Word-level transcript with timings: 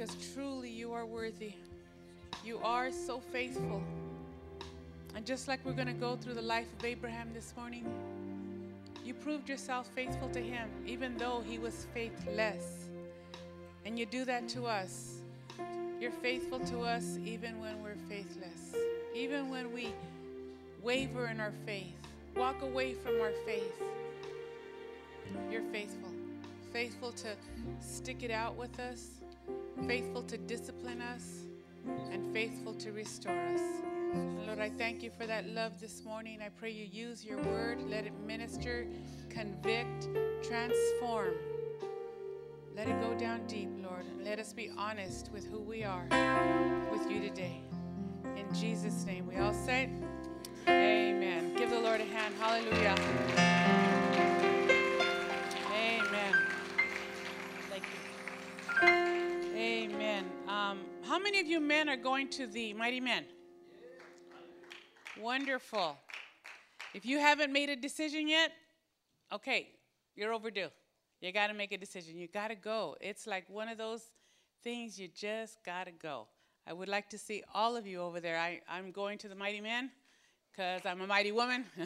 because 0.00 0.32
truly 0.32 0.70
you 0.70 0.94
are 0.94 1.04
worthy. 1.04 1.52
You 2.42 2.58
are 2.64 2.90
so 2.90 3.20
faithful. 3.20 3.82
And 5.14 5.26
just 5.26 5.46
like 5.46 5.62
we're 5.62 5.74
going 5.74 5.88
to 5.88 5.92
go 5.92 6.16
through 6.16 6.34
the 6.34 6.42
life 6.42 6.68
of 6.78 6.86
Abraham 6.86 7.28
this 7.34 7.52
morning, 7.54 7.84
you 9.04 9.12
proved 9.12 9.46
yourself 9.46 9.90
faithful 9.94 10.30
to 10.30 10.40
him, 10.40 10.70
even 10.86 11.18
though 11.18 11.42
he 11.46 11.58
was 11.58 11.86
faithless. 11.92 12.88
And 13.84 13.98
you 13.98 14.06
do 14.06 14.24
that 14.24 14.48
to 14.50 14.64
us. 14.64 15.20
You're 16.00 16.12
faithful 16.12 16.60
to 16.60 16.80
us 16.80 17.18
even 17.22 17.60
when 17.60 17.82
we're 17.82 18.00
faithless, 18.08 18.74
even 19.14 19.50
when 19.50 19.70
we 19.70 19.92
waver 20.82 21.26
in 21.26 21.40
our 21.40 21.52
faith, 21.66 21.92
walk 22.36 22.62
away 22.62 22.94
from 22.94 23.20
our 23.20 23.32
faith. 23.44 23.82
You're 25.50 25.70
faithful. 25.70 26.08
Faithful 26.72 27.12
to 27.12 27.36
stick 27.80 28.22
it 28.22 28.30
out 28.30 28.56
with 28.56 28.80
us, 28.80 29.19
faithful 29.86 30.22
to 30.24 30.38
discipline 30.38 31.00
us, 31.00 31.46
and 32.10 32.32
faithful 32.32 32.74
to 32.74 32.92
restore 32.92 33.38
us. 33.54 33.60
Lord, 34.46 34.58
I 34.58 34.70
thank 34.70 35.02
you 35.02 35.10
for 35.10 35.26
that 35.26 35.46
love 35.48 35.80
this 35.80 36.04
morning. 36.04 36.40
I 36.44 36.48
pray 36.48 36.70
you 36.70 36.84
use 36.84 37.24
your 37.24 37.38
word, 37.38 37.82
let 37.88 38.06
it 38.06 38.12
minister, 38.26 38.86
convict, 39.28 40.08
transform. 40.42 41.34
Let 42.76 42.88
it 42.88 43.00
go 43.00 43.14
down 43.14 43.46
deep, 43.46 43.70
Lord, 43.82 44.04
let 44.24 44.38
us 44.38 44.52
be 44.52 44.70
honest 44.76 45.30
with 45.32 45.46
who 45.46 45.60
we 45.60 45.84
are 45.84 46.06
with 46.90 47.10
you 47.10 47.20
today. 47.20 47.60
In 48.36 48.46
Jesus' 48.54 49.04
name, 49.04 49.26
we 49.26 49.36
all 49.36 49.54
say, 49.54 49.90
Amen. 50.68 51.54
Give 51.56 51.70
the 51.70 51.80
Lord 51.80 52.00
a 52.00 52.04
hand. 52.04 52.34
Hallelujah. 52.38 53.99
Many 61.22 61.40
of 61.40 61.46
you 61.46 61.60
men 61.60 61.88
are 61.88 61.96
going 61.96 62.28
to 62.30 62.46
the 62.46 62.72
Mighty 62.74 63.00
Men? 63.00 63.24
Wonderful. 65.20 65.96
If 66.94 67.04
you 67.04 67.18
haven't 67.18 67.52
made 67.52 67.70
a 67.70 67.76
decision 67.76 68.28
yet, 68.28 68.52
okay, 69.32 69.68
you're 70.16 70.32
overdue. 70.32 70.68
You 71.20 71.32
got 71.32 71.48
to 71.48 71.54
make 71.54 71.72
a 71.72 71.78
decision. 71.78 72.16
You 72.16 72.28
got 72.28 72.48
to 72.48 72.54
go. 72.54 72.96
It's 73.00 73.26
like 73.26 73.48
one 73.50 73.68
of 73.68 73.78
those 73.78 74.02
things 74.62 74.98
you 74.98 75.08
just 75.08 75.62
got 75.64 75.84
to 75.84 75.92
go. 75.92 76.26
I 76.66 76.72
would 76.72 76.88
like 76.88 77.08
to 77.10 77.18
see 77.18 77.42
all 77.54 77.76
of 77.76 77.86
you 77.86 78.00
over 78.00 78.20
there. 78.20 78.38
I, 78.38 78.60
I'm 78.68 78.90
going 78.90 79.18
to 79.18 79.28
the 79.28 79.34
Mighty 79.34 79.60
Men 79.60 79.90
because 80.50 80.84
I'm 80.84 81.00
a 81.00 81.06
mighty 81.06 81.32
woman. 81.32 81.64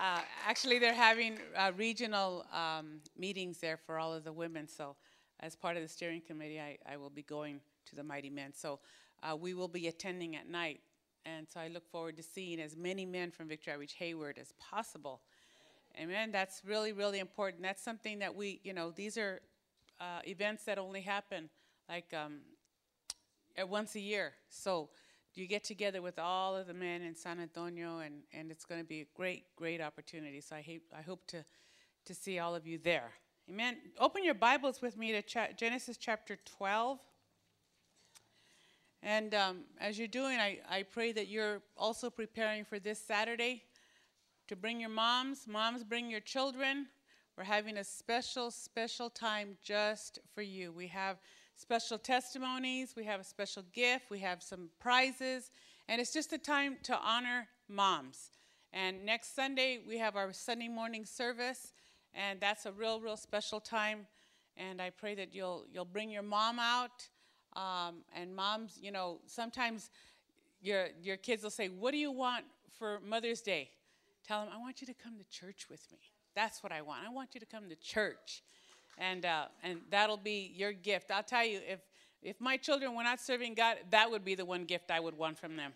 uh, 0.00 0.20
actually, 0.46 0.78
they're 0.78 0.94
having 0.94 1.38
uh, 1.56 1.72
regional 1.76 2.46
um, 2.52 3.00
meetings 3.16 3.58
there 3.58 3.76
for 3.76 3.98
all 3.98 4.12
of 4.12 4.24
the 4.24 4.32
women. 4.32 4.68
So, 4.68 4.96
as 5.40 5.56
part 5.56 5.76
of 5.76 5.82
the 5.82 5.88
steering 5.88 6.20
committee, 6.20 6.60
I, 6.60 6.78
I 6.90 6.96
will 6.96 7.10
be 7.10 7.22
going 7.22 7.60
to 7.86 7.96
the 7.96 8.02
Mighty 8.02 8.30
Men. 8.30 8.52
So, 8.54 8.80
uh, 9.22 9.36
we 9.36 9.54
will 9.54 9.68
be 9.68 9.88
attending 9.88 10.36
at 10.36 10.48
night. 10.48 10.80
And 11.26 11.46
so, 11.48 11.60
I 11.60 11.68
look 11.68 11.88
forward 11.90 12.16
to 12.16 12.22
seeing 12.22 12.60
as 12.60 12.76
many 12.76 13.04
men 13.04 13.30
from 13.30 13.48
Victory 13.48 13.72
Outreach 13.72 13.94
Hayward 13.94 14.38
as 14.38 14.52
possible. 14.58 15.20
Amen. 15.98 16.30
That's 16.30 16.62
really, 16.64 16.92
really 16.92 17.18
important. 17.18 17.62
That's 17.62 17.82
something 17.82 18.20
that 18.20 18.34
we, 18.34 18.60
you 18.62 18.72
know, 18.72 18.90
these 18.90 19.18
are 19.18 19.40
uh, 20.00 20.20
events 20.26 20.64
that 20.64 20.78
only 20.78 21.00
happen 21.00 21.48
like 21.88 22.12
um, 22.14 22.40
once 23.68 23.94
a 23.94 24.00
year. 24.00 24.34
So, 24.48 24.90
you 25.38 25.46
get 25.46 25.62
together 25.62 26.02
with 26.02 26.18
all 26.18 26.56
of 26.56 26.66
the 26.66 26.74
men 26.74 27.02
in 27.02 27.14
San 27.14 27.38
Antonio, 27.38 27.98
and, 27.98 28.22
and 28.32 28.50
it's 28.50 28.64
going 28.64 28.80
to 28.80 28.86
be 28.86 29.02
a 29.02 29.06
great, 29.14 29.44
great 29.56 29.80
opportunity. 29.80 30.40
So 30.40 30.56
I, 30.56 30.80
I 30.96 31.02
hope 31.02 31.26
to, 31.28 31.44
to 32.06 32.14
see 32.14 32.38
all 32.38 32.54
of 32.54 32.66
you 32.66 32.78
there. 32.78 33.12
Amen. 33.50 33.78
Open 33.98 34.24
your 34.24 34.34
Bibles 34.34 34.82
with 34.82 34.98
me 34.98 35.10
to 35.12 35.22
cha- 35.22 35.48
Genesis 35.56 35.96
chapter 35.96 36.36
12. 36.58 36.98
And 39.02 39.34
um, 39.34 39.60
as 39.80 39.98
you're 39.98 40.06
doing, 40.06 40.38
I, 40.38 40.58
I 40.68 40.82
pray 40.82 41.12
that 41.12 41.28
you're 41.28 41.62
also 41.74 42.10
preparing 42.10 42.66
for 42.66 42.78
this 42.78 42.98
Saturday 42.98 43.62
to 44.48 44.56
bring 44.56 44.80
your 44.80 44.90
moms. 44.90 45.46
Moms, 45.48 45.82
bring 45.82 46.10
your 46.10 46.20
children. 46.20 46.88
We're 47.38 47.44
having 47.44 47.78
a 47.78 47.84
special, 47.84 48.50
special 48.50 49.08
time 49.08 49.56
just 49.62 50.18
for 50.34 50.42
you. 50.42 50.70
We 50.70 50.88
have 50.88 51.16
special 51.56 51.96
testimonies, 51.96 52.92
we 52.98 53.04
have 53.04 53.18
a 53.18 53.24
special 53.24 53.62
gift, 53.72 54.10
we 54.10 54.18
have 54.18 54.42
some 54.42 54.68
prizes, 54.78 55.50
and 55.88 56.02
it's 56.02 56.12
just 56.12 56.34
a 56.34 56.38
time 56.38 56.76
to 56.82 56.98
honor 56.98 57.48
moms. 57.66 58.30
And 58.74 59.06
next 59.06 59.34
Sunday, 59.34 59.80
we 59.88 59.96
have 59.98 60.16
our 60.16 60.34
Sunday 60.34 60.68
morning 60.68 61.06
service, 61.06 61.72
and 62.18 62.40
that's 62.40 62.66
a 62.66 62.72
real, 62.72 63.00
real 63.00 63.16
special 63.16 63.60
time. 63.60 64.06
And 64.56 64.82
I 64.82 64.90
pray 64.90 65.14
that 65.14 65.32
you'll, 65.32 65.64
you'll 65.72 65.84
bring 65.84 66.10
your 66.10 66.22
mom 66.22 66.58
out. 66.58 67.08
Um, 67.54 68.02
and 68.14 68.34
moms, 68.34 68.78
you 68.82 68.90
know, 68.90 69.20
sometimes 69.26 69.90
your, 70.60 70.88
your 71.02 71.16
kids 71.16 71.42
will 71.42 71.50
say, 71.50 71.68
What 71.68 71.92
do 71.92 71.98
you 71.98 72.10
want 72.10 72.44
for 72.78 73.00
Mother's 73.00 73.40
Day? 73.40 73.70
Tell 74.26 74.40
them, 74.40 74.50
I 74.54 74.58
want 74.58 74.80
you 74.80 74.86
to 74.88 74.94
come 74.94 75.16
to 75.16 75.24
church 75.30 75.66
with 75.70 75.80
me. 75.90 75.98
That's 76.34 76.62
what 76.62 76.72
I 76.72 76.82
want. 76.82 77.00
I 77.06 77.10
want 77.10 77.30
you 77.34 77.40
to 77.40 77.46
come 77.46 77.68
to 77.68 77.76
church 77.76 78.42
and 78.98 79.24
uh, 79.24 79.46
and 79.62 79.80
that'll 79.90 80.16
be 80.16 80.52
your 80.54 80.72
gift. 80.72 81.10
I'll 81.10 81.22
tell 81.22 81.44
you, 81.44 81.60
if 81.66 81.80
if 82.22 82.40
my 82.40 82.56
children 82.56 82.94
were 82.94 83.04
not 83.04 83.20
serving 83.20 83.54
God, 83.54 83.76
that 83.90 84.10
would 84.10 84.24
be 84.24 84.34
the 84.34 84.44
one 84.44 84.64
gift 84.64 84.90
I 84.90 85.00
would 85.00 85.16
want 85.16 85.38
from 85.38 85.56
them, 85.56 85.72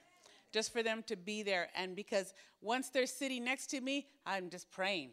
just 0.53 0.73
for 0.73 0.83
them 0.83 1.05
to 1.07 1.17
be 1.17 1.43
there. 1.43 1.69
And 1.77 1.95
because 1.95 2.35
once 2.61 2.89
they're 2.89 3.07
sitting 3.07 3.45
next 3.45 3.69
to 3.69 3.81
me, 3.81 4.07
I'm 4.27 4.51
just 4.51 4.71
praying. 4.71 5.11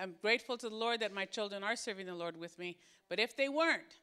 I'm 0.00 0.14
grateful 0.22 0.56
to 0.58 0.68
the 0.68 0.74
Lord 0.74 1.00
that 1.00 1.12
my 1.12 1.24
children 1.24 1.62
are 1.62 1.76
serving 1.76 2.06
the 2.06 2.14
Lord 2.14 2.36
with 2.38 2.58
me. 2.58 2.78
But 3.08 3.20
if 3.20 3.36
they 3.36 3.48
weren't, 3.48 4.00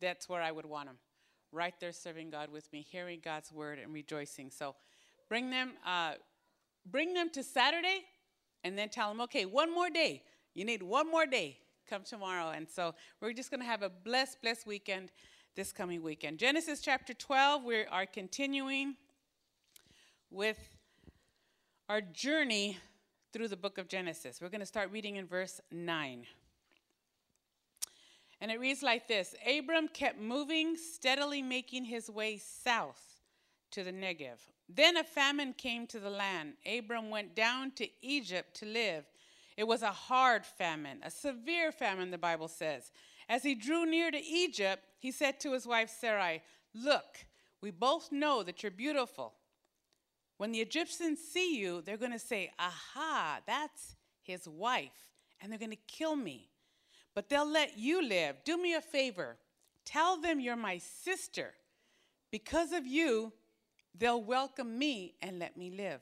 that's 0.00 0.28
where 0.28 0.42
I 0.42 0.52
would 0.52 0.66
want 0.66 0.88
them, 0.88 0.96
right 1.52 1.74
there 1.80 1.92
serving 1.92 2.30
God 2.30 2.50
with 2.52 2.72
me, 2.72 2.86
hearing 2.88 3.20
God's 3.22 3.52
word 3.52 3.78
and 3.78 3.92
rejoicing. 3.92 4.50
So, 4.50 4.74
bring 5.28 5.50
them, 5.50 5.72
uh, 5.84 6.12
bring 6.84 7.14
them 7.14 7.30
to 7.30 7.42
Saturday, 7.42 8.04
and 8.62 8.76
then 8.78 8.88
tell 8.88 9.08
them, 9.08 9.20
okay, 9.22 9.44
one 9.44 9.74
more 9.74 9.90
day. 9.90 10.22
You 10.54 10.64
need 10.64 10.82
one 10.82 11.10
more 11.10 11.26
day 11.26 11.58
come 11.88 12.02
tomorrow. 12.02 12.50
And 12.50 12.68
so 12.68 12.94
we're 13.20 13.32
just 13.32 13.50
going 13.50 13.60
to 13.60 13.66
have 13.66 13.82
a 13.82 13.90
blessed, 13.90 14.42
blessed 14.42 14.66
weekend 14.66 15.12
this 15.54 15.72
coming 15.72 16.02
weekend. 16.02 16.38
Genesis 16.38 16.80
chapter 16.80 17.14
12, 17.14 17.64
we 17.64 17.84
are 17.86 18.06
continuing 18.06 18.96
with 20.30 20.58
our 21.88 22.00
journey 22.00 22.78
through 23.32 23.48
the 23.48 23.56
book 23.56 23.78
of 23.78 23.88
Genesis. 23.88 24.40
We're 24.40 24.48
going 24.48 24.60
to 24.60 24.66
start 24.66 24.90
reading 24.92 25.16
in 25.16 25.26
verse 25.26 25.60
9. 25.70 26.26
And 28.40 28.50
it 28.50 28.60
reads 28.60 28.82
like 28.82 29.08
this 29.08 29.34
Abram 29.46 29.88
kept 29.88 30.20
moving, 30.20 30.76
steadily 30.76 31.42
making 31.42 31.84
his 31.84 32.10
way 32.10 32.38
south 32.38 33.20
to 33.72 33.82
the 33.82 33.92
Negev. 33.92 34.38
Then 34.68 34.96
a 34.96 35.04
famine 35.04 35.52
came 35.52 35.86
to 35.88 36.00
the 36.00 36.10
land. 36.10 36.54
Abram 36.66 37.10
went 37.10 37.34
down 37.34 37.70
to 37.72 37.88
Egypt 38.02 38.54
to 38.56 38.66
live. 38.66 39.04
It 39.56 39.66
was 39.66 39.82
a 39.82 39.90
hard 39.90 40.44
famine, 40.44 41.00
a 41.02 41.10
severe 41.10 41.72
famine, 41.72 42.10
the 42.10 42.18
Bible 42.18 42.48
says. 42.48 42.92
As 43.28 43.42
he 43.42 43.54
drew 43.54 43.86
near 43.86 44.10
to 44.10 44.22
Egypt, 44.22 44.82
he 44.98 45.10
said 45.10 45.40
to 45.40 45.52
his 45.52 45.66
wife 45.66 45.90
Sarai, 45.90 46.42
Look, 46.74 47.24
we 47.62 47.70
both 47.70 48.12
know 48.12 48.42
that 48.42 48.62
you're 48.62 48.70
beautiful. 48.70 49.32
When 50.38 50.52
the 50.52 50.60
Egyptians 50.60 51.18
see 51.20 51.58
you, 51.58 51.82
they're 51.82 51.96
going 51.96 52.12
to 52.12 52.18
say, 52.18 52.50
Aha, 52.58 53.40
that's 53.46 53.96
his 54.22 54.48
wife, 54.48 54.90
and 55.40 55.50
they're 55.50 55.58
going 55.58 55.70
to 55.70 55.76
kill 55.86 56.16
me. 56.16 56.50
But 57.14 57.28
they'll 57.28 57.50
let 57.50 57.78
you 57.78 58.06
live. 58.06 58.36
Do 58.44 58.60
me 58.60 58.74
a 58.74 58.80
favor. 58.80 59.38
Tell 59.84 60.20
them 60.20 60.40
you're 60.40 60.56
my 60.56 60.78
sister. 60.78 61.54
Because 62.30 62.72
of 62.72 62.86
you, 62.86 63.32
they'll 63.96 64.22
welcome 64.22 64.78
me 64.78 65.14
and 65.22 65.38
let 65.38 65.56
me 65.56 65.70
live. 65.70 66.00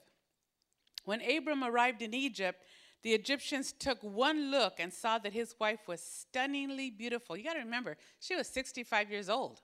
When 1.05 1.21
Abram 1.21 1.62
arrived 1.62 2.03
in 2.03 2.15
Egypt, 2.15 2.61
the 3.03 3.12
Egyptians 3.12 3.73
took 3.73 4.03
one 4.03 4.50
look 4.50 4.81
and 4.81 4.93
saw 4.93 5.19
that 5.19 5.34
his 5.34 5.55
wife 5.61 5.87
was 5.87 6.00
stunningly 6.00 6.91
beautiful. 6.91 7.37
You 7.37 7.44
got 7.44 7.53
to 7.53 7.59
remember, 7.61 7.97
she 8.19 8.35
was 8.35 8.49
65 8.49 9.11
years 9.11 9.29
old. 9.29 9.61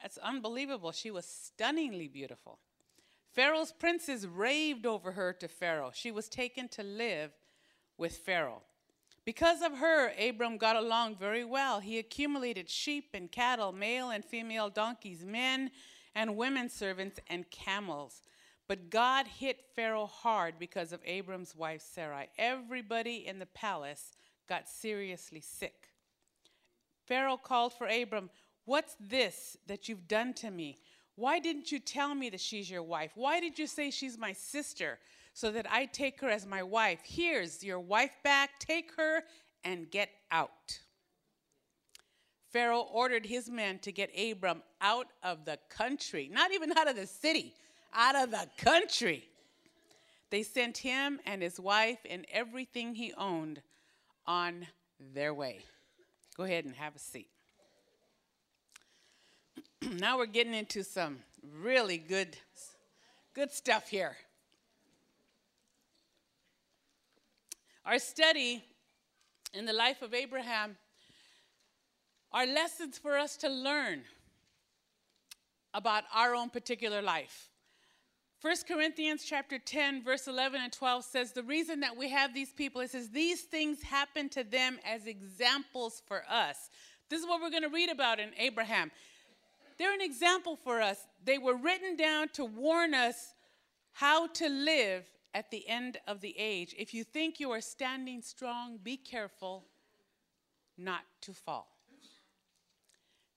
That's 0.00 0.16
unbelievable. 0.18 0.92
She 0.92 1.10
was 1.10 1.26
stunningly 1.26 2.08
beautiful. 2.08 2.60
Pharaoh's 3.34 3.72
princes 3.72 4.26
raved 4.26 4.86
over 4.86 5.12
her 5.12 5.32
to 5.32 5.48
Pharaoh. 5.48 5.90
She 5.92 6.12
was 6.12 6.28
taken 6.28 6.68
to 6.68 6.82
live 6.84 7.32
with 7.98 8.16
Pharaoh. 8.18 8.62
Because 9.24 9.60
of 9.60 9.78
her, 9.78 10.12
Abram 10.20 10.56
got 10.56 10.76
along 10.76 11.16
very 11.16 11.44
well. 11.44 11.80
He 11.80 11.98
accumulated 11.98 12.70
sheep 12.70 13.10
and 13.12 13.32
cattle, 13.32 13.72
male 13.72 14.10
and 14.10 14.24
female 14.24 14.68
donkeys, 14.68 15.24
men 15.24 15.70
and 16.14 16.36
women 16.36 16.68
servants, 16.68 17.18
and 17.28 17.50
camels. 17.50 18.22
But 18.68 18.88
God 18.88 19.26
hit 19.26 19.64
Pharaoh 19.74 20.06
hard 20.06 20.54
because 20.58 20.92
of 20.92 21.00
Abram's 21.04 21.56
wife 21.56 21.82
Sarai. 21.82 22.28
Everybody 22.38 23.26
in 23.26 23.40
the 23.40 23.46
palace 23.46 24.12
got 24.48 24.68
seriously 24.68 25.40
sick. 25.40 25.88
Pharaoh 27.06 27.36
called 27.36 27.72
for 27.72 27.88
Abram, 27.88 28.30
What's 28.66 28.96
this 28.98 29.58
that 29.66 29.88
you've 29.88 30.08
done 30.08 30.32
to 30.34 30.50
me? 30.50 30.78
Why 31.16 31.38
didn't 31.38 31.70
you 31.70 31.78
tell 31.78 32.14
me 32.14 32.30
that 32.30 32.40
she's 32.40 32.70
your 32.70 32.82
wife? 32.82 33.12
Why 33.14 33.40
did 33.40 33.58
you 33.58 33.66
say 33.66 33.90
she's 33.90 34.18
my 34.18 34.32
sister 34.32 34.98
so 35.32 35.50
that 35.52 35.70
I 35.70 35.86
take 35.86 36.20
her 36.20 36.28
as 36.28 36.46
my 36.46 36.62
wife? 36.62 37.00
Here's 37.04 37.62
your 37.62 37.78
wife 37.80 38.16
back. 38.24 38.58
Take 38.58 38.90
her 38.96 39.22
and 39.62 39.90
get 39.90 40.10
out. 40.30 40.80
Pharaoh 42.52 42.86
ordered 42.92 43.26
his 43.26 43.50
men 43.50 43.78
to 43.80 43.90
get 43.90 44.10
Abram 44.16 44.62
out 44.80 45.08
of 45.22 45.44
the 45.44 45.58
country, 45.68 46.30
not 46.32 46.52
even 46.52 46.76
out 46.76 46.88
of 46.88 46.96
the 46.96 47.06
city, 47.06 47.54
out 47.92 48.14
of 48.16 48.30
the 48.30 48.46
country. 48.58 49.28
They 50.30 50.42
sent 50.42 50.78
him 50.78 51.20
and 51.26 51.42
his 51.42 51.60
wife 51.60 51.98
and 52.08 52.26
everything 52.32 52.94
he 52.94 53.12
owned 53.14 53.62
on 54.26 54.66
their 54.98 55.34
way. 55.34 55.60
Go 56.36 56.44
ahead 56.44 56.64
and 56.64 56.74
have 56.74 56.96
a 56.96 56.98
seat. 56.98 57.28
now 59.98 60.18
we're 60.18 60.26
getting 60.26 60.54
into 60.54 60.84
some 60.84 61.18
really 61.60 61.98
good 61.98 62.36
good 63.34 63.50
stuff 63.50 63.88
here. 63.88 64.16
Our 67.84 67.98
study 67.98 68.64
in 69.52 69.66
the 69.66 69.72
life 69.72 70.00
of 70.02 70.14
Abraham 70.14 70.76
are 72.32 72.46
lessons 72.46 72.98
for 72.98 73.18
us 73.18 73.36
to 73.38 73.48
learn 73.48 74.02
about 75.74 76.04
our 76.14 76.34
own 76.34 76.50
particular 76.50 77.02
life. 77.02 77.50
1 78.40 78.54
Corinthians 78.68 79.24
chapter 79.24 79.58
10 79.58 80.04
verse 80.04 80.28
11 80.28 80.60
and 80.62 80.72
12 80.72 81.04
says 81.04 81.32
the 81.32 81.42
reason 81.42 81.80
that 81.80 81.96
we 81.96 82.10
have 82.10 82.32
these 82.32 82.52
people 82.52 82.80
it 82.80 82.90
says 82.90 83.08
these 83.10 83.42
things 83.42 83.82
happen 83.82 84.28
to 84.28 84.44
them 84.44 84.78
as 84.84 85.06
examples 85.06 86.02
for 86.06 86.22
us. 86.30 86.70
This 87.10 87.20
is 87.20 87.26
what 87.26 87.42
we're 87.42 87.50
going 87.50 87.62
to 87.62 87.68
read 87.68 87.90
about 87.90 88.20
in 88.20 88.30
Abraham. 88.38 88.90
They're 89.78 89.94
an 89.94 90.00
example 90.00 90.56
for 90.56 90.80
us. 90.80 90.98
They 91.24 91.38
were 91.38 91.56
written 91.56 91.96
down 91.96 92.28
to 92.34 92.44
warn 92.44 92.94
us 92.94 93.34
how 93.92 94.28
to 94.28 94.48
live 94.48 95.04
at 95.34 95.50
the 95.50 95.68
end 95.68 95.98
of 96.06 96.20
the 96.20 96.34
age. 96.38 96.74
If 96.78 96.94
you 96.94 97.04
think 97.04 97.40
you 97.40 97.50
are 97.50 97.60
standing 97.60 98.22
strong, 98.22 98.78
be 98.82 98.96
careful 98.96 99.64
not 100.78 101.02
to 101.22 101.32
fall. 101.32 101.68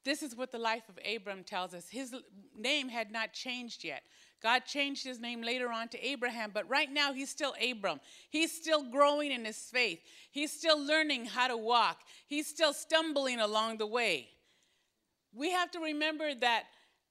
This 0.03 0.23
is 0.23 0.37
what 0.37 0.53
the 0.53 0.57
life 0.57 0.83
of 0.87 0.97
Abram 1.05 1.43
tells 1.43 1.73
us. 1.73 1.89
His 1.89 2.15
name 2.57 2.87
had 2.87 3.11
not 3.11 3.33
changed 3.33 3.83
yet. 3.83 4.03
God 4.41 4.63
changed 4.65 5.03
his 5.03 5.19
name 5.19 5.41
later 5.41 5.69
on 5.69 5.89
to 5.89 6.07
Abraham, 6.07 6.51
but 6.53 6.69
right 6.69 6.89
now 6.89 7.11
he's 7.11 7.29
still 7.29 7.53
Abram. 7.61 7.99
He's 8.29 8.51
still 8.55 8.83
growing 8.83 9.31
in 9.31 9.43
his 9.43 9.57
faith. 9.57 9.99
He's 10.31 10.51
still 10.51 10.81
learning 10.81 11.25
how 11.25 11.49
to 11.49 11.57
walk. 11.57 11.97
He's 12.27 12.47
still 12.47 12.71
stumbling 12.71 13.41
along 13.41 13.79
the 13.79 13.87
way. 13.87 14.29
We 15.37 15.51
have 15.51 15.69
to 15.71 15.79
remember 15.79 16.33
that 16.35 16.63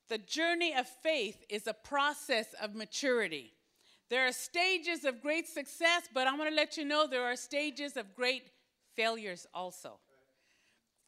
the 0.08 0.18
journey 0.18 0.74
of 0.74 0.88
faith 0.88 1.44
is 1.48 1.66
a 1.66 1.72
process 1.72 2.46
of 2.60 2.74
maturity. 2.74 3.52
There 4.08 4.26
are 4.26 4.32
stages 4.32 5.04
of 5.04 5.22
great 5.22 5.48
success, 5.48 6.08
but 6.12 6.26
I'm 6.26 6.36
going 6.36 6.50
to 6.50 6.56
let 6.56 6.76
you 6.76 6.84
know 6.84 7.06
there 7.06 7.24
are 7.24 7.36
stages 7.36 7.96
of 7.96 8.14
great 8.14 8.50
failures 8.94 9.46
also. 9.54 9.98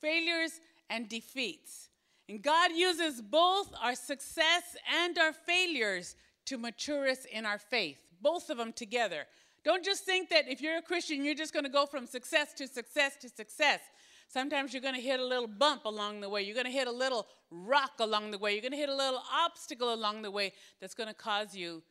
Failures 0.01 0.61
and 0.91 1.09
defeats. 1.09 1.89
And 2.29 2.43
God 2.43 2.73
uses 2.73 3.21
both 3.21 3.73
our 3.83 3.95
success 3.95 4.77
and 5.03 5.19
our 5.19 5.33
failures 5.33 6.15
to 6.47 6.59
mature 6.59 7.09
us 7.09 7.25
in 7.25 7.47
our 7.47 7.59
faith, 7.59 7.99
both 8.21 8.51
of 8.51 8.59
them 8.59 8.73
together. 8.73 9.27
Don't 9.65 9.85
just 9.85 10.05
think 10.05 10.31
that 10.31 10.49
if 10.49 10.61
you're 10.61 10.79
a 10.79 10.83
Christian, 10.83 11.25
you're 11.25 11.35
just 11.35 11.53
going 11.53 11.65
to 11.65 11.71
go 11.71 11.87
from 11.87 12.07
success 12.07 12.53
to 12.55 12.67
success 12.67 13.17
to 13.23 13.29
success. 13.29 13.81
Sometimes 14.29 14.73
you're 14.75 14.83
going 14.83 14.95
to 14.95 15.01
hit 15.01 15.19
a 15.19 15.25
little 15.25 15.47
bump 15.47 15.87
along 15.87 16.21
the 16.21 16.29
way. 16.29 16.43
You're 16.43 16.55
going 16.55 16.67
to 16.67 16.73
hit 16.73 16.87
a 16.87 16.93
little 16.93 17.27
rock 17.51 17.93
along 17.99 18.31
the 18.31 18.39
way. 18.39 18.53
You're 18.53 18.63
going 18.63 18.73
to 18.73 18.79
hit 18.79 18.91
a 18.91 18.95
little 18.95 19.23
obstacle 19.33 19.93
along 19.95 20.23
the 20.23 20.31
way 20.31 20.53
that's 20.81 20.95
going 20.95 21.09
to 21.09 21.15
cause 21.15 21.55
you 21.55 21.83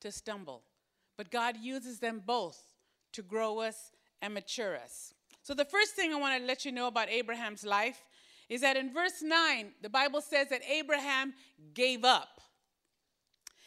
to 0.00 0.12
stumble. 0.12 0.62
But 1.16 1.30
God 1.30 1.56
uses 1.56 1.98
them 1.98 2.22
both 2.24 2.60
to 3.12 3.22
grow 3.22 3.60
us 3.60 3.90
and 4.20 4.34
mature 4.34 4.76
us. 4.76 5.14
So, 5.42 5.54
the 5.54 5.64
first 5.64 5.94
thing 5.94 6.12
I 6.12 6.16
want 6.16 6.38
to 6.38 6.46
let 6.46 6.66
you 6.66 6.72
know 6.72 6.88
about 6.88 7.08
Abraham's 7.08 7.64
life 7.64 8.04
is 8.50 8.60
that 8.60 8.76
in 8.76 8.92
verse 8.92 9.22
9, 9.22 9.72
the 9.82 9.88
Bible 9.88 10.20
says 10.20 10.48
that 10.50 10.60
Abraham 10.70 11.32
gave 11.72 12.04
up. 12.04 12.40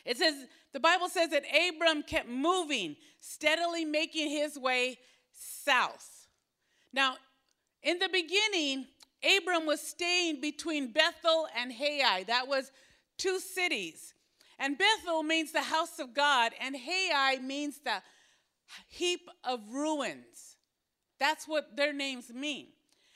It 0.06 0.18
says, 0.18 0.48
the 0.74 0.80
Bible 0.80 1.10
says 1.10 1.30
that 1.30 1.44
Abram 1.70 2.04
kept 2.04 2.30
moving, 2.30 2.96
steadily 3.20 3.86
making 3.86 4.30
his 4.30 4.58
way 4.58 4.98
south. 5.34 6.28
Now, 6.94 7.18
in 7.84 8.00
the 8.00 8.10
beginning, 8.10 8.88
Abram 9.38 9.66
was 9.66 9.82
staying 9.82 10.42
between 10.42 10.92
Bethel 10.92 11.48
and 11.56 11.72
Hai. 11.74 12.24
That 12.24 12.48
was 12.48 12.72
two 13.18 13.40
cities. 13.40 14.14
And 14.60 14.78
Bethel 14.78 15.24
means 15.24 15.52
the 15.52 15.62
house 15.62 16.00
of 16.00 16.14
God, 16.14 16.52
and 16.60 16.76
Hai 16.76 17.38
means 17.38 17.80
the 17.80 18.02
heap 18.88 19.30
of 19.44 19.60
ruins. 19.72 20.58
That's 21.20 21.48
what 21.48 21.76
their 21.76 21.94
names 21.94 22.34
mean. 22.34 22.68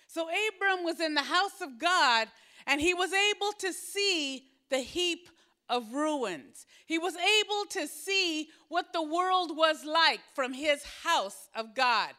So 0.07 0.27
Abram 0.29 0.85
was 0.85 0.99
in 0.99 1.13
the 1.13 1.23
house 1.23 1.59
of 1.59 1.79
God 1.79 2.27
and 2.67 2.79
he 2.79 2.93
was 2.93 3.11
able 3.11 3.51
to 3.59 3.73
see 3.73 4.45
the 4.69 4.79
heap 4.79 5.27
of 5.69 5.93
ruins. 5.93 6.65
He 6.85 6.97
was 6.97 7.15
able 7.15 7.65
to 7.71 7.87
see 7.87 8.49
what 8.69 8.93
the 8.93 9.03
world 9.03 9.57
was 9.57 9.83
like 9.83 10.21
from 10.33 10.53
his 10.53 10.83
house 11.03 11.49
of 11.55 11.75
God. 11.75 12.11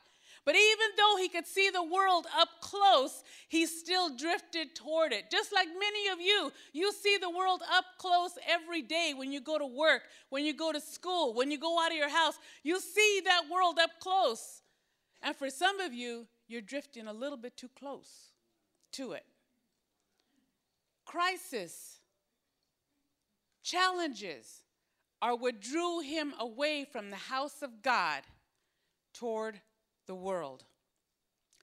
But 0.47 0.55
even 0.55 0.87
though 0.97 1.17
he 1.19 1.29
could 1.29 1.45
see 1.45 1.71
the 1.71 1.83
world 1.83 2.27
up 2.39 2.49
close, 2.61 3.25
he 3.49 3.67
still 3.67 4.17
drifted 4.17 4.77
toward 4.77 5.13
it. 5.13 5.29
Just 5.29 5.53
like 5.53 5.67
many 5.67 6.09
of 6.09 6.21
you, 6.21 6.53
you 6.73 6.93
see 6.93 7.19
the 7.21 7.29
world 7.29 7.63
up 7.71 7.85
close 7.99 8.31
every 8.49 8.81
day 8.81 9.13
when 9.15 9.33
you 9.33 9.41
go 9.41 9.59
to 9.59 9.67
work, 9.67 10.03
when 10.31 10.45
you 10.45 10.55
go 10.55 10.71
to 10.71 10.81
school, 10.81 11.35
when 11.35 11.51
you 11.51 11.59
go 11.59 11.83
out 11.83 11.91
of 11.91 11.97
your 11.97 12.09
house. 12.09 12.39
You 12.63 12.79
see 12.79 13.23
that 13.25 13.43
world 13.53 13.81
up 13.81 13.91
close. 13.99 14.63
And 15.21 15.35
for 15.35 15.51
some 15.51 15.81
of 15.81 15.93
you, 15.93 16.29
you're 16.47 16.61
drifting 16.61 17.09
a 17.09 17.13
little 17.13 17.37
bit 17.37 17.57
too 17.57 17.71
close 17.77 18.31
to 18.93 19.13
it. 19.13 19.25
Crisis, 21.05 21.99
challenges 23.65 24.63
are 25.21 25.35
what 25.35 25.61
drew 25.61 25.99
him 25.99 26.35
away 26.39 26.85
from 26.85 27.11
the 27.11 27.17
house 27.17 27.63
of 27.63 27.83
God 27.83 28.23
toward 29.13 29.61
the 30.07 30.15
world. 30.15 30.65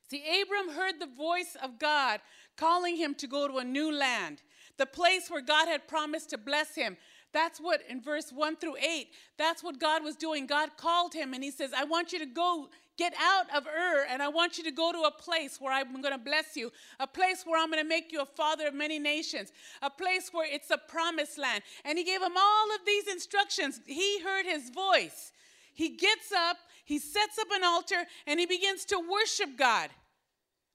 See, 0.09 0.23
Abram 0.41 0.75
heard 0.75 0.99
the 0.99 1.07
voice 1.07 1.55
of 1.61 1.79
God 1.79 2.19
calling 2.57 2.97
him 2.97 3.15
to 3.15 3.27
go 3.27 3.47
to 3.47 3.57
a 3.57 3.63
new 3.63 3.91
land, 3.91 4.41
the 4.77 4.85
place 4.85 5.29
where 5.29 5.41
God 5.41 5.67
had 5.67 5.87
promised 5.87 6.29
to 6.31 6.37
bless 6.37 6.75
him. 6.75 6.97
That's 7.31 7.59
what 7.59 7.81
in 7.89 7.99
verse 7.99 8.31
1 8.31 8.57
through 8.57 8.77
8, 8.77 9.07
that's 9.37 9.63
what 9.63 9.79
God 9.79 10.03
was 10.03 10.15
doing. 10.15 10.45
God 10.45 10.77
called 10.77 11.13
him 11.13 11.33
and 11.33 11.43
he 11.43 11.49
says, 11.49 11.71
I 11.75 11.83
want 11.83 12.13
you 12.13 12.19
to 12.19 12.27
go 12.27 12.69
Get 12.95 13.15
out 13.19 13.47
of 13.55 13.65
Ur, 13.65 14.05
and 14.07 14.21
I 14.21 14.27
want 14.27 14.59
you 14.59 14.63
to 14.65 14.71
go 14.71 14.91
to 14.91 15.01
a 15.01 15.11
place 15.11 15.59
where 15.59 15.73
I'm 15.73 15.99
going 16.01 16.13
to 16.13 16.23
bless 16.23 16.55
you, 16.55 16.71
a 16.99 17.07
place 17.07 17.43
where 17.43 17.59
I'm 17.59 17.71
going 17.71 17.81
to 17.81 17.89
make 17.89 18.11
you 18.11 18.21
a 18.21 18.25
father 18.25 18.67
of 18.67 18.75
many 18.75 18.99
nations, 18.99 19.51
a 19.81 19.89
place 19.89 20.29
where 20.31 20.47
it's 20.47 20.69
a 20.69 20.77
promised 20.77 21.39
land. 21.39 21.63
And 21.85 21.97
he 21.97 22.03
gave 22.03 22.21
him 22.21 22.37
all 22.37 22.75
of 22.75 22.85
these 22.85 23.07
instructions. 23.07 23.81
He 23.87 24.21
heard 24.21 24.45
his 24.45 24.69
voice. 24.69 25.31
He 25.73 25.97
gets 25.97 26.31
up, 26.31 26.57
he 26.83 26.99
sets 26.99 27.37
up 27.39 27.47
an 27.53 27.63
altar, 27.63 28.05
and 28.27 28.39
he 28.39 28.45
begins 28.45 28.85
to 28.85 28.99
worship 28.99 29.57
God. 29.57 29.89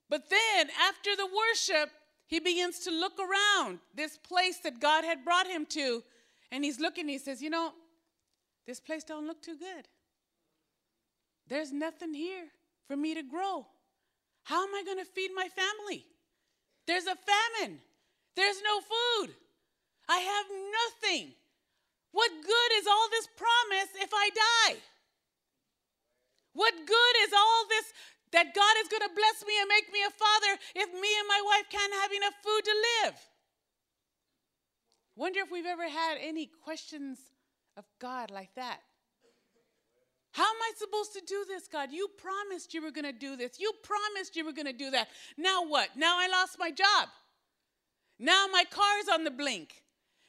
But 0.08 0.30
then, 0.30 0.68
after 0.88 1.14
the 1.16 1.26
worship, 1.26 1.90
he 2.26 2.40
begins 2.40 2.80
to 2.80 2.90
look 2.90 3.18
around 3.18 3.78
this 3.94 4.16
place 4.16 4.58
that 4.58 4.80
God 4.80 5.04
had 5.04 5.24
brought 5.24 5.46
him 5.46 5.66
to. 5.70 6.02
And 6.50 6.64
he's 6.64 6.80
looking, 6.80 7.08
he 7.08 7.18
says, 7.18 7.42
You 7.42 7.50
know, 7.50 7.72
this 8.66 8.80
place 8.80 9.04
don't 9.04 9.26
look 9.26 9.42
too 9.42 9.56
good. 9.56 9.88
There's 11.46 11.72
nothing 11.72 12.14
here 12.14 12.48
for 12.86 12.96
me 12.96 13.14
to 13.14 13.22
grow. 13.22 13.66
How 14.44 14.66
am 14.66 14.74
I 14.74 14.82
going 14.84 14.98
to 14.98 15.04
feed 15.04 15.30
my 15.34 15.48
family? 15.48 16.04
There's 16.86 17.04
a 17.04 17.16
famine. 17.16 17.80
There's 18.34 18.62
no 18.62 18.80
food. 18.80 19.34
I 20.08 20.18
have 20.18 20.46
nothing. 21.02 21.32
What 22.12 22.30
good 22.30 22.78
is 22.78 22.86
all 22.86 23.08
this 23.10 23.28
promise 23.36 23.90
if 24.02 24.10
I 24.12 24.30
die? 24.68 24.76
What 26.58 26.74
good 26.74 27.14
is 27.22 27.32
all 27.32 27.62
this 27.70 27.86
that 28.32 28.52
God 28.52 28.74
is 28.82 28.88
going 28.90 29.06
to 29.06 29.14
bless 29.14 29.46
me 29.46 29.54
and 29.62 29.68
make 29.70 29.92
me 29.92 30.00
a 30.02 30.10
father 30.10 30.58
if 30.74 30.90
me 30.90 31.10
and 31.14 31.28
my 31.30 31.42
wife 31.46 31.70
can't 31.70 31.94
have 32.02 32.10
enough 32.10 32.34
food 32.42 32.62
to 32.64 32.74
live? 32.90 33.14
Wonder 35.14 35.38
if 35.40 35.52
we've 35.52 35.70
ever 35.70 35.88
had 35.88 36.18
any 36.20 36.50
questions 36.64 37.18
of 37.76 37.84
God 38.00 38.32
like 38.32 38.50
that. 38.56 38.80
How 40.32 40.42
am 40.42 40.60
I 40.62 40.72
supposed 40.76 41.12
to 41.14 41.22
do 41.24 41.44
this, 41.46 41.68
God? 41.68 41.90
You 41.92 42.08
promised 42.18 42.74
you 42.74 42.82
were 42.82 42.90
going 42.90 43.06
to 43.06 43.12
do 43.12 43.36
this. 43.36 43.60
You 43.60 43.72
promised 43.84 44.34
you 44.34 44.44
were 44.44 44.52
going 44.52 44.66
to 44.66 44.72
do 44.72 44.90
that. 44.90 45.08
Now 45.36 45.64
what? 45.64 45.90
Now 45.96 46.16
I 46.18 46.26
lost 46.26 46.58
my 46.58 46.72
job. 46.72 47.08
Now 48.18 48.46
my 48.50 48.64
car's 48.68 49.08
on 49.12 49.22
the 49.22 49.30
blink. 49.30 49.84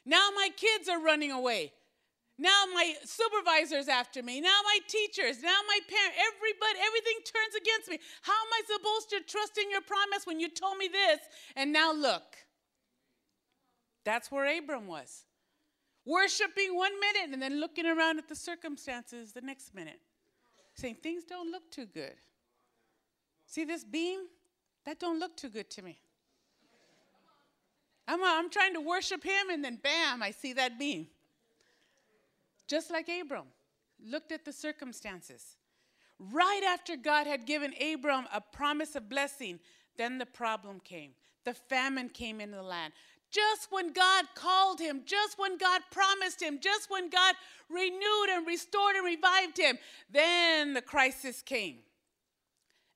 Now 0.06 0.28
my 0.34 0.50
kids 0.56 0.88
are 0.88 1.02
running 1.02 1.32
away. 1.32 1.72
Now 2.40 2.64
my 2.72 2.94
supervisor's 3.04 3.86
after 3.86 4.22
me. 4.22 4.40
Now 4.40 4.60
my 4.64 4.78
teachers. 4.88 5.42
Now 5.42 5.60
my 5.68 5.78
parents. 5.86 6.16
Everybody, 6.16 6.78
everything 6.86 7.20
turns 7.22 7.54
against 7.54 7.90
me. 7.90 7.98
How 8.22 8.32
am 8.32 8.48
I 8.54 8.62
supposed 8.66 9.10
to 9.10 9.20
trust 9.30 9.58
in 9.58 9.70
your 9.70 9.82
promise 9.82 10.24
when 10.24 10.40
you 10.40 10.48
told 10.48 10.78
me 10.78 10.88
this? 10.88 11.20
And 11.54 11.70
now 11.70 11.92
look. 11.92 12.22
That's 14.06 14.32
where 14.32 14.58
Abram 14.58 14.86
was 14.86 15.24
worshiping 16.06 16.74
one 16.74 16.92
minute 16.98 17.34
and 17.34 17.42
then 17.42 17.60
looking 17.60 17.84
around 17.84 18.18
at 18.18 18.26
the 18.26 18.34
circumstances 18.34 19.32
the 19.32 19.42
next 19.42 19.74
minute, 19.74 20.00
saying, 20.74 20.96
Things 21.02 21.24
don't 21.24 21.52
look 21.52 21.70
too 21.70 21.84
good. 21.84 22.14
See 23.44 23.64
this 23.66 23.84
beam? 23.84 24.20
That 24.86 24.98
don't 24.98 25.20
look 25.20 25.36
too 25.36 25.50
good 25.50 25.68
to 25.72 25.82
me. 25.82 26.00
I'm, 28.08 28.24
I'm 28.24 28.48
trying 28.48 28.72
to 28.72 28.80
worship 28.80 29.22
him, 29.22 29.50
and 29.52 29.62
then 29.62 29.78
bam, 29.82 30.22
I 30.22 30.30
see 30.30 30.54
that 30.54 30.78
beam. 30.78 31.08
Just 32.70 32.88
like 32.92 33.08
Abram 33.08 33.46
looked 34.00 34.30
at 34.30 34.44
the 34.44 34.52
circumstances. 34.52 35.56
Right 36.20 36.62
after 36.64 36.96
God 36.96 37.26
had 37.26 37.44
given 37.44 37.74
Abram 37.82 38.26
a 38.32 38.40
promise 38.40 38.94
of 38.94 39.08
blessing, 39.08 39.58
then 39.98 40.18
the 40.18 40.26
problem 40.26 40.78
came. 40.78 41.10
The 41.44 41.52
famine 41.52 42.10
came 42.10 42.40
in 42.40 42.52
the 42.52 42.62
land. 42.62 42.92
Just 43.32 43.72
when 43.72 43.92
God 43.92 44.26
called 44.36 44.78
him, 44.78 45.02
just 45.04 45.36
when 45.36 45.58
God 45.58 45.82
promised 45.90 46.40
him, 46.40 46.60
just 46.60 46.88
when 46.88 47.10
God 47.10 47.34
renewed 47.68 48.28
and 48.30 48.46
restored 48.46 48.94
and 48.94 49.04
revived 49.04 49.58
him, 49.58 49.76
then 50.08 50.72
the 50.72 50.82
crisis 50.82 51.42
came. 51.42 51.78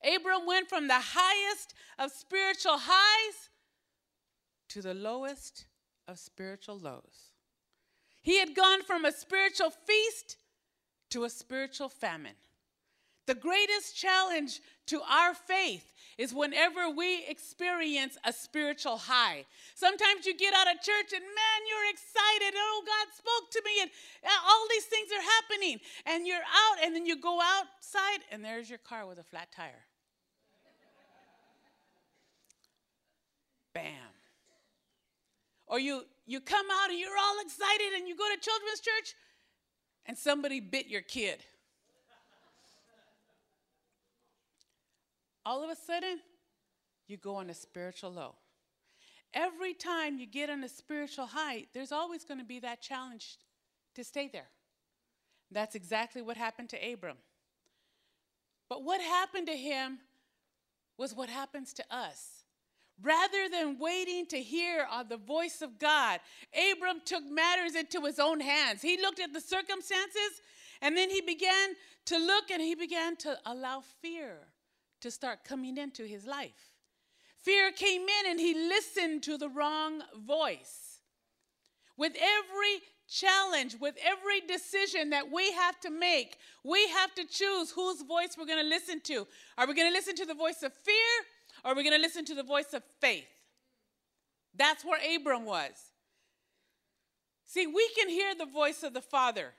Abram 0.04 0.47
went 0.47 0.69
from 0.69 0.87
the 0.87 1.00
highest 1.00 1.75
of 1.99 2.12
spiritual 2.12 2.78
highs 2.78 3.49
to 4.69 4.83
the 4.83 4.95
lowest 4.95 5.66
of 6.07 6.21
spiritual 6.21 6.78
lows. 6.78 7.33
He 8.25 8.40
had 8.40 8.54
gone 8.57 8.83
from 8.83 9.04
a 9.04 9.12
spiritual 9.12 9.69
feast 9.71 10.38
to 11.11 11.25
a 11.25 11.31
spiritual 11.31 11.90
famine. 11.90 12.33
The 13.26 13.35
greatest 13.35 13.95
challenge 13.97 14.61
to 14.87 15.02
our 15.02 15.35
faith 15.35 15.93
is 16.16 16.33
whenever 16.33 16.88
we 16.88 17.26
experience 17.26 18.16
a 18.25 18.33
spiritual 18.33 18.97
high. 18.97 19.45
Sometimes 19.75 20.25
you 20.25 20.35
get 20.35 20.54
out 20.54 20.69
of 20.69 20.81
church 20.81 21.12
and 21.12 21.23
man, 21.23 21.61
you're 21.69 21.90
excited. 21.90 22.54
Oh, 22.57 22.83
God 22.87 23.14
spoke 23.14 23.50
to 23.50 23.62
me 23.62 23.83
and 23.83 23.90
uh, 24.25 24.28
all 24.49 24.66
these 24.71 24.85
things 24.87 25.09
are 25.12 25.23
happening. 25.23 25.81
And 26.07 26.26
you're 26.26 26.37
out 26.38 26.83
and 26.83 26.95
then 26.95 27.04
you 27.04 27.21
go 27.21 27.40
outside 27.43 28.21
and 28.33 28.43
there's 28.43 28.71
your 28.71 28.78
car 28.78 29.07
with 29.07 29.19
a 29.19 29.25
flat 29.25 29.49
tire. 29.54 29.85
Bam. 33.75 33.93
Or 35.66 35.78
you 35.78 36.04
you 36.26 36.40
come 36.40 36.66
out 36.83 36.90
and 36.90 36.99
you're 36.99 37.11
all 37.19 37.40
excited 37.45 37.93
and 37.97 38.09
you 38.09 38.16
go 38.16 38.25
to 38.35 38.40
children's 38.40 38.81
church 38.81 39.14
and 40.07 40.16
somebody 40.16 40.61
bit 40.61 40.87
your 40.87 41.02
kid. 41.02 41.45
all 45.47 45.62
of 45.62 45.71
a 45.71 45.76
sudden, 45.76 46.21
you 47.07 47.16
go 47.16 47.37
on 47.37 47.50
a 47.50 47.54
spiritual 47.54 48.11
low. 48.11 48.35
Every 49.35 49.75
time 49.75 50.19
you 50.19 50.26
get 50.26 50.49
on 50.49 50.62
a 50.64 50.69
spiritual 50.69 51.26
high, 51.26 51.66
there's 51.75 51.93
always 51.93 52.25
going 52.25 52.38
to 52.38 52.47
be 52.47 52.61
that 52.61 52.81
challenge 52.81 53.37
to 53.95 54.04
stay 54.04 54.28
there. 54.33 54.49
That's 55.50 55.75
exactly 55.75 56.23
what 56.23 56.37
happened 56.37 56.71
to 56.71 56.93
Abram. 56.93 57.19
But 58.69 58.83
what 58.83 59.00
happened 59.00 59.47
to 59.49 59.57
him 59.57 59.99
was 60.97 61.14
what 61.14 61.28
happens 61.28 61.73
to 61.75 61.85
us. 61.90 62.43
Rather 63.02 63.48
than 63.50 63.78
waiting 63.78 64.26
to 64.26 64.40
hear 64.40 64.86
the 65.08 65.16
voice 65.16 65.62
of 65.62 65.78
God, 65.78 66.20
Abram 66.72 67.00
took 67.04 67.24
matters 67.24 67.74
into 67.74 68.00
his 68.02 68.18
own 68.18 68.40
hands. 68.40 68.82
He 68.82 69.00
looked 69.00 69.20
at 69.20 69.32
the 69.32 69.40
circumstances 69.40 70.40
and 70.80 70.96
then 70.96 71.10
he 71.10 71.20
began 71.20 71.70
to 72.06 72.18
look 72.18 72.50
and 72.50 72.62
he 72.62 72.74
began 72.74 73.16
to 73.16 73.36
allow 73.46 73.82
fear 74.00 74.38
to 75.00 75.10
start 75.10 75.44
coming 75.44 75.76
into 75.76 76.04
his 76.04 76.24
life. 76.24 76.72
Fear 77.38 77.72
came 77.72 78.02
in 78.02 78.30
and 78.30 78.40
he 78.40 78.54
listened 78.54 79.22
to 79.24 79.36
the 79.36 79.48
wrong 79.48 80.02
voice. 80.26 81.00
With 81.96 82.14
every 82.16 82.80
challenge, 83.08 83.76
with 83.80 83.96
every 84.02 84.40
decision 84.40 85.10
that 85.10 85.30
we 85.30 85.52
have 85.52 85.78
to 85.80 85.90
make, 85.90 86.38
we 86.64 86.88
have 86.88 87.14
to 87.14 87.26
choose 87.26 87.70
whose 87.70 88.02
voice 88.02 88.36
we're 88.38 88.46
going 88.46 88.62
to 88.62 88.68
listen 88.68 89.00
to. 89.02 89.26
Are 89.58 89.66
we 89.66 89.74
going 89.74 89.88
to 89.88 89.92
listen 89.92 90.16
to 90.16 90.24
the 90.24 90.34
voice 90.34 90.62
of 90.62 90.72
fear 90.72 90.94
are 91.64 91.75
we 91.75 91.83
going 91.83 91.97
to 91.97 92.02
listen 92.02 92.25
to 92.26 92.35
the 92.35 92.42
voice 92.42 92.73
of 92.75 92.83
faith? 93.00 93.26
That's 94.56 94.85
where 94.85 95.00
Abram 95.16 95.44
was. 95.44 95.73
See, 97.47 97.66
we 97.66 97.88
can 97.97 98.09
hear 98.09 98.35
the 98.35 98.47
voice 98.47 98.83
of 98.83 98.94
the 98.94 99.00
Father 99.00 99.52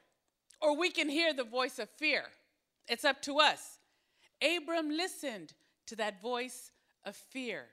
or 0.62 0.78
we 0.78 0.90
can 0.90 1.10
hear 1.10 1.34
the 1.34 1.44
voice 1.44 1.80
of 1.80 1.90
fear. 1.90 2.24
It's 2.88 3.06
up 3.06 3.22
to 3.24 3.40
us. 3.40 3.80
Abram 4.42 4.90
listened 4.90 5.54
to 5.88 5.96
that 5.98 6.22
voice 6.22 6.72
of 7.04 7.16
fear. 7.16 7.66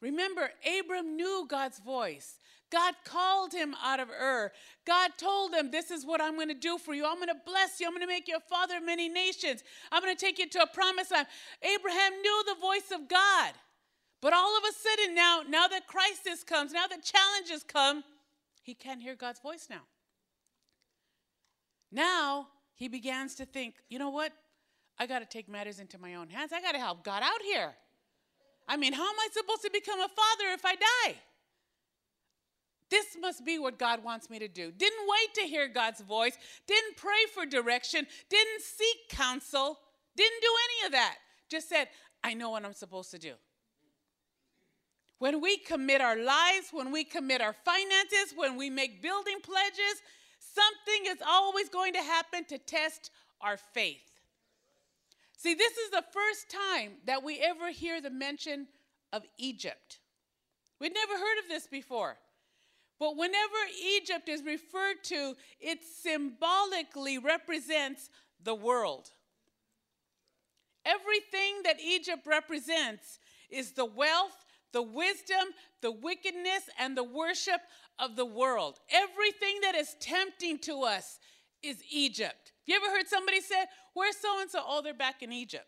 Remember, 0.00 0.50
Abram 0.80 1.16
knew 1.16 1.46
God's 1.48 1.78
voice. 1.78 2.34
God 2.74 2.94
called 3.04 3.52
him 3.52 3.76
out 3.84 4.00
of 4.00 4.10
Ur. 4.10 4.50
God 4.84 5.12
told 5.16 5.54
him, 5.54 5.70
This 5.70 5.92
is 5.92 6.04
what 6.04 6.20
I'm 6.20 6.34
going 6.34 6.48
to 6.48 6.54
do 6.54 6.76
for 6.76 6.92
you. 6.92 7.06
I'm 7.06 7.16
going 7.16 7.28
to 7.28 7.36
bless 7.46 7.78
you. 7.78 7.86
I'm 7.86 7.92
going 7.92 8.02
to 8.02 8.12
make 8.12 8.26
you 8.26 8.36
a 8.36 8.40
father 8.40 8.78
of 8.78 8.84
many 8.84 9.08
nations. 9.08 9.62
I'm 9.92 10.02
going 10.02 10.14
to 10.14 10.20
take 10.20 10.40
you 10.40 10.48
to 10.48 10.62
a 10.62 10.66
promised 10.66 11.12
land. 11.12 11.28
Abraham 11.62 12.20
knew 12.20 12.42
the 12.48 12.60
voice 12.60 12.90
of 12.92 13.08
God. 13.08 13.52
But 14.20 14.32
all 14.32 14.58
of 14.58 14.64
a 14.68 14.72
sudden, 14.72 15.14
now, 15.14 15.42
now 15.48 15.68
that 15.68 15.86
crisis 15.86 16.42
comes, 16.42 16.72
now 16.72 16.88
that 16.88 17.04
challenges 17.04 17.62
come, 17.62 18.02
he 18.64 18.74
can't 18.74 19.00
hear 19.00 19.14
God's 19.14 19.38
voice 19.38 19.68
now. 19.70 19.82
Now 21.92 22.48
he 22.74 22.88
begins 22.88 23.36
to 23.36 23.46
think, 23.46 23.76
you 23.88 24.00
know 24.00 24.10
what? 24.10 24.32
I 24.98 25.06
got 25.06 25.20
to 25.20 25.26
take 25.26 25.48
matters 25.48 25.78
into 25.78 25.96
my 25.98 26.16
own 26.16 26.28
hands. 26.28 26.52
I 26.52 26.60
got 26.60 26.72
to 26.72 26.78
help 26.78 27.04
God 27.04 27.22
out 27.22 27.42
here. 27.44 27.72
I 28.66 28.76
mean, 28.76 28.94
how 28.94 29.08
am 29.08 29.20
I 29.20 29.28
supposed 29.30 29.62
to 29.62 29.70
become 29.72 30.00
a 30.00 30.08
father 30.08 30.52
if 30.54 30.64
I 30.64 30.74
die? 30.74 31.14
This 32.94 33.16
must 33.20 33.44
be 33.44 33.58
what 33.58 33.76
God 33.76 34.04
wants 34.04 34.30
me 34.30 34.38
to 34.38 34.46
do. 34.46 34.70
Didn't 34.70 35.08
wait 35.08 35.34
to 35.34 35.40
hear 35.40 35.66
God's 35.66 36.00
voice, 36.00 36.38
didn't 36.68 36.96
pray 36.96 37.24
for 37.34 37.44
direction, 37.44 38.06
didn't 38.30 38.62
seek 38.62 39.08
counsel, 39.08 39.80
didn't 40.16 40.40
do 40.40 40.52
any 40.64 40.86
of 40.86 40.92
that. 40.92 41.16
Just 41.48 41.68
said, 41.68 41.88
I 42.22 42.34
know 42.34 42.50
what 42.50 42.64
I'm 42.64 42.72
supposed 42.72 43.10
to 43.10 43.18
do. 43.18 43.32
When 45.18 45.40
we 45.40 45.56
commit 45.56 46.02
our 46.02 46.16
lives, 46.16 46.68
when 46.70 46.92
we 46.92 47.02
commit 47.02 47.40
our 47.40 47.52
finances, 47.52 48.32
when 48.36 48.56
we 48.56 48.70
make 48.70 49.02
building 49.02 49.38
pledges, 49.42 50.00
something 50.38 51.10
is 51.10 51.18
always 51.26 51.68
going 51.68 51.94
to 51.94 52.00
happen 52.00 52.44
to 52.44 52.58
test 52.58 53.10
our 53.40 53.56
faith. 53.56 54.08
See, 55.36 55.54
this 55.54 55.76
is 55.78 55.90
the 55.90 56.04
first 56.12 56.48
time 56.48 56.92
that 57.06 57.24
we 57.24 57.40
ever 57.40 57.72
hear 57.72 58.00
the 58.00 58.10
mention 58.10 58.68
of 59.12 59.24
Egypt. 59.36 59.98
We'd 60.80 60.94
never 60.94 61.14
heard 61.14 61.38
of 61.42 61.48
this 61.48 61.66
before. 61.66 62.18
But 62.98 63.16
whenever 63.16 63.56
Egypt 63.96 64.28
is 64.28 64.42
referred 64.42 65.02
to, 65.04 65.34
it 65.60 65.80
symbolically 65.84 67.18
represents 67.18 68.08
the 68.42 68.54
world. 68.54 69.10
Everything 70.84 71.62
that 71.64 71.80
Egypt 71.80 72.26
represents 72.26 73.18
is 73.50 73.72
the 73.72 73.84
wealth, 73.84 74.44
the 74.72 74.82
wisdom, 74.82 75.44
the 75.80 75.90
wickedness, 75.90 76.68
and 76.78 76.96
the 76.96 77.04
worship 77.04 77.60
of 77.98 78.16
the 78.16 78.24
world. 78.24 78.78
Everything 78.90 79.60
that 79.62 79.74
is 79.74 79.96
tempting 80.00 80.58
to 80.60 80.82
us 80.82 81.18
is 81.62 81.82
Egypt. 81.90 82.52
You 82.66 82.76
ever 82.76 82.94
heard 82.96 83.08
somebody 83.08 83.40
say, 83.40 83.64
Where's 83.94 84.16
so 84.16 84.40
and 84.40 84.50
so? 84.50 84.60
Oh, 84.64 84.82
they're 84.82 84.94
back 84.94 85.22
in 85.22 85.32
Egypt. 85.32 85.66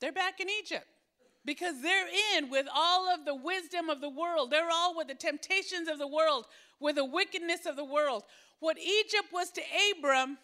They're 0.00 0.12
back 0.12 0.40
in 0.40 0.48
Egypt 0.62 0.86
because 1.44 1.80
they're 1.82 2.08
in 2.36 2.50
with 2.50 2.66
all 2.74 3.12
of 3.12 3.24
the 3.24 3.34
wisdom 3.34 3.90
of 3.90 4.00
the 4.00 4.08
world. 4.08 4.50
They're 4.50 4.70
all 4.72 4.96
with 4.96 5.08
the 5.08 5.14
temptations 5.14 5.88
of 5.88 5.98
the 5.98 6.06
world, 6.06 6.46
with 6.80 6.96
the 6.96 7.04
wickedness 7.04 7.66
of 7.66 7.76
the 7.76 7.84
world. 7.84 8.24
What 8.60 8.78
Egypt 8.78 9.32
was 9.32 9.50
to 9.52 9.62
Abram, 9.92 10.38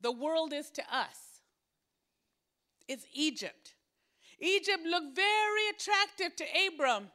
the 0.00 0.12
world 0.12 0.52
is 0.52 0.70
to 0.70 0.82
us. 0.90 1.42
It's 2.86 3.04
Egypt. 3.12 3.74
Egypt 4.40 4.84
looked 4.86 5.14
very 5.14 5.68
attractive 5.70 6.36
to 6.36 6.44
Abram 6.66 7.08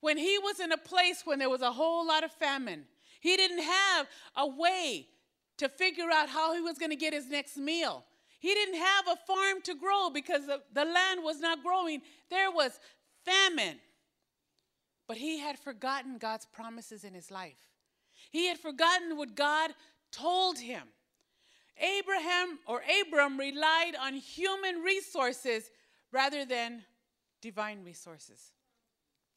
when 0.00 0.18
he 0.18 0.38
was 0.38 0.60
in 0.60 0.72
a 0.72 0.78
place 0.78 1.22
when 1.24 1.38
there 1.38 1.50
was 1.50 1.62
a 1.62 1.72
whole 1.72 2.06
lot 2.06 2.22
of 2.22 2.30
famine. 2.30 2.84
He 3.20 3.36
didn't 3.36 3.62
have 3.62 4.06
a 4.36 4.46
way 4.46 5.08
to 5.56 5.68
figure 5.68 6.10
out 6.12 6.28
how 6.28 6.54
he 6.54 6.60
was 6.60 6.78
going 6.78 6.90
to 6.90 6.96
get 6.96 7.12
his 7.12 7.28
next 7.28 7.56
meal. 7.56 8.04
He 8.38 8.52
didn't 8.52 8.80
have 8.80 9.08
a 9.08 9.16
farm 9.26 9.62
to 9.64 9.74
grow 9.74 10.10
because 10.10 10.42
the, 10.46 10.84
land 10.84 11.20
was 11.22 11.40
not 11.40 11.62
growing. 11.62 12.02
There 12.30 12.50
was 12.50 12.78
famine. 13.24 13.78
But 15.08 15.16
he 15.16 15.38
had 15.38 15.58
forgotten 15.58 16.18
God's 16.18 16.46
promises 16.46 17.04
in 17.04 17.14
his 17.14 17.30
life. 17.30 17.58
He 18.30 18.46
had 18.46 18.58
forgotten 18.58 19.16
what 19.16 19.34
God 19.34 19.70
told 20.12 20.58
him. 20.58 20.82
Abraham 21.78 22.58
or 22.66 22.82
Abram 23.02 23.38
relied 23.38 23.92
on 24.00 24.14
human 24.14 24.76
resources 24.76 25.70
rather 26.10 26.44
than 26.44 26.82
divine 27.42 27.84
resources. 27.84 28.52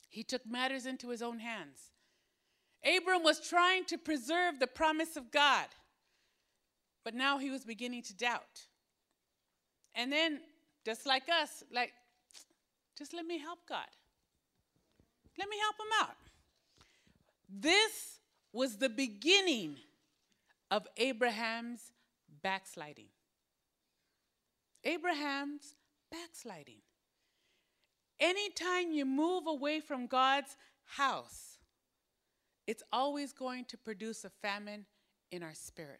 He 0.10 0.24
took 0.24 0.46
matters 0.46 0.86
into 0.86 1.10
his 1.10 1.22
own 1.22 1.40
hands. 1.40 1.92
Abram 2.84 3.24
was 3.24 3.40
trying 3.48 3.86
to 3.86 3.98
preserve 3.98 4.60
the 4.60 4.68
promise 4.68 5.18
of 5.18 5.32
God. 5.32 5.68
But 7.04 7.14
now 7.14 7.38
he 7.38 7.50
was 7.50 7.66
beginning 7.66 8.04
to 8.04 8.16
doubt. 8.16 8.68
And 10.00 10.10
then, 10.10 10.40
just 10.86 11.06
like 11.06 11.24
us, 11.28 11.62
like, 11.74 11.92
just 12.98 13.14
let 13.14 13.26
me 13.26 13.38
help 13.38 13.60
God. 13.68 13.92
Let 15.38 15.50
me 15.50 15.58
help 15.62 15.76
him 15.76 16.08
out. 16.08 16.16
This 17.50 18.20
was 18.54 18.78
the 18.78 18.88
beginning 18.88 19.76
of 20.72 20.88
Abraham's 20.96 21.92
backsliding. 22.42 23.10
Abraham's 24.86 25.76
backsliding. 26.10 26.80
Anytime 28.22 28.94
you 28.94 29.06
move 29.06 29.48
away 29.48 29.82
from 29.82 30.08
God's 30.08 30.56
house, 30.86 31.58
it's 32.68 32.84
always 32.94 33.34
going 33.34 33.66
to 33.66 33.78
produce 33.78 34.24
a 34.24 34.30
famine 34.30 34.86
in 35.30 35.44
our 35.44 35.56
spirit. 35.56 36.00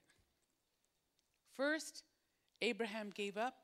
First, 1.54 2.04
Abraham 2.62 3.10
gave 3.14 3.38
up. 3.38 3.56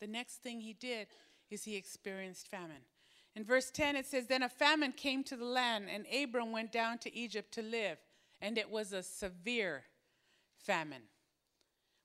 The 0.00 0.06
next 0.06 0.42
thing 0.42 0.60
he 0.60 0.72
did 0.72 1.08
is 1.50 1.64
he 1.64 1.76
experienced 1.76 2.48
famine. 2.48 2.82
In 3.36 3.44
verse 3.44 3.70
10, 3.70 3.96
it 3.96 4.06
says, 4.06 4.26
Then 4.26 4.42
a 4.42 4.48
famine 4.48 4.92
came 4.92 5.24
to 5.24 5.36
the 5.36 5.44
land, 5.44 5.86
and 5.92 6.06
Abram 6.14 6.52
went 6.52 6.72
down 6.72 6.98
to 6.98 7.14
Egypt 7.16 7.52
to 7.54 7.62
live, 7.62 7.98
and 8.40 8.56
it 8.56 8.70
was 8.70 8.92
a 8.92 9.02
severe 9.02 9.84
famine. 10.58 11.02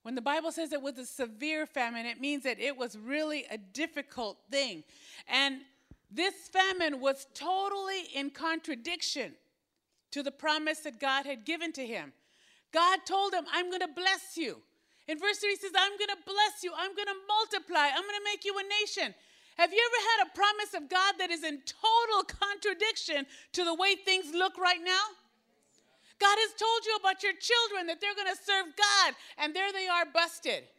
When 0.03 0.15
the 0.15 0.21
Bible 0.21 0.51
says 0.51 0.71
it 0.71 0.81
was 0.81 0.97
a 0.97 1.05
severe 1.05 1.65
famine, 1.65 2.05
it 2.05 2.21
means 2.21 2.43
that 2.43 2.59
it 2.59 2.77
was 2.77 2.97
really 2.97 3.45
a 3.51 3.57
difficult 3.57 4.37
thing. 4.49 4.83
And 5.27 5.61
this 6.09 6.33
famine 6.51 6.99
was 6.99 7.27
totally 7.33 8.03
in 8.15 8.31
contradiction 8.31 9.33
to 10.11 10.23
the 10.23 10.31
promise 10.31 10.79
that 10.79 10.99
God 10.99 11.25
had 11.25 11.45
given 11.45 11.71
to 11.73 11.85
him. 11.85 12.13
God 12.71 12.99
told 13.05 13.33
him, 13.33 13.45
I'm 13.51 13.69
going 13.69 13.81
to 13.81 13.87
bless 13.87 14.37
you. 14.37 14.61
In 15.09 15.17
verse 15.17 15.41
3, 15.41 15.49
he 15.49 15.55
says, 15.57 15.73
I'm 15.73 15.97
going 15.97 16.13
to 16.13 16.21
bless 16.21 16.61
you. 16.61 16.69
I'm 16.77 16.93
going 16.93 17.09
to 17.09 17.19
multiply. 17.25 17.89
I'm 17.89 18.05
going 18.05 18.21
to 18.21 18.29
make 18.29 18.45
you 18.45 18.53
a 18.53 18.65
nation. 18.85 19.09
Have 19.57 19.73
you 19.73 19.81
ever 19.81 20.01
had 20.13 20.19
a 20.29 20.37
promise 20.37 20.71
of 20.77 20.85
God 20.85 21.17
that 21.17 21.31
is 21.33 21.43
in 21.43 21.65
total 21.65 22.29
contradiction 22.29 23.25
to 23.57 23.65
the 23.65 23.73
way 23.73 23.95
things 23.95 24.29
look 24.37 24.59
right 24.59 24.77
now? 24.85 25.17
God 26.21 26.37
has 26.37 26.53
told 26.53 26.85
you 26.85 26.93
about 27.01 27.23
your 27.23 27.33
children 27.41 27.87
that 27.87 27.99
they're 27.99 28.13
going 28.13 28.29
to 28.29 28.37
serve 28.37 28.67
God, 28.77 29.17
and 29.39 29.55
there 29.55 29.73
they 29.73 29.87
are 29.87 30.05
busted. 30.05 30.69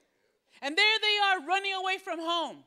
And 0.63 0.79
there 0.79 0.99
they 1.03 1.17
are 1.27 1.47
running 1.47 1.75
away 1.75 1.99
from 1.99 2.21
home. 2.21 2.63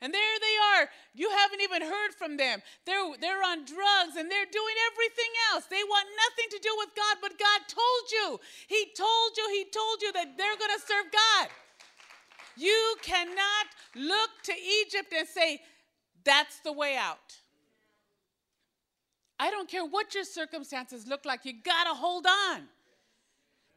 And 0.00 0.14
there 0.14 0.38
they 0.40 0.56
are. 0.80 0.88
You 1.14 1.28
haven't 1.30 1.60
even 1.60 1.82
heard 1.82 2.12
from 2.16 2.36
them. 2.36 2.62
They're, 2.86 3.04
they're 3.20 3.44
on 3.44 3.68
drugs 3.68 4.16
and 4.16 4.30
they're 4.30 4.48
doing 4.48 4.76
everything 4.92 5.32
else. 5.52 5.64
They 5.68 5.84
want 5.84 6.08
nothing 6.16 6.48
to 6.56 6.60
do 6.62 6.72
with 6.78 6.88
God, 6.96 7.16
but 7.20 7.38
God 7.38 7.60
told 7.68 8.04
you. 8.10 8.40
He 8.66 8.88
told 8.96 9.30
you, 9.36 9.44
He 9.52 9.64
told 9.68 10.00
you 10.00 10.12
that 10.12 10.38
they're 10.38 10.56
going 10.56 10.72
to 10.72 10.86
serve 10.86 11.12
God. 11.12 11.48
You 12.56 12.96
cannot 13.02 13.66
look 13.94 14.30
to 14.44 14.52
Egypt 14.52 15.12
and 15.16 15.28
say, 15.28 15.60
that's 16.24 16.60
the 16.60 16.72
way 16.72 16.96
out. 16.96 17.36
I 19.38 19.50
don't 19.50 19.68
care 19.68 19.84
what 19.84 20.14
your 20.14 20.24
circumstances 20.24 21.06
look 21.06 21.24
like, 21.24 21.44
you 21.44 21.54
got 21.62 21.84
to 21.84 21.94
hold 21.94 22.26
on. 22.26 22.62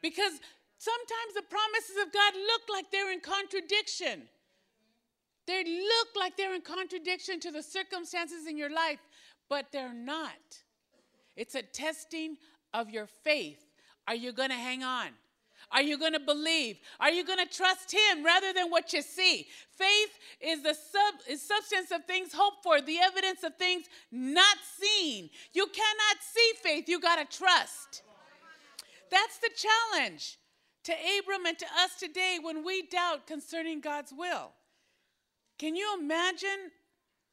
Because 0.02 0.32
sometimes 0.76 1.34
the 1.34 1.42
promises 1.48 1.96
of 2.02 2.12
God 2.12 2.34
look 2.34 2.62
like 2.70 2.90
they're 2.90 3.10
in 3.10 3.20
contradiction. 3.20 4.28
They 5.46 5.64
look 5.64 6.08
like 6.16 6.36
they're 6.36 6.54
in 6.54 6.62
contradiction 6.62 7.40
to 7.40 7.50
the 7.50 7.62
circumstances 7.62 8.46
in 8.48 8.56
your 8.56 8.70
life, 8.70 9.00
but 9.48 9.66
they're 9.72 9.94
not. 9.94 10.30
It's 11.36 11.54
a 11.54 11.62
testing 11.62 12.36
of 12.72 12.90
your 12.90 13.06
faith. 13.06 13.64
Are 14.06 14.14
you 14.14 14.32
going 14.32 14.50
to 14.50 14.56
hang 14.56 14.82
on? 14.82 15.08
Are 15.70 15.82
you 15.82 15.98
going 15.98 16.12
to 16.12 16.20
believe? 16.20 16.78
Are 17.00 17.10
you 17.10 17.24
going 17.24 17.38
to 17.38 17.52
trust 17.52 17.92
him 17.92 18.24
rather 18.24 18.52
than 18.52 18.70
what 18.70 18.92
you 18.92 19.02
see? 19.02 19.46
Faith 19.76 20.18
is 20.40 20.62
the 20.62 20.74
sub, 20.74 21.14
is 21.28 21.42
substance 21.42 21.90
of 21.90 22.04
things 22.04 22.32
hoped 22.34 22.62
for, 22.62 22.80
the 22.80 22.98
evidence 22.98 23.42
of 23.42 23.56
things 23.56 23.86
not 24.12 24.56
seen. 24.78 25.30
You 25.52 25.66
cannot 25.66 26.16
see 26.20 26.52
faith, 26.62 26.88
you 26.88 27.00
got 27.00 27.16
to 27.16 27.36
trust. 27.36 28.02
That's 29.10 29.38
the 29.38 29.50
challenge 29.56 30.38
to 30.84 30.92
Abram 30.92 31.46
and 31.46 31.58
to 31.58 31.66
us 31.82 31.98
today 31.98 32.38
when 32.42 32.64
we 32.64 32.82
doubt 32.82 33.26
concerning 33.26 33.80
God's 33.80 34.12
will. 34.16 34.52
Can 35.58 35.76
you 35.76 35.96
imagine 36.00 36.70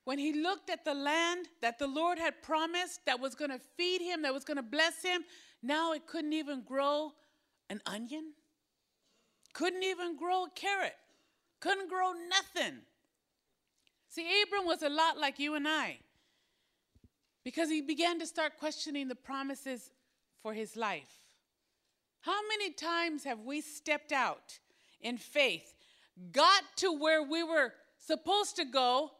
when 0.05 0.19
he 0.19 0.33
looked 0.33 0.69
at 0.69 0.85
the 0.85 0.93
land 0.93 1.47
that 1.61 1.79
the 1.79 1.87
Lord 1.87 2.17
had 2.17 2.41
promised 2.41 3.05
that 3.05 3.19
was 3.19 3.35
going 3.35 3.51
to 3.51 3.59
feed 3.77 4.01
him, 4.01 4.21
that 4.23 4.33
was 4.33 4.43
going 4.43 4.57
to 4.57 4.63
bless 4.63 5.01
him? 5.01 5.23
Now 5.63 5.93
it 5.93 6.07
couldn't 6.07 6.33
even 6.33 6.63
grow 6.63 7.13
an 7.69 7.81
onion, 7.85 8.33
couldn't 9.53 9.83
even 9.83 10.17
grow 10.17 10.45
a 10.45 10.49
carrot, 10.55 10.95
couldn't 11.59 11.89
grow 11.89 12.13
nothing. 12.29 12.79
See, 14.09 14.27
Abram 14.43 14.65
was 14.65 14.83
a 14.83 14.89
lot 14.89 15.17
like 15.17 15.39
you 15.39 15.55
and 15.55 15.67
I 15.67 15.99
because 17.43 17.69
he 17.69 17.81
began 17.81 18.19
to 18.19 18.25
start 18.25 18.57
questioning 18.57 19.07
the 19.07 19.15
promises 19.15 19.89
for 20.41 20.53
his 20.53 20.75
life. 20.75 21.21
How 22.21 22.39
many 22.49 22.71
times 22.71 23.23
have 23.23 23.39
we 23.39 23.61
stepped 23.61 24.11
out 24.11 24.59
in 25.01 25.17
faith, 25.17 25.73
got 26.31 26.63
to 26.77 26.91
where 26.91 27.23
we 27.23 27.43
were 27.43 27.73
supposed 28.05 28.55
to 28.57 28.65
go, 28.65 29.11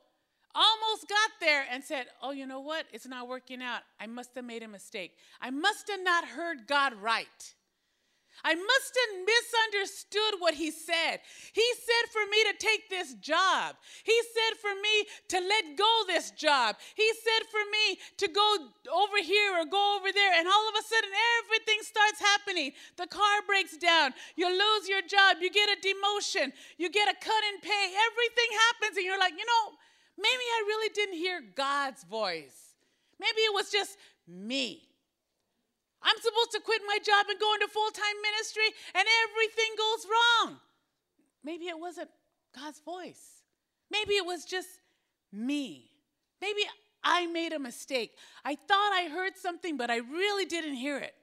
almost 0.53 1.07
got 1.07 1.31
there, 1.39 1.65
and 1.71 1.83
said, 1.83 2.07
Oh, 2.21 2.31
you 2.31 2.45
know 2.45 2.59
what? 2.59 2.85
It's 2.91 3.07
not 3.07 3.27
working 3.27 3.61
out. 3.61 3.81
I 3.99 4.07
must 4.07 4.31
have 4.35 4.45
made 4.45 4.63
a 4.63 4.67
mistake. 4.67 5.13
I 5.41 5.49
must 5.49 5.89
have 5.89 6.03
not 6.03 6.25
heard 6.25 6.67
God 6.67 6.93
right. 6.95 7.53
I 8.43 8.55
must 8.55 8.97
have 8.99 9.25
misunderstood 9.81 10.39
what 10.39 10.53
he 10.53 10.71
said. 10.71 11.19
He 11.53 11.65
said 11.75 12.09
for 12.11 12.21
me 12.29 12.43
to 12.51 12.53
take 12.57 12.89
this 12.89 13.13
job. 13.15 13.75
He 14.03 14.19
said 14.33 14.57
for 14.59 14.73
me 14.81 15.05
to 15.29 15.39
let 15.39 15.77
go 15.77 15.91
this 16.07 16.31
job. 16.31 16.75
He 16.95 17.09
said 17.13 17.47
for 17.49 17.61
me 17.71 17.99
to 18.17 18.27
go 18.27 18.57
over 18.93 19.17
here 19.21 19.57
or 19.57 19.65
go 19.65 19.97
over 19.97 20.11
there. 20.11 20.33
And 20.37 20.47
all 20.47 20.69
of 20.69 20.75
a 20.79 20.83
sudden, 20.83 21.09
everything 21.43 21.79
starts 21.81 22.19
happening. 22.19 22.71
The 22.97 23.07
car 23.07 23.41
breaks 23.47 23.77
down. 23.77 24.13
You 24.35 24.49
lose 24.49 24.87
your 24.87 25.01
job. 25.01 25.37
You 25.41 25.49
get 25.49 25.69
a 25.69 25.79
demotion. 25.81 26.51
You 26.77 26.89
get 26.89 27.09
a 27.09 27.13
cut 27.13 27.43
in 27.53 27.61
pay. 27.61 27.85
Everything 28.11 28.49
happens. 28.69 28.97
And 28.97 29.05
you're 29.05 29.19
like, 29.19 29.33
you 29.33 29.45
know, 29.45 29.75
maybe 30.17 30.45
I 30.57 30.63
really 30.67 30.89
didn't 30.93 31.17
hear 31.17 31.41
God's 31.55 32.03
voice. 32.03 32.75
Maybe 33.19 33.41
it 33.41 33.53
was 33.53 33.69
just 33.71 33.97
me. 34.27 34.90
I'm 36.03 36.17
supposed 36.17 36.51
to 36.51 36.61
quit 36.61 36.81
my 36.87 36.97
job 37.03 37.25
and 37.29 37.39
go 37.39 37.53
into 37.53 37.67
full 37.67 37.91
time 37.91 38.17
ministry, 38.21 38.69
and 38.95 39.05
everything 39.23 39.71
goes 39.77 40.07
wrong. 40.09 40.57
Maybe 41.43 41.65
it 41.65 41.79
wasn't 41.79 42.09
God's 42.55 42.79
voice. 42.79 43.43
Maybe 43.89 44.13
it 44.13 44.25
was 44.25 44.45
just 44.45 44.69
me. 45.31 45.89
Maybe 46.41 46.61
I 47.03 47.27
made 47.27 47.53
a 47.53 47.59
mistake. 47.59 48.15
I 48.43 48.55
thought 48.55 48.91
I 48.93 49.09
heard 49.09 49.37
something, 49.37 49.77
but 49.77 49.89
I 49.89 49.97
really 49.97 50.45
didn't 50.45 50.75
hear 50.75 50.97
it. 50.97 51.13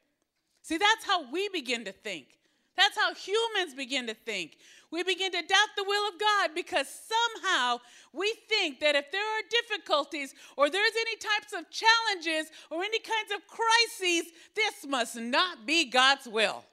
See, 0.63 0.79
that's 0.79 1.05
how 1.07 1.31
we 1.31 1.49
begin 1.49 1.85
to 1.85 1.93
think. 1.93 2.38
That's 2.79 2.97
how 2.97 3.13
humans 3.13 3.75
begin 3.75 4.07
to 4.07 4.15
think. 4.15 4.57
We 4.93 5.03
begin 5.03 5.33
to 5.33 5.43
doubt 5.43 5.69
the 5.77 5.83
will 5.83 6.09
of 6.09 6.19
God 6.19 6.51
because 6.55 6.87
somehow 6.89 7.81
we 8.13 8.33
think 8.49 8.79
that 8.79 8.95
if 8.95 9.11
there 9.11 9.21
are 9.21 9.43
difficulties 9.51 10.33
or 10.57 10.71
there's 10.71 10.93
any 10.99 11.17
types 11.17 11.53
of 11.53 11.65
challenges 11.71 12.53
or 12.71 12.85
any 12.85 13.01
kinds 13.01 13.33
of 13.35 13.47
crises, 13.49 14.33
this 14.55 14.87
must 14.89 15.17
not 15.17 15.67
be 15.67 15.91
God's 15.91 16.29
will. 16.29 16.65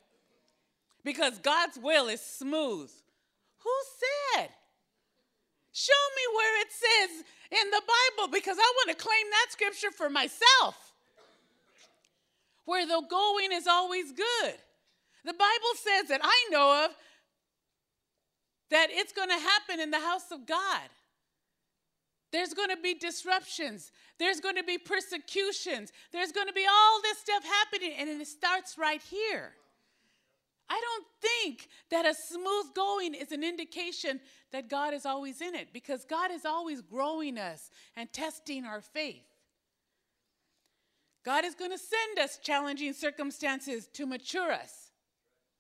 Because 1.04 1.40
God's 1.40 1.80
will 1.80 2.08
is 2.08 2.22
smooth. 2.22 2.92
Who 3.58 3.74
said? 4.36 4.50
Show 5.74 5.94
me 6.16 6.36
where 6.36 6.62
it 6.62 6.68
says 6.72 7.26
in 7.52 7.72
the 7.72 7.82
Bible 7.82 8.32
because 8.32 8.58
I 8.60 8.74
want 8.78 8.98
to 8.98 9.04
claim 9.04 9.26
that 9.32 9.48
scripture 9.50 9.92
for 9.92 10.10
myself. 10.10 10.94
Where 12.66 12.86
the 12.86 13.02
going 13.10 13.52
is 13.52 13.66
always 13.66 14.12
good. 14.12 14.56
The 15.26 15.34
Bible 15.34 15.74
says 15.76 16.10
that 16.10 16.22
I 16.24 16.48
know 16.52 16.86
of 16.86 16.92
that 18.70 18.88
it's 18.92 19.12
going 19.12 19.30
to 19.30 19.36
happen 19.36 19.80
in 19.80 19.90
the 19.90 20.00
house 20.00 20.32
of 20.32 20.46
God. 20.46 20.90
There's 22.32 22.54
going 22.54 22.70
to 22.70 22.78
be 22.78 22.94
disruptions. 22.94 23.92
There's 24.20 24.40
going 24.40 24.56
to 24.56 24.64
be 24.64 24.78
persecutions. 24.78 25.92
There's 26.12 26.32
going 26.32 26.48
to 26.48 26.54
be 26.54 26.66
all 26.70 27.02
this 27.02 27.18
stuff 27.20 27.44
happening, 27.44 27.94
and 27.98 28.10
it 28.10 28.28
starts 28.28 28.78
right 28.78 29.02
here. 29.02 29.54
I 30.70 30.82
don't 30.82 31.06
think 31.22 31.70
that 31.92 32.06
a 32.06 32.14
smooth 32.14 32.74
going 32.76 33.14
is 33.14 33.32
an 33.32 33.44
indication 33.44 34.20
that 34.52 34.70
God 34.70 34.94
is 34.94 35.06
always 35.06 35.42
in 35.42 35.56
it 35.56 35.70
because 35.74 36.06
God 36.06 36.32
is 36.32 36.46
always 36.46 36.82
growing 36.82 37.38
us 37.38 37.70
and 37.96 38.12
testing 38.12 38.66
our 38.66 38.82
faith. 38.82 39.24
God 41.24 41.46
is 41.46 41.56
going 41.56 41.72
to 41.72 41.78
send 41.78 42.20
us 42.20 42.40
challenging 42.42 42.94
circumstances 42.94 43.88
to 43.94 44.06
mature 44.06 44.52
us. 44.52 44.85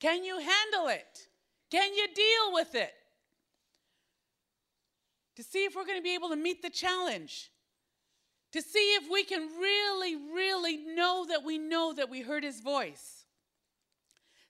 Can 0.05 0.23
you 0.23 0.37
handle 0.37 0.87
it? 0.89 1.29
Can 1.71 1.95
you 1.95 2.05
deal 2.13 2.53
with 2.53 2.75
it? 2.75 2.93
To 5.35 5.41
see 5.41 5.65
if 5.65 5.75
we're 5.75 5.87
going 5.87 5.97
to 5.97 6.03
be 6.03 6.13
able 6.13 6.29
to 6.29 6.35
meet 6.35 6.61
the 6.61 6.69
challenge. 6.69 7.49
To 8.51 8.61
see 8.61 8.93
if 8.93 9.11
we 9.11 9.23
can 9.23 9.49
really, 9.59 10.15
really 10.15 10.77
know 10.77 11.25
that 11.27 11.43
we 11.43 11.57
know 11.57 11.91
that 11.93 12.07
we 12.07 12.21
heard 12.21 12.43
his 12.43 12.61
voice. 12.61 13.25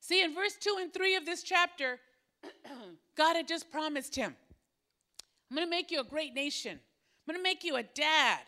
See, 0.02 0.22
in 0.22 0.36
verse 0.36 0.58
2 0.60 0.76
and 0.82 0.94
3 0.94 1.15
of 1.15 1.26
this 1.26 1.41
chapter, 1.41 2.00
God 3.15 3.38
had 3.38 3.48
just 3.48 3.72
promised 3.72 4.13
him, 4.13 4.36
I'm 5.50 5.56
going 5.56 5.65
to 5.65 5.72
make 5.72 5.89
you 5.89 6.02
a 6.02 6.04
great 6.04 6.34
nation. 6.34 6.72
I'm 6.74 7.34
going 7.34 7.39
to 7.39 7.50
make 7.50 7.63
you 7.63 7.78
a 7.78 7.84
dad. 7.84 8.41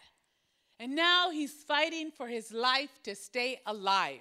And 0.78 0.94
now 0.94 1.32
he's 1.32 1.54
fighting 1.54 2.12
for 2.12 2.28
his 2.28 2.52
life 2.52 3.00
to 3.04 3.16
stay 3.16 3.62
alive. 3.66 4.20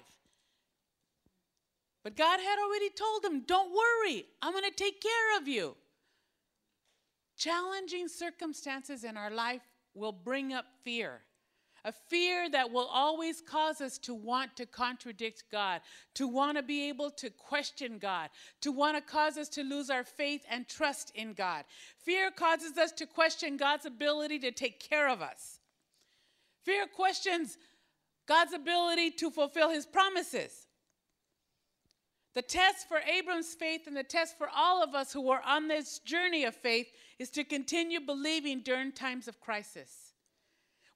But 2.07 2.15
God 2.15 2.39
had 2.39 2.57
already 2.57 2.89
told 2.89 3.25
him, 3.25 3.43
Don't 3.45 3.69
worry, 3.69 4.23
I'm 4.41 4.53
going 4.53 4.63
to 4.63 4.71
take 4.71 5.01
care 5.01 5.37
of 5.41 5.45
you. 5.45 5.75
Challenging 7.35 8.07
circumstances 8.07 9.03
in 9.03 9.17
our 9.17 9.29
life 9.29 9.59
will 9.93 10.13
bring 10.13 10.53
up 10.53 10.67
fear, 10.85 11.19
a 11.83 11.91
fear 11.91 12.49
that 12.49 12.71
will 12.71 12.85
always 12.85 13.41
cause 13.41 13.81
us 13.81 13.97
to 13.97 14.13
want 14.13 14.55
to 14.55 14.65
contradict 14.65 15.43
God, 15.51 15.81
to 16.13 16.29
want 16.29 16.55
to 16.55 16.63
be 16.63 16.87
able 16.87 17.11
to 17.11 17.29
question 17.29 17.97
God, 17.97 18.29
to 18.61 18.71
want 18.71 18.95
to 18.95 19.01
cause 19.01 19.37
us 19.37 19.49
to 19.49 19.63
lose 19.63 19.89
our 19.89 20.05
faith 20.05 20.45
and 20.49 20.65
trust 20.69 21.11
in 21.13 21.33
God. 21.33 21.65
Fear 22.05 22.31
causes 22.31 22.77
us 22.77 22.93
to 22.93 23.05
question 23.05 23.57
God's 23.57 23.85
ability 23.85 24.39
to 24.39 24.51
take 24.53 24.79
care 24.79 25.09
of 25.09 25.21
us. 25.21 25.59
Fear 26.63 26.87
questions 26.87 27.57
God's 28.29 28.53
ability 28.53 29.11
to 29.11 29.29
fulfill 29.29 29.71
his 29.71 29.85
promises. 29.85 30.66
The 32.37 32.43
test 32.43 32.87
for 32.87 32.99
Abram's 32.99 33.55
faith 33.55 33.87
and 33.87 33.97
the 33.97 34.03
test 34.03 34.37
for 34.37 34.47
all 34.55 34.83
of 34.83 34.93
us 34.93 35.11
who 35.11 35.31
are 35.31 35.41
on 35.43 35.67
this 35.67 35.97
journey 35.97 36.43
of 36.43 36.53
faith 36.53 36.85
is 37.17 37.31
to 37.31 37.43
continue 37.43 37.99
believing 37.99 38.59
during 38.59 38.91
times 38.91 39.27
of 39.27 39.41
crisis. 39.41 40.13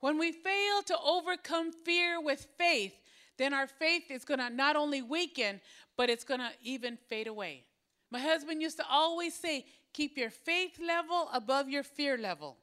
When 0.01 0.19
we 0.19 0.33
fail 0.33 0.83
to 0.85 0.95
overcome 1.03 1.71
fear 1.71 2.21
with 2.21 2.45
faith, 2.59 2.93
then 3.39 3.55
our 3.55 3.65
faith 3.65 4.11
is 4.11 4.23
going 4.23 4.39
to 4.39 4.51
not 4.51 4.75
only 4.75 5.01
weaken, 5.01 5.61
but 5.97 6.11
it's 6.11 6.23
going 6.23 6.41
to 6.41 6.51
even 6.61 6.95
fade 7.09 7.25
away. 7.25 7.63
My 8.11 8.19
husband 8.19 8.61
used 8.61 8.77
to 8.77 8.85
always 8.87 9.33
say, 9.33 9.65
keep 9.93 10.19
your 10.19 10.29
faith 10.29 10.79
level 10.79 11.27
above 11.33 11.69
your 11.69 11.81
fear 11.81 12.19
level. 12.19 12.57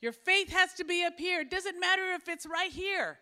Your 0.00 0.12
faith 0.12 0.52
has 0.52 0.72
to 0.74 0.84
be 0.84 1.02
up 1.02 1.18
here. 1.18 1.40
It 1.40 1.50
doesn't 1.50 1.80
matter 1.80 2.12
if 2.12 2.28
it's 2.28 2.46
right 2.46 2.70
here. 2.70 3.18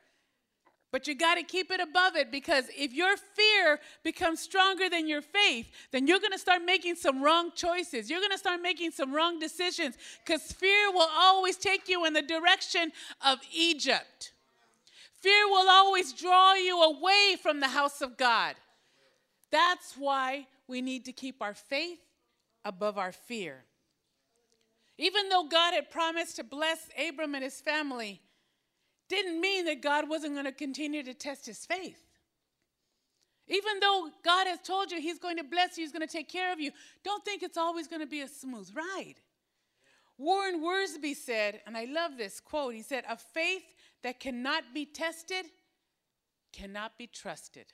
But 0.93 1.09
you 1.09 1.15
got 1.15 1.37
to 1.37 1.43
keep 1.43 1.71
it 1.71 1.81
above 1.81 2.17
it 2.17 2.31
because 2.31 2.67
if 2.77 2.93
your 2.93 3.17
fear 3.17 3.81
becomes 4.05 4.41
stronger 4.41 4.91
than 4.91 5.09
your 5.09 5.23
faith, 5.23 5.69
then 5.91 6.07
you're 6.07 6.21
going 6.21 6.33
to 6.33 6.39
start 6.39 6.61
making 6.65 6.97
some 6.97 7.23
wrong 7.23 7.51
choices. 7.55 8.11
You're 8.11 8.21
going 8.21 8.31
to 8.31 8.39
start 8.39 8.61
making 8.61 8.91
some 8.91 9.13
wrong 9.13 9.39
decisions 9.39 9.97
because 10.25 10.53
fear 10.53 10.93
will 10.93 11.09
always 11.11 11.57
take 11.57 11.89
you 11.89 12.05
in 12.05 12.13
the 12.13 12.21
direction 12.21 12.93
of 13.25 13.39
Egypt. 13.57 14.33
Fear 15.23 15.49
will 15.49 15.71
always 15.71 16.13
draw 16.13 16.55
you 16.55 16.83
away 16.83 17.37
from 17.43 17.61
the 17.61 17.69
house 17.69 18.03
of 18.03 18.19
God. 18.19 18.55
That's 19.51 19.95
why 19.97 20.47
we 20.69 20.83
need 20.83 21.07
to 21.07 21.13
keep 21.13 21.41
our 21.41 21.55
faith 21.55 22.01
above 22.67 22.99
our 22.99 23.13
fear. 23.13 23.65
Even 24.99 25.31
though 25.31 25.45
God 25.45 25.73
had 25.73 25.91
promised 25.91 26.37
to 26.37 26.45
bless 26.45 26.89
Abram 27.09 27.35
and 27.35 27.45
his 27.45 27.63
family, 27.63 28.21
didn't 29.09 29.41
mean 29.41 29.65
that 29.67 29.83
God 29.83 30.09
wasn't 30.09 30.35
going 30.35 30.47
to 30.47 30.53
continue 30.53 31.03
to 31.03 31.15
test 31.15 31.47
his 31.47 31.65
faith. 31.65 32.03
Even 33.49 33.81
though 33.81 34.09
God 34.25 34.47
has 34.47 34.61
told 34.61 34.91
you 34.91 35.01
he's 35.01 35.19
going 35.19 35.37
to 35.37 35.45
bless 35.45 35.77
you, 35.77 35.85
he's 35.85 35.93
going 35.93 36.07
to 36.07 36.13
take 36.13 36.29
care 36.29 36.53
of 36.53 36.61
you, 36.61 36.71
don't 37.05 37.25
think 37.25 37.43
it's 37.43 37.57
always 37.57 37.89
going 37.89 38.01
to 38.01 38.07
be 38.07 38.23
a 38.23 38.29
smooth 38.29 38.71
ride. 38.75 39.17
Warren 40.17 40.63
Wiersbe 40.63 41.17
said, 41.17 41.61
and 41.67 41.77
I 41.77 41.85
love 41.87 42.13
this 42.17 42.41
quote, 42.41 42.75
he 42.75 42.83
said, 42.83 43.05
A 43.09 43.17
faith 43.17 43.65
that 44.03 44.21
cannot 44.21 44.65
be 44.73 44.87
tested 44.87 45.47
cannot 46.53 46.97
be 46.99 47.07
trusted. 47.07 47.67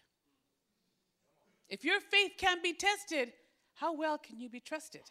If 1.69 1.85
your 1.85 2.01
faith 2.01 2.33
can't 2.39 2.63
be 2.63 2.73
tested, 2.73 3.33
how 3.75 3.93
well 3.93 4.19
can 4.19 4.41
you 4.41 4.49
be 4.49 4.61
trusted? 4.61 5.03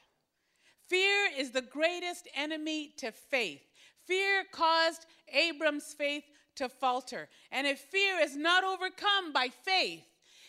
Fear 0.88 1.30
is 1.38 1.52
the 1.52 1.62
greatest 1.62 2.28
enemy 2.36 2.94
to 2.98 3.12
faith. 3.12 3.62
Fear 4.08 4.46
caused 4.52 5.06
Abram's 5.32 5.94
faith 5.94 6.24
to 6.56 6.70
falter. 6.70 7.30
And 7.52 7.68
if 7.68 7.80
fear 7.80 8.20
is 8.20 8.36
not 8.36 8.64
overcome 8.64 9.34
by 9.34 9.50
faith, 9.50 10.04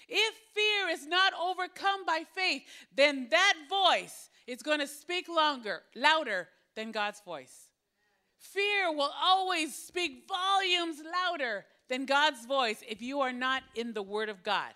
if 0.09 0.35
fear 0.55 0.89
is 0.89 1.07
not 1.07 1.33
overcome 1.35 2.07
by 2.07 2.23
faith, 2.35 2.63
then 2.95 3.29
that 3.31 3.55
voice 3.69 4.31
is 4.47 4.63
going 4.63 4.81
to 4.81 4.87
speak 4.87 5.29
longer, 5.29 5.83
louder 5.95 6.49
than 6.75 6.93
God's 6.93 7.21
voice. 7.21 7.69
Fear 8.39 8.93
will 8.95 9.13
always 9.23 9.75
speak 9.75 10.29
volumes 10.29 11.03
louder 11.13 11.67
than 11.89 12.07
God's 12.07 12.47
voice 12.47 12.83
if 12.89 13.03
you 13.03 13.21
are 13.21 13.33
not 13.33 13.63
in 13.75 13.93
the 13.93 14.03
Word 14.03 14.29
of 14.29 14.43
God. 14.43 14.73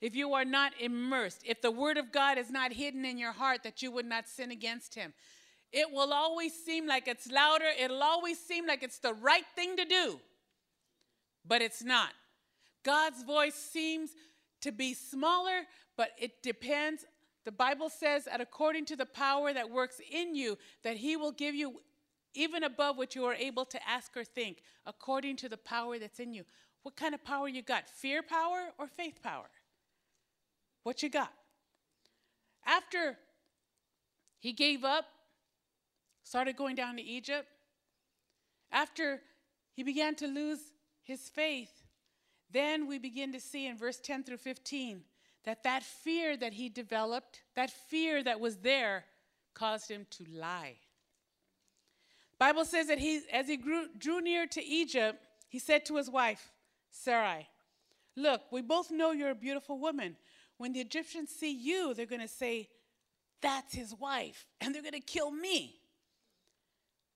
If 0.00 0.14
you 0.14 0.34
are 0.34 0.44
not 0.44 0.72
immersed, 0.78 1.42
if 1.46 1.62
the 1.62 1.70
Word 1.70 1.96
of 1.96 2.12
God 2.12 2.36
is 2.36 2.50
not 2.50 2.72
hidden 2.72 3.04
in 3.04 3.16
your 3.16 3.32
heart 3.32 3.62
that 3.62 3.80
you 3.80 3.90
would 3.92 4.04
not 4.04 4.28
sin 4.28 4.50
against 4.50 4.94
Him, 4.94 5.14
it 5.72 5.90
will 5.92 6.12
always 6.12 6.52
seem 6.52 6.86
like 6.86 7.08
it's 7.08 7.30
louder. 7.30 7.66
It'll 7.78 8.02
always 8.02 8.38
seem 8.38 8.66
like 8.66 8.82
it's 8.82 8.98
the 8.98 9.14
right 9.14 9.44
thing 9.56 9.76
to 9.76 9.84
do, 9.84 10.20
but 11.46 11.62
it's 11.62 11.82
not. 11.82 12.10
God's 12.84 13.22
voice 13.22 13.54
seems 13.54 14.10
to 14.60 14.72
be 14.72 14.94
smaller, 14.94 15.62
but 15.96 16.10
it 16.18 16.42
depends. 16.42 17.04
The 17.44 17.52
Bible 17.52 17.90
says 17.90 18.24
that 18.24 18.40
according 18.40 18.86
to 18.86 18.96
the 18.96 19.06
power 19.06 19.52
that 19.52 19.70
works 19.70 20.00
in 20.10 20.34
you, 20.34 20.58
that 20.82 20.96
He 20.96 21.16
will 21.16 21.32
give 21.32 21.54
you 21.54 21.80
even 22.34 22.64
above 22.64 22.96
what 22.96 23.14
you 23.14 23.24
are 23.24 23.34
able 23.34 23.64
to 23.64 23.88
ask 23.88 24.16
or 24.16 24.24
think, 24.24 24.62
according 24.86 25.36
to 25.36 25.48
the 25.48 25.56
power 25.56 25.98
that's 25.98 26.18
in 26.20 26.34
you. 26.34 26.44
What 26.82 26.96
kind 26.96 27.14
of 27.14 27.24
power 27.24 27.48
you 27.48 27.62
got? 27.62 27.88
Fear 27.88 28.22
power 28.22 28.70
or 28.78 28.86
faith 28.86 29.22
power? 29.22 29.48
What 30.82 31.02
you 31.02 31.08
got? 31.08 31.32
After 32.66 33.16
he 34.38 34.52
gave 34.52 34.84
up 34.84 35.06
started 36.24 36.56
going 36.56 36.74
down 36.74 36.96
to 36.96 37.02
Egypt. 37.02 37.46
After 38.72 39.20
he 39.74 39.84
began 39.84 40.16
to 40.16 40.26
lose 40.26 40.58
his 41.04 41.28
faith, 41.28 41.70
then 42.50 42.88
we 42.88 42.98
begin 42.98 43.32
to 43.32 43.40
see 43.40 43.66
in 43.66 43.76
verse 43.76 44.00
10 44.00 44.24
through 44.24 44.38
15 44.38 45.02
that 45.44 45.62
that 45.62 45.82
fear 45.82 46.36
that 46.36 46.54
he 46.54 46.68
developed, 46.68 47.42
that 47.54 47.70
fear 47.70 48.22
that 48.22 48.40
was 48.40 48.56
there, 48.56 49.04
caused 49.52 49.90
him 49.90 50.06
to 50.10 50.24
lie. 50.32 50.76
Bible 52.38 52.64
says 52.64 52.88
that 52.88 52.98
he, 52.98 53.20
as 53.32 53.46
he 53.46 53.56
grew, 53.56 53.86
drew 53.96 54.20
near 54.20 54.46
to 54.46 54.64
Egypt, 54.64 55.18
he 55.48 55.58
said 55.58 55.84
to 55.86 55.96
his 55.96 56.10
wife, 56.10 56.50
Sarai, 56.90 57.48
Look, 58.16 58.42
we 58.50 58.62
both 58.62 58.90
know 58.90 59.12
you're 59.12 59.30
a 59.30 59.34
beautiful 59.34 59.78
woman. 59.78 60.16
When 60.56 60.72
the 60.72 60.80
Egyptians 60.80 61.30
see 61.30 61.52
you, 61.52 61.94
they're 61.94 62.06
going 62.06 62.20
to 62.20 62.28
say, 62.28 62.68
That's 63.40 63.74
his 63.74 63.94
wife, 63.94 64.46
and 64.60 64.74
they're 64.74 64.82
going 64.82 64.92
to 64.94 65.00
kill 65.00 65.30
me 65.30 65.76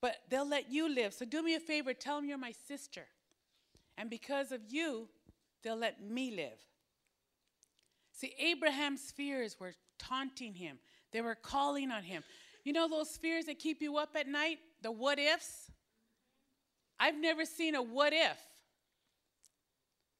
but 0.01 0.15
they'll 0.29 0.47
let 0.47 0.71
you 0.71 0.93
live. 0.93 1.13
So 1.13 1.25
do 1.25 1.43
me 1.43 1.55
a 1.55 1.59
favor, 1.59 1.93
tell 1.93 2.17
them 2.17 2.27
you're 2.27 2.37
my 2.37 2.53
sister. 2.67 3.05
And 3.97 4.09
because 4.09 4.51
of 4.51 4.61
you, 4.69 5.09
they'll 5.63 5.75
let 5.75 6.01
me 6.01 6.31
live. 6.31 6.59
See, 8.13 8.33
Abraham's 8.39 9.11
fears 9.11 9.57
were 9.59 9.73
taunting 9.97 10.53
him, 10.53 10.79
they 11.11 11.21
were 11.21 11.35
calling 11.35 11.91
on 11.91 12.03
him. 12.03 12.23
You 12.63 12.73
know 12.73 12.87
those 12.87 13.17
fears 13.17 13.45
that 13.45 13.57
keep 13.57 13.81
you 13.81 13.97
up 13.97 14.09
at 14.15 14.27
night? 14.27 14.59
The 14.81 14.91
what 14.91 15.17
ifs? 15.17 15.71
I've 16.99 17.17
never 17.17 17.45
seen 17.45 17.75
a 17.75 17.81
what 17.81 18.13
if 18.13 18.37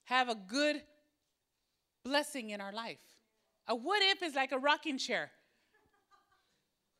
have 0.06 0.30
a 0.30 0.36
good 0.36 0.82
blessing 2.04 2.50
in 2.50 2.62
our 2.62 2.72
life. 2.72 3.02
A 3.68 3.76
what 3.76 4.02
if 4.02 4.24
is 4.24 4.34
like 4.34 4.52
a 4.52 4.58
rocking 4.58 4.98
chair. 4.98 5.30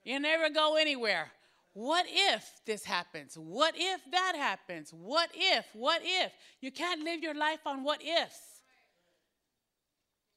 You 0.04 0.20
never 0.20 0.50
go 0.50 0.76
anywhere. 0.76 1.32
What 1.80 2.08
if 2.10 2.46
this 2.66 2.84
happens? 2.84 3.36
What 3.36 3.74
if 3.78 4.02
that 4.12 4.34
happens? 4.36 4.92
What 4.92 5.30
if? 5.34 5.66
What 5.72 6.02
if? 6.04 6.34
You 6.60 6.74
can't 6.74 7.06
live 7.06 7.24
your 7.24 7.34
life 7.34 7.62
on 7.66 7.86
what 7.86 8.02
ifs. 8.02 8.38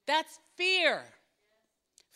That's 0.06 0.38
fear. 0.56 1.02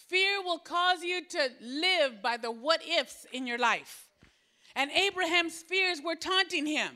Fear 0.08 0.44
will 0.44 0.60
cause 0.60 1.02
you 1.02 1.24
to 1.24 1.48
live 1.60 2.22
by 2.22 2.36
the 2.36 2.52
what 2.52 2.80
ifs 2.86 3.26
in 3.32 3.48
your 3.48 3.58
life. 3.58 4.06
And 4.76 4.92
Abraham's 4.92 5.60
fears 5.60 6.00
were 6.04 6.14
taunting 6.14 6.64
him. 6.64 6.92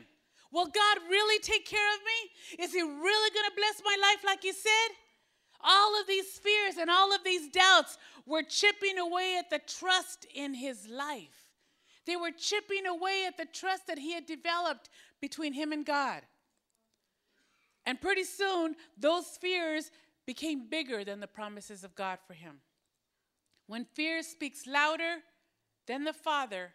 Will 0.53 0.67
God 0.67 0.99
really 1.09 1.39
take 1.39 1.65
care 1.65 1.95
of 1.95 1.99
me? 1.99 2.63
Is 2.63 2.71
he 2.71 2.81
really 2.81 3.33
going 3.33 3.49
to 3.49 3.57
bless 3.57 3.81
my 3.83 3.97
life 4.01 4.23
like 4.25 4.41
he 4.41 4.53
said? 4.53 4.95
All 5.61 5.99
of 5.99 6.07
these 6.07 6.39
fears 6.39 6.77
and 6.79 6.89
all 6.89 7.13
of 7.13 7.25
these 7.25 7.49
doubts 7.49 7.97
were 8.25 8.43
chipping 8.43 8.99
away 8.99 9.35
at 9.37 9.49
the 9.49 9.59
trust 9.67 10.25
in 10.33 10.53
his 10.53 10.87
life. 10.87 11.40
They 12.05 12.15
were 12.15 12.31
chipping 12.31 12.85
away 12.85 13.25
at 13.27 13.37
the 13.37 13.45
trust 13.45 13.87
that 13.87 13.99
he 13.99 14.13
had 14.13 14.25
developed 14.25 14.89
between 15.19 15.53
him 15.53 15.71
and 15.71 15.85
God. 15.85 16.21
And 17.85 17.99
pretty 17.99 18.23
soon, 18.23 18.75
those 18.97 19.25
fears 19.39 19.91
became 20.25 20.69
bigger 20.69 21.03
than 21.03 21.19
the 21.19 21.27
promises 21.27 21.83
of 21.83 21.95
God 21.95 22.19
for 22.25 22.33
him. 22.33 22.57
When 23.67 23.85
fear 23.85 24.21
speaks 24.23 24.67
louder 24.67 25.17
than 25.87 26.03
the 26.03 26.13
Father, 26.13 26.73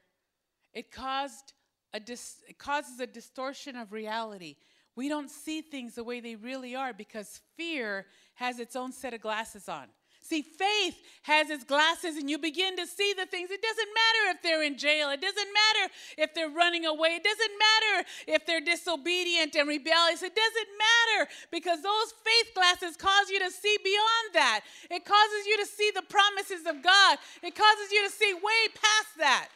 it, 0.72 0.90
caused 0.90 1.52
a 1.92 2.00
dis- 2.00 2.42
it 2.48 2.58
causes 2.58 3.00
a 3.00 3.06
distortion 3.06 3.76
of 3.76 3.92
reality. 3.92 4.56
We 4.94 5.08
don't 5.08 5.30
see 5.30 5.60
things 5.60 5.94
the 5.94 6.04
way 6.04 6.20
they 6.20 6.36
really 6.36 6.74
are 6.74 6.92
because 6.92 7.40
fear 7.56 8.06
has 8.34 8.58
its 8.58 8.76
own 8.76 8.92
set 8.92 9.14
of 9.14 9.20
glasses 9.20 9.68
on. 9.68 9.86
See, 10.26 10.42
faith 10.42 11.00
has 11.22 11.50
its 11.50 11.62
glasses, 11.62 12.16
and 12.16 12.28
you 12.28 12.36
begin 12.36 12.76
to 12.76 12.86
see 12.86 13.14
the 13.16 13.26
things. 13.26 13.48
It 13.52 13.62
doesn't 13.62 13.88
matter 13.94 14.36
if 14.36 14.42
they're 14.42 14.64
in 14.64 14.76
jail. 14.76 15.10
It 15.10 15.20
doesn't 15.20 15.48
matter 15.54 15.92
if 16.18 16.34
they're 16.34 16.50
running 16.50 16.84
away. 16.84 17.10
It 17.10 17.22
doesn't 17.22 17.52
matter 17.58 18.08
if 18.26 18.44
they're 18.44 18.60
disobedient 18.60 19.54
and 19.54 19.68
rebellious. 19.68 20.24
It 20.24 20.34
doesn't 20.34 20.70
matter 20.78 21.30
because 21.52 21.80
those 21.80 22.12
faith 22.24 22.54
glasses 22.54 22.96
cause 22.96 23.30
you 23.30 23.38
to 23.38 23.52
see 23.52 23.76
beyond 23.84 24.26
that. 24.34 24.62
It 24.90 25.04
causes 25.04 25.46
you 25.46 25.58
to 25.58 25.66
see 25.66 25.92
the 25.94 26.02
promises 26.02 26.66
of 26.66 26.82
God, 26.82 27.18
it 27.42 27.54
causes 27.54 27.92
you 27.92 28.04
to 28.04 28.10
see 28.10 28.34
way 28.34 28.66
past 28.74 29.18
that. 29.18 29.48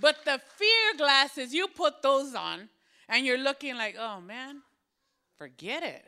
But 0.00 0.24
the 0.24 0.40
fear 0.56 0.96
glasses, 0.96 1.52
you 1.52 1.66
put 1.66 2.00
those 2.02 2.34
on, 2.34 2.68
And 3.08 3.26
you're 3.26 3.38
looking 3.38 3.76
like, 3.76 3.96
oh 3.98 4.20
man, 4.20 4.62
forget 5.36 5.82
it. 5.82 6.04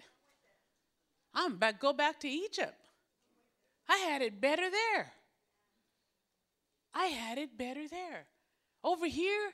I'm 1.34 1.56
back, 1.56 1.80
go 1.80 1.92
back 1.92 2.20
to 2.20 2.28
Egypt. 2.28 2.85
I 3.88 3.98
had 3.98 4.22
it 4.22 4.40
better 4.40 4.70
there. 4.70 5.12
I 6.94 7.06
had 7.06 7.38
it 7.38 7.56
better 7.56 7.86
there. 7.88 8.26
Over 8.82 9.06
here, 9.06 9.50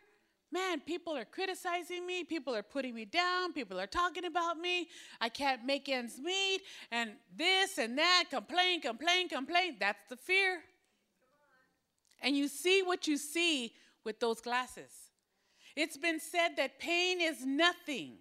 man, 0.52 0.80
people 0.80 1.16
are 1.16 1.24
criticizing 1.24 2.06
me. 2.06 2.24
People 2.24 2.54
are 2.54 2.62
putting 2.62 2.94
me 2.94 3.04
down. 3.04 3.52
People 3.52 3.80
are 3.80 3.86
talking 3.86 4.24
about 4.24 4.58
me. 4.58 4.88
I 5.20 5.28
can't 5.28 5.64
make 5.64 5.88
ends 5.88 6.18
meet. 6.22 6.60
And 6.90 7.12
this 7.36 7.78
and 7.78 7.98
that, 7.98 8.24
complain, 8.30 8.80
complain, 8.80 9.28
complain. 9.28 9.76
That's 9.80 10.02
the 10.08 10.16
fear. 10.16 10.60
And 12.20 12.36
you 12.36 12.48
see 12.48 12.82
what 12.82 13.08
you 13.08 13.16
see 13.16 13.72
with 14.04 14.20
those 14.20 14.40
glasses. 14.40 14.92
It's 15.74 15.96
been 15.96 16.20
said 16.20 16.56
that 16.58 16.78
pain 16.78 17.20
is 17.20 17.44
nothing 17.44 18.18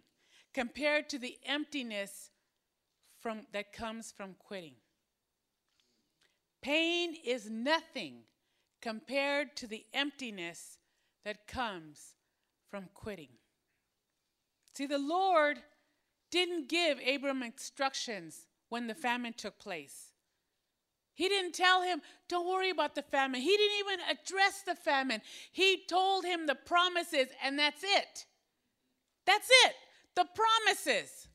compared 0.53 1.09
to 1.09 1.19
the 1.19 1.37
emptiness 1.45 2.31
from, 3.19 3.41
that 3.53 3.71
comes 3.73 4.11
from 4.11 4.35
quitting. 4.39 4.75
Pain 6.61 7.15
is 7.25 7.49
nothing 7.49 8.23
compared 8.81 9.55
to 9.57 9.67
the 9.67 9.85
emptiness 9.93 10.77
that 11.25 11.47
comes 11.47 12.15
from 12.69 12.89
quitting. 12.93 13.29
See, 14.75 14.85
the 14.85 14.97
Lord 14.97 15.59
didn't 16.31 16.69
give 16.69 16.99
Abram 17.05 17.43
instructions 17.43 18.47
when 18.69 18.87
the 18.87 18.95
famine 18.95 19.33
took 19.33 19.59
place. 19.59 20.13
He 21.13 21.27
didn't 21.27 21.53
tell 21.53 21.81
him, 21.81 22.01
don't 22.29 22.47
worry 22.47 22.69
about 22.69 22.95
the 22.95 23.01
famine. 23.01 23.41
He 23.41 23.55
didn't 23.57 23.79
even 23.79 23.99
address 24.09 24.61
the 24.65 24.75
famine. 24.75 25.21
He 25.51 25.83
told 25.87 26.23
him 26.23 26.47
the 26.47 26.55
promises, 26.55 27.27
and 27.43 27.59
that's 27.59 27.83
it. 27.83 28.25
That's 29.25 29.49
it. 29.65 29.73
The 30.15 30.25
promises. 30.33 31.27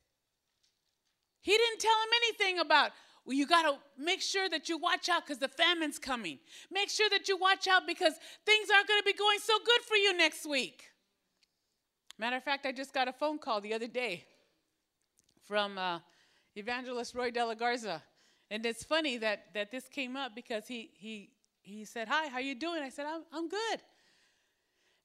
He 1.41 1.51
didn't 1.51 1.79
tell 1.79 1.91
him 1.91 2.21
anything 2.23 2.59
about, 2.59 2.91
well, 3.27 3.35
you 3.35 3.45
got 3.45 3.63
to 3.63 3.77
make 4.01 4.21
sure 4.21 4.47
that 4.47 4.69
you 4.69 4.77
watch 4.77 5.09
out 5.09 5.25
because 5.25 5.37
the 5.37 5.49
famine's 5.49 5.99
coming. 5.99 6.39
Make 6.71 6.89
sure 6.89 7.09
that 7.09 7.27
you 7.27 7.35
watch 7.35 7.67
out 7.67 7.85
because 7.85 8.13
things 8.45 8.69
aren't 8.73 8.87
going 8.87 9.01
to 9.01 9.05
be 9.05 9.11
going 9.11 9.39
so 9.39 9.53
good 9.65 9.81
for 9.81 9.97
you 9.97 10.15
next 10.15 10.45
week. 10.45 10.85
Matter 12.17 12.37
of 12.37 12.43
fact, 12.43 12.65
I 12.65 12.71
just 12.71 12.93
got 12.93 13.09
a 13.09 13.11
phone 13.11 13.37
call 13.37 13.59
the 13.59 13.73
other 13.73 13.87
day 13.87 14.23
from 15.45 15.77
uh, 15.77 15.99
evangelist 16.55 17.15
Roy 17.15 17.29
De 17.29 17.45
La 17.45 17.53
Garza. 17.53 18.01
And 18.49 18.65
it's 18.65 18.85
funny 18.85 19.17
that, 19.17 19.53
that 19.53 19.71
this 19.71 19.89
came 19.89 20.15
up 20.15 20.33
because 20.33 20.65
he, 20.65 20.91
he, 20.95 21.31
he 21.61 21.83
said, 21.83 22.07
Hi, 22.07 22.29
how 22.29 22.39
you 22.39 22.55
doing? 22.55 22.81
I 22.81 22.87
said, 22.87 23.05
I'm, 23.05 23.23
I'm 23.33 23.49
good. 23.49 23.81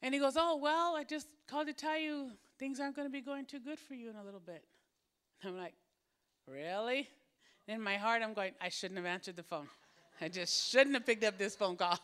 And 0.01 0.15
he 0.15 0.21
goes, 0.21 0.35
Oh, 0.39 0.59
well, 0.59 0.95
I 0.95 1.03
just 1.03 1.27
called 1.49 1.67
to 1.67 1.73
tell 1.73 1.99
you 1.99 2.31
things 2.57 2.79
aren't 2.79 2.95
going 2.95 3.09
to 3.09 3.13
be 3.13 3.21
going 3.21 3.47
too 3.47 3.59
good 3.59 3.81
for 3.81 3.95
you 3.95 4.11
in 4.11 4.15
a 4.15 4.23
little 4.23 4.41
bit. 4.41 4.65
I'm 5.43 5.57
like, 5.57 5.75
Really? 6.47 7.09
In 7.69 7.81
my 7.81 7.97
heart, 7.97 8.23
I'm 8.23 8.35
going, 8.35 8.53
I 8.61 8.69
shouldn't 8.69 8.99
have 8.99 9.07
answered 9.07 9.37
the 9.37 9.43
phone. 9.43 9.69
I 10.21 10.29
just 10.29 10.71
shouldn't 10.71 10.95
have 10.95 11.07
picked 11.07 11.25
up 11.25 11.39
this 11.39 11.55
phone 11.55 11.77
call. 11.77 11.99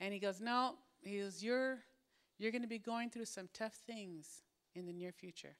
And 0.00 0.12
he 0.12 0.18
goes, 0.18 0.40
No, 0.40 0.74
he 1.02 1.20
goes, 1.20 1.42
You're, 1.42 1.78
you're 2.38 2.52
going 2.52 2.62
to 2.62 2.68
be 2.68 2.78
going 2.78 3.10
through 3.10 3.26
some 3.26 3.48
tough 3.54 3.74
things 3.86 4.42
in 4.74 4.86
the 4.86 4.92
near 4.92 5.12
future. 5.12 5.56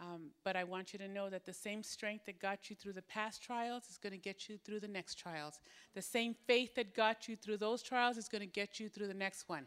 Um, 0.00 0.30
but 0.44 0.54
I 0.54 0.62
want 0.62 0.92
you 0.92 0.98
to 1.00 1.08
know 1.08 1.28
that 1.28 1.44
the 1.44 1.52
same 1.52 1.82
strength 1.82 2.26
that 2.26 2.38
got 2.40 2.70
you 2.70 2.76
through 2.76 2.92
the 2.92 3.02
past 3.02 3.42
trials 3.42 3.88
is 3.90 3.98
going 3.98 4.12
to 4.12 4.18
get 4.18 4.48
you 4.48 4.56
through 4.56 4.80
the 4.80 4.88
next 4.88 5.16
trials. 5.16 5.58
The 5.94 6.02
same 6.02 6.34
faith 6.46 6.76
that 6.76 6.94
got 6.94 7.28
you 7.28 7.34
through 7.34 7.56
those 7.56 7.82
trials 7.82 8.16
is 8.16 8.28
going 8.28 8.42
to 8.42 8.46
get 8.46 8.78
you 8.78 8.88
through 8.88 9.08
the 9.08 9.14
next 9.14 9.48
one. 9.48 9.66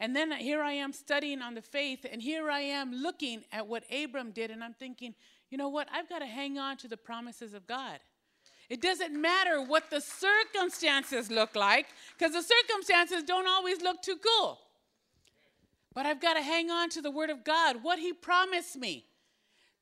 And 0.00 0.16
then 0.16 0.32
here 0.32 0.62
I 0.62 0.72
am 0.72 0.92
studying 0.92 1.42
on 1.42 1.54
the 1.54 1.62
faith, 1.62 2.06
and 2.10 2.22
here 2.22 2.50
I 2.50 2.60
am 2.60 2.92
looking 2.92 3.44
at 3.52 3.66
what 3.66 3.84
Abram 3.92 4.32
did, 4.32 4.50
and 4.50 4.64
I'm 4.64 4.72
thinking, 4.72 5.14
you 5.50 5.58
know 5.58 5.68
what? 5.68 5.88
I've 5.92 6.08
got 6.08 6.20
to 6.20 6.26
hang 6.26 6.58
on 6.58 6.76
to 6.78 6.88
the 6.88 6.96
promises 6.96 7.54
of 7.54 7.66
God. 7.66 7.98
It 8.68 8.80
doesn't 8.80 9.20
matter 9.20 9.60
what 9.60 9.90
the 9.90 10.00
circumstances 10.00 11.30
look 11.30 11.56
like, 11.56 11.86
because 12.16 12.32
the 12.32 12.42
circumstances 12.42 13.24
don't 13.24 13.48
always 13.48 13.82
look 13.82 14.00
too 14.00 14.16
cool. 14.16 14.58
But 15.92 16.06
I've 16.06 16.20
got 16.20 16.34
to 16.34 16.42
hang 16.42 16.70
on 16.70 16.88
to 16.90 17.02
the 17.02 17.10
Word 17.10 17.30
of 17.30 17.42
God, 17.42 17.82
what 17.82 17.98
He 17.98 18.12
promised 18.12 18.76
me. 18.76 19.06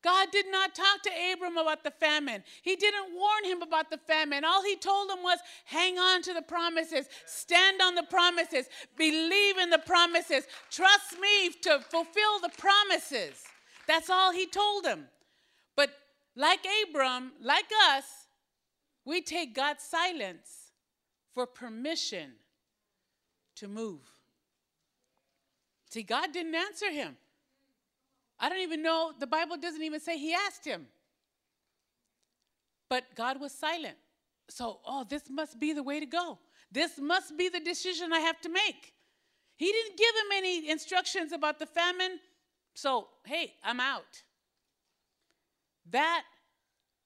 God 0.02 0.28
did 0.30 0.46
not 0.50 0.74
talk 0.74 1.02
to 1.02 1.10
Abram 1.32 1.56
about 1.56 1.82
the 1.82 1.90
famine. 1.90 2.44
He 2.62 2.76
didn't 2.76 3.14
warn 3.14 3.44
him 3.44 3.62
about 3.62 3.90
the 3.90 3.98
famine. 3.98 4.44
All 4.44 4.62
he 4.62 4.76
told 4.76 5.10
him 5.10 5.24
was 5.24 5.40
hang 5.64 5.98
on 5.98 6.22
to 6.22 6.32
the 6.32 6.42
promises, 6.42 7.08
stand 7.26 7.82
on 7.82 7.96
the 7.96 8.04
promises, 8.04 8.66
believe 8.96 9.58
in 9.58 9.70
the 9.70 9.78
promises, 9.78 10.44
trust 10.70 11.18
me 11.20 11.50
to 11.62 11.80
fulfill 11.80 12.38
the 12.40 12.50
promises. 12.56 13.42
That's 13.88 14.08
all 14.08 14.32
he 14.32 14.46
told 14.46 14.86
him. 14.86 15.06
Like 16.38 16.64
Abram, 16.88 17.32
like 17.42 17.68
us, 17.90 18.04
we 19.04 19.20
take 19.22 19.56
God's 19.56 19.82
silence 19.82 20.70
for 21.34 21.46
permission 21.46 22.30
to 23.56 23.66
move. 23.66 24.02
See, 25.90 26.04
God 26.04 26.32
didn't 26.32 26.54
answer 26.54 26.92
him. 26.92 27.16
I 28.38 28.48
don't 28.48 28.60
even 28.60 28.84
know, 28.84 29.10
the 29.18 29.26
Bible 29.26 29.56
doesn't 29.56 29.82
even 29.82 29.98
say 29.98 30.16
he 30.16 30.32
asked 30.32 30.64
him. 30.64 30.86
But 32.88 33.16
God 33.16 33.40
was 33.40 33.50
silent. 33.50 33.96
So, 34.48 34.78
oh, 34.86 35.04
this 35.10 35.24
must 35.28 35.58
be 35.58 35.72
the 35.72 35.82
way 35.82 35.98
to 35.98 36.06
go. 36.06 36.38
This 36.70 37.00
must 37.00 37.36
be 37.36 37.48
the 37.48 37.58
decision 37.58 38.12
I 38.12 38.20
have 38.20 38.40
to 38.42 38.48
make. 38.48 38.94
He 39.56 39.72
didn't 39.72 39.98
give 39.98 40.14
him 40.14 40.36
any 40.36 40.70
instructions 40.70 41.32
about 41.32 41.58
the 41.58 41.66
famine. 41.66 42.20
So, 42.74 43.08
hey, 43.24 43.54
I'm 43.64 43.80
out. 43.80 44.22
That 45.90 46.24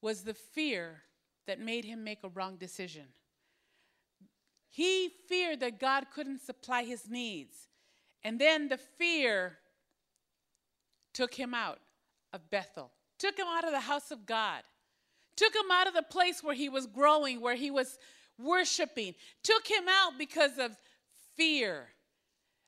was 0.01 0.23
the 0.23 0.35
fear 0.35 1.03
that 1.47 1.61
made 1.61 1.85
him 1.85 2.05
make 2.05 2.25
a 2.25 2.29
wrong 2.29 2.57
decision. 2.57 3.05
He 4.71 5.11
feared 5.29 5.61
that 5.61 5.79
God 5.79 6.07
couldn't 6.15 6.41
supply 6.41 6.85
his 6.85 7.09
needs. 7.09 7.69
And 8.25 8.41
then 8.41 8.69
the 8.69 8.79
fear 8.79 9.59
took 11.13 11.35
him 11.35 11.53
out 11.55 11.79
of 12.33 12.49
Bethel, 12.51 12.91
took 13.19 13.37
him 13.37 13.47
out 13.49 13.65
of 13.65 13.73
the 13.73 13.81
house 13.81 14.11
of 14.11 14.25
God, 14.25 14.63
took 15.37 15.55
him 15.55 15.71
out 15.71 15.87
of 15.87 15.95
the 15.95 16.03
place 16.03 16.43
where 16.43 16.55
he 16.55 16.69
was 16.69 16.87
growing, 16.87 17.41
where 17.41 17.57
he 17.57 17.71
was 17.71 17.99
worshiping, 18.39 19.15
took 19.43 19.67
him 19.67 19.85
out 19.89 20.13
because 20.19 20.59
of 20.59 20.77
fear. 21.37 21.89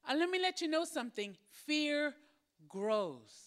And 0.07 0.19
let 0.19 0.29
me 0.29 0.39
let 0.41 0.61
you 0.61 0.69
know 0.69 0.85
something 0.85 1.37
fear 1.67 2.15
grows. 2.69 3.44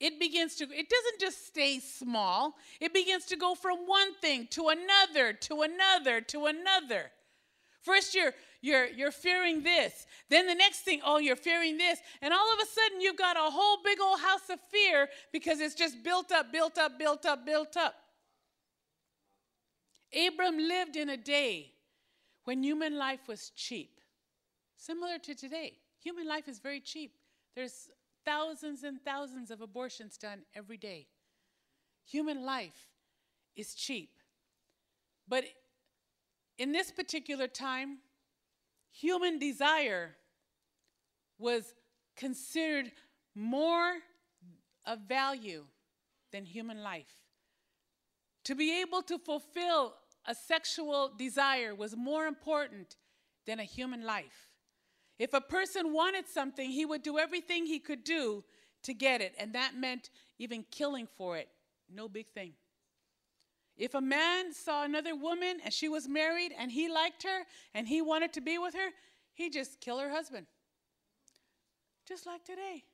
It 0.00 0.18
begins 0.18 0.56
to, 0.56 0.64
it 0.64 0.88
doesn't 0.88 1.20
just 1.20 1.46
stay 1.46 1.78
small. 1.78 2.56
It 2.80 2.94
begins 2.94 3.26
to 3.26 3.36
go 3.36 3.54
from 3.54 3.86
one 3.86 4.14
thing 4.14 4.48
to 4.52 4.68
another, 4.68 5.34
to 5.34 5.60
another, 5.60 6.22
to 6.22 6.46
another. 6.46 7.10
First, 7.82 8.14
you're, 8.14 8.32
you're, 8.62 8.86
you're 8.86 9.10
fearing 9.10 9.62
this. 9.62 10.06
Then 10.30 10.46
the 10.46 10.54
next 10.54 10.80
thing, 10.80 11.02
oh, 11.04 11.18
you're 11.18 11.36
fearing 11.36 11.76
this. 11.76 11.98
And 12.22 12.32
all 12.32 12.52
of 12.52 12.58
a 12.62 12.66
sudden, 12.66 13.02
you've 13.02 13.18
got 13.18 13.36
a 13.36 13.50
whole 13.50 13.78
big 13.84 14.00
old 14.00 14.20
house 14.20 14.48
of 14.50 14.58
fear 14.70 15.08
because 15.32 15.60
it's 15.60 15.74
just 15.74 16.02
built 16.02 16.32
up, 16.32 16.50
built 16.50 16.78
up, 16.78 16.98
built 16.98 17.26
up, 17.26 17.44
built 17.44 17.76
up. 17.76 17.94
Abram 20.14 20.56
lived 20.56 20.96
in 20.96 21.10
a 21.10 21.16
day 21.16 21.72
when 22.44 22.62
human 22.62 22.96
life 22.96 23.28
was 23.28 23.50
cheap, 23.54 24.00
similar 24.76 25.18
to 25.18 25.34
today. 25.34 25.74
Human 26.02 26.26
life 26.26 26.48
is 26.48 26.58
very 26.58 26.80
cheap. 26.80 27.12
There's 27.54 27.88
thousands 28.24 28.82
and 28.82 29.00
thousands 29.02 29.50
of 29.50 29.60
abortions 29.60 30.16
done 30.16 30.42
every 30.54 30.76
day. 30.76 31.06
Human 32.06 32.44
life 32.44 32.88
is 33.56 33.74
cheap. 33.74 34.10
But 35.28 35.44
in 36.58 36.72
this 36.72 36.90
particular 36.90 37.46
time, 37.46 37.98
human 38.90 39.38
desire 39.38 40.16
was 41.38 41.74
considered 42.16 42.92
more 43.34 43.94
of 44.84 45.00
value 45.08 45.64
than 46.32 46.44
human 46.44 46.82
life. 46.82 47.14
To 48.44 48.54
be 48.54 48.80
able 48.80 49.02
to 49.02 49.18
fulfill 49.18 49.94
a 50.26 50.34
sexual 50.34 51.12
desire 51.16 51.74
was 51.74 51.96
more 51.96 52.26
important 52.26 52.96
than 53.46 53.60
a 53.60 53.64
human 53.64 54.04
life. 54.04 54.49
If 55.20 55.34
a 55.34 55.40
person 55.42 55.92
wanted 55.92 56.26
something, 56.26 56.70
he 56.70 56.86
would 56.86 57.02
do 57.02 57.18
everything 57.18 57.66
he 57.66 57.78
could 57.78 58.04
do 58.04 58.42
to 58.84 58.94
get 58.94 59.20
it, 59.20 59.34
and 59.38 59.52
that 59.52 59.76
meant 59.76 60.08
even 60.38 60.64
killing 60.70 61.06
for 61.18 61.36
it. 61.36 61.48
No 61.94 62.08
big 62.08 62.28
thing. 62.28 62.54
If 63.76 63.94
a 63.94 64.00
man 64.00 64.54
saw 64.54 64.82
another 64.82 65.14
woman 65.14 65.58
and 65.62 65.74
she 65.74 65.90
was 65.90 66.08
married 66.08 66.52
and 66.58 66.72
he 66.72 66.90
liked 66.90 67.22
her 67.24 67.44
and 67.74 67.86
he 67.86 68.00
wanted 68.00 68.32
to 68.32 68.40
be 68.40 68.56
with 68.56 68.72
her, 68.72 68.88
he'd 69.34 69.52
just 69.52 69.82
kill 69.82 69.98
her 69.98 70.08
husband. 70.08 70.46
Just 72.08 72.24
like 72.24 72.42
today. 72.42 72.84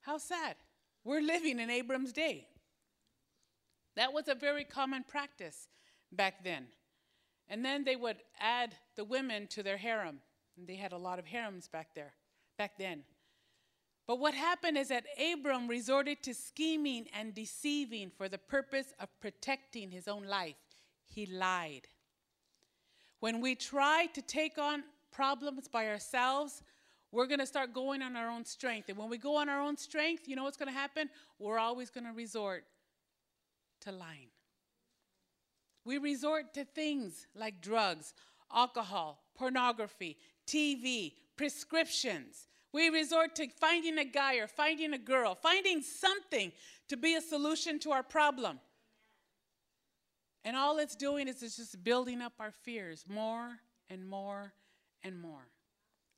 How 0.00 0.18
sad. 0.18 0.56
We're 1.04 1.22
living 1.22 1.60
in 1.60 1.70
Abram's 1.70 2.12
day. 2.12 2.48
That 3.94 4.12
was 4.12 4.26
a 4.26 4.34
very 4.34 4.64
common 4.64 5.04
practice 5.04 5.68
back 6.10 6.42
then. 6.42 6.66
And 7.48 7.64
then 7.64 7.84
they 7.84 7.94
would 7.94 8.16
add 8.40 8.74
the 8.96 9.04
women 9.04 9.46
to 9.48 9.62
their 9.62 9.76
harem. 9.76 10.18
And 10.56 10.66
they 10.66 10.76
had 10.76 10.92
a 10.92 10.98
lot 10.98 11.18
of 11.18 11.26
harems 11.26 11.68
back 11.68 11.94
there, 11.94 12.14
back 12.58 12.78
then. 12.78 13.02
But 14.06 14.18
what 14.18 14.34
happened 14.34 14.76
is 14.76 14.88
that 14.88 15.06
Abram 15.32 15.66
resorted 15.66 16.22
to 16.24 16.34
scheming 16.34 17.06
and 17.18 17.34
deceiving 17.34 18.10
for 18.16 18.28
the 18.28 18.38
purpose 18.38 18.92
of 19.00 19.08
protecting 19.20 19.90
his 19.90 20.08
own 20.08 20.24
life. 20.24 20.56
He 21.06 21.26
lied. 21.26 21.88
When 23.20 23.40
we 23.40 23.54
try 23.54 24.06
to 24.12 24.20
take 24.20 24.58
on 24.58 24.84
problems 25.10 25.68
by 25.68 25.88
ourselves, 25.88 26.62
we're 27.10 27.26
going 27.26 27.40
to 27.40 27.46
start 27.46 27.72
going 27.72 28.02
on 28.02 28.16
our 28.16 28.28
own 28.28 28.44
strength. 28.44 28.88
And 28.88 28.98
when 28.98 29.08
we 29.08 29.18
go 29.18 29.36
on 29.36 29.48
our 29.48 29.60
own 29.60 29.76
strength, 29.76 30.28
you 30.28 30.36
know 30.36 30.44
what's 30.44 30.56
going 30.56 30.70
to 30.70 30.78
happen? 30.78 31.08
We're 31.38 31.58
always 31.58 31.88
going 31.88 32.04
to 32.04 32.12
resort 32.12 32.64
to 33.82 33.92
lying. 33.92 34.28
We 35.84 35.98
resort 35.98 36.52
to 36.54 36.64
things 36.64 37.26
like 37.34 37.60
drugs, 37.60 38.14
alcohol, 38.52 39.22
pornography, 39.36 40.18
TV, 40.46 41.12
prescriptions. 41.36 42.48
We 42.72 42.88
resort 42.88 43.36
to 43.36 43.48
finding 43.48 43.98
a 43.98 44.04
guy 44.04 44.36
or 44.36 44.46
finding 44.46 44.94
a 44.94 44.98
girl, 44.98 45.34
finding 45.34 45.80
something 45.80 46.52
to 46.88 46.96
be 46.96 47.14
a 47.14 47.20
solution 47.20 47.78
to 47.80 47.92
our 47.92 48.02
problem. 48.02 48.58
And 50.44 50.56
all 50.56 50.78
it's 50.78 50.96
doing 50.96 51.28
is 51.28 51.42
it's 51.42 51.56
just 51.56 51.82
building 51.82 52.20
up 52.20 52.34
our 52.38 52.50
fears 52.50 53.04
more 53.08 53.60
and 53.88 54.06
more 54.06 54.52
and 55.02 55.18
more. 55.20 55.48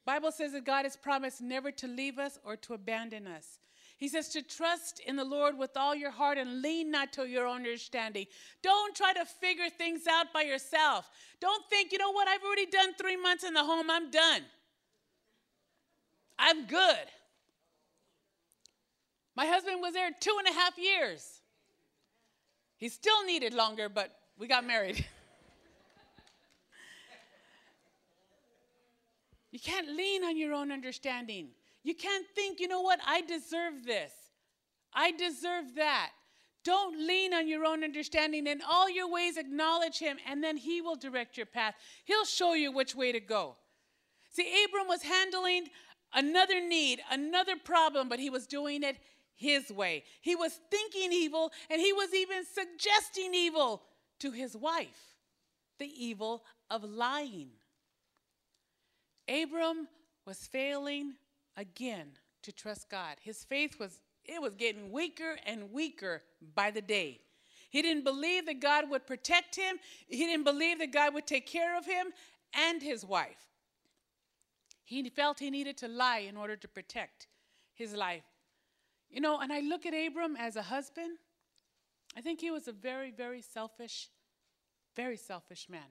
Bible 0.05 0.33
says 0.33 0.53
that 0.53 0.65
God 0.65 0.85
has 0.85 0.97
promised 0.97 1.41
never 1.41 1.71
to 1.73 1.87
leave 1.87 2.19
us 2.19 2.39
or 2.45 2.57
to 2.57 2.75
abandon 2.75 3.27
us. 3.27 3.59
He 3.99 4.09
says 4.09 4.29
to 4.31 4.43
trust 4.43 5.01
in 5.01 5.17
the 5.17 5.25
Lord 5.25 5.57
with 5.57 5.77
all 5.77 5.95
your 5.95 6.11
heart 6.11 6.37
and 6.37 6.61
lean 6.61 6.91
not 6.91 7.15
to 7.15 7.27
your 7.27 7.47
own 7.47 7.57
understanding. 7.57 8.27
Don't 8.63 8.95
try 8.95 9.15
to 9.15 9.25
figure 9.25 9.71
things 9.71 10.07
out 10.07 10.35
by 10.35 10.43
yourself. 10.43 11.09
Don't 11.41 11.65
think, 11.71 11.93
you 11.93 11.99
know 11.99 12.11
what, 12.11 12.29
I've 12.29 12.43
already 12.43 12.67
done 12.67 12.93
three 12.95 13.17
months 13.17 13.43
in 13.43 13.55
the 13.55 13.65
home, 13.65 13.91
I'm 13.91 14.11
done. 14.11 14.43
I'm 16.39 16.67
good. 16.67 17.07
My 19.35 19.47
husband 19.47 19.81
was 19.81 19.95
there 19.95 20.11
two 20.19 20.37
and 20.39 20.49
a 20.49 20.53
half 20.59 20.77
years. 20.77 21.41
He 22.77 22.91
still 22.91 23.25
needed 23.25 23.55
longer, 23.55 23.89
but 23.89 24.15
we 24.39 24.47
got 24.47 24.67
married. 24.67 25.07
you 29.51 29.59
can't 29.59 29.89
lean 29.89 30.23
on 30.23 30.37
your 30.37 30.53
own 30.53 30.71
understanding. 30.71 31.49
You 31.87 31.94
can't 31.94 32.27
think, 32.35 32.59
you 32.59 32.66
know 32.66 32.81
what, 32.81 32.99
I 33.07 33.20
deserve 33.20 33.85
this. 33.87 34.11
I 34.92 35.12
deserve 35.12 35.77
that. 35.77 36.11
Don't 36.64 37.07
lean 37.07 37.33
on 37.33 37.46
your 37.46 37.64
own 37.64 37.85
understanding. 37.85 38.49
In 38.49 38.61
all 38.68 38.90
your 38.90 39.09
ways, 39.09 39.37
acknowledge 39.37 40.01
Him, 40.01 40.16
and 40.29 40.42
then 40.42 40.57
He 40.57 40.81
will 40.81 40.96
direct 40.96 41.37
your 41.37 41.46
path. 41.46 41.77
He'll 42.05 42.25
show 42.25 42.55
you 42.55 42.72
which 42.72 42.96
way 42.96 43.12
to 43.12 43.20
go. 43.20 43.55
See, 44.33 44.64
Abram 44.64 44.88
was 44.88 45.03
handling 45.03 45.68
another 46.12 46.61
need, 46.61 47.03
another 47.09 47.55
problem, 47.55 48.09
but 48.09 48.18
he 48.18 48.31
was 48.31 48.49
doing 48.49 48.83
it 48.83 48.96
his 49.37 49.70
way. 49.70 50.03
He 50.22 50.35
was 50.35 50.59
thinking 50.72 51.12
evil, 51.12 51.53
and 51.70 51.81
he 51.81 51.92
was 51.92 52.12
even 52.12 52.44
suggesting 52.44 53.33
evil 53.33 53.85
to 54.18 54.33
his 54.33 54.57
wife 54.57 55.14
the 55.79 55.87
evil 55.87 56.42
of 56.68 56.83
lying. 56.83 57.51
Abram 59.29 59.87
was 60.27 60.38
failing 60.38 61.12
again 61.57 62.12
to 62.42 62.53
trust 62.53 62.88
God. 62.88 63.16
His 63.21 63.45
faith 63.45 63.79
was 63.79 64.01
it 64.25 64.42
was 64.42 64.55
getting 64.55 64.90
weaker 64.90 65.37
and 65.47 65.73
weaker 65.73 66.23
by 66.55 66.71
the 66.71 66.83
day. 66.83 67.21
He 67.71 67.83
didn't 67.83 68.05
believe 68.05 68.47
that 68.47 68.61
God 68.61 68.90
would 68.90 69.07
protect 69.07 69.55
him. 69.55 69.77
He 70.09 70.27
didn't 70.27 70.45
believe 70.45 70.79
that 70.79 70.92
God 70.92 71.14
would 71.14 71.27
take 71.27 71.47
care 71.47 71.77
of 71.79 71.87
him 71.87 72.09
and 72.55 72.83
his 72.83 73.05
wife. 73.05 73.47
He 74.85 75.09
felt 75.11 75.38
he 75.38 75.51
needed 75.51 75.77
to 75.79 75.88
lie 75.88 76.19
in 76.19 76.37
order 76.37 76.57
to 76.57 76.69
protect 76.69 77.27
his 77.75 77.92
life. 77.95 78.25
You 79.11 79.21
know, 79.21 79.40
and 79.40 79.53
I 79.53 79.61
look 79.61 79.87
at 79.87 79.95
Abram 79.95 80.37
as 80.37 80.57
a 80.57 80.62
husband. 80.62 81.19
I 82.16 82.21
think 82.21 82.40
he 82.40 82.51
was 82.51 82.66
a 82.66 82.73
very, 82.73 83.11
very 83.11 83.42
selfish, 83.42 84.09
very 84.95 85.16
selfish 85.16 85.69
man 85.69 85.90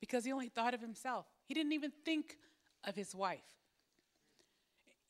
because 0.00 0.24
he 0.24 0.32
only 0.32 0.48
thought 0.48 0.74
of 0.74 0.80
himself. 0.80 1.26
He 1.46 1.54
didn't 1.54 1.72
even 1.72 1.92
think 2.04 2.36
of 2.84 2.94
his 2.94 3.14
wife. 3.14 3.40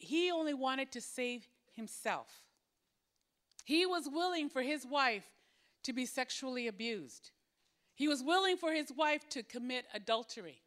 He 0.03 0.33
only 0.33 0.53
wanted 0.53 0.91
to 0.93 1.01
save 1.01 1.47
himself. 1.75 2.43
He 3.65 3.87
was 3.87 4.09
willing 4.13 4.49
for 4.49 4.61
his 4.61 4.85
wife 4.85 5.25
to 5.85 5.93
be 5.93 6.07
sexually 6.07 6.67
abused. 6.67 7.31
He 7.95 8.09
was 8.09 8.21
willing 8.23 8.57
for 8.57 8.73
his 8.73 8.93
wife 8.97 9.29
to 9.31 9.45
commit 9.45 9.85
adultery. 9.95 10.61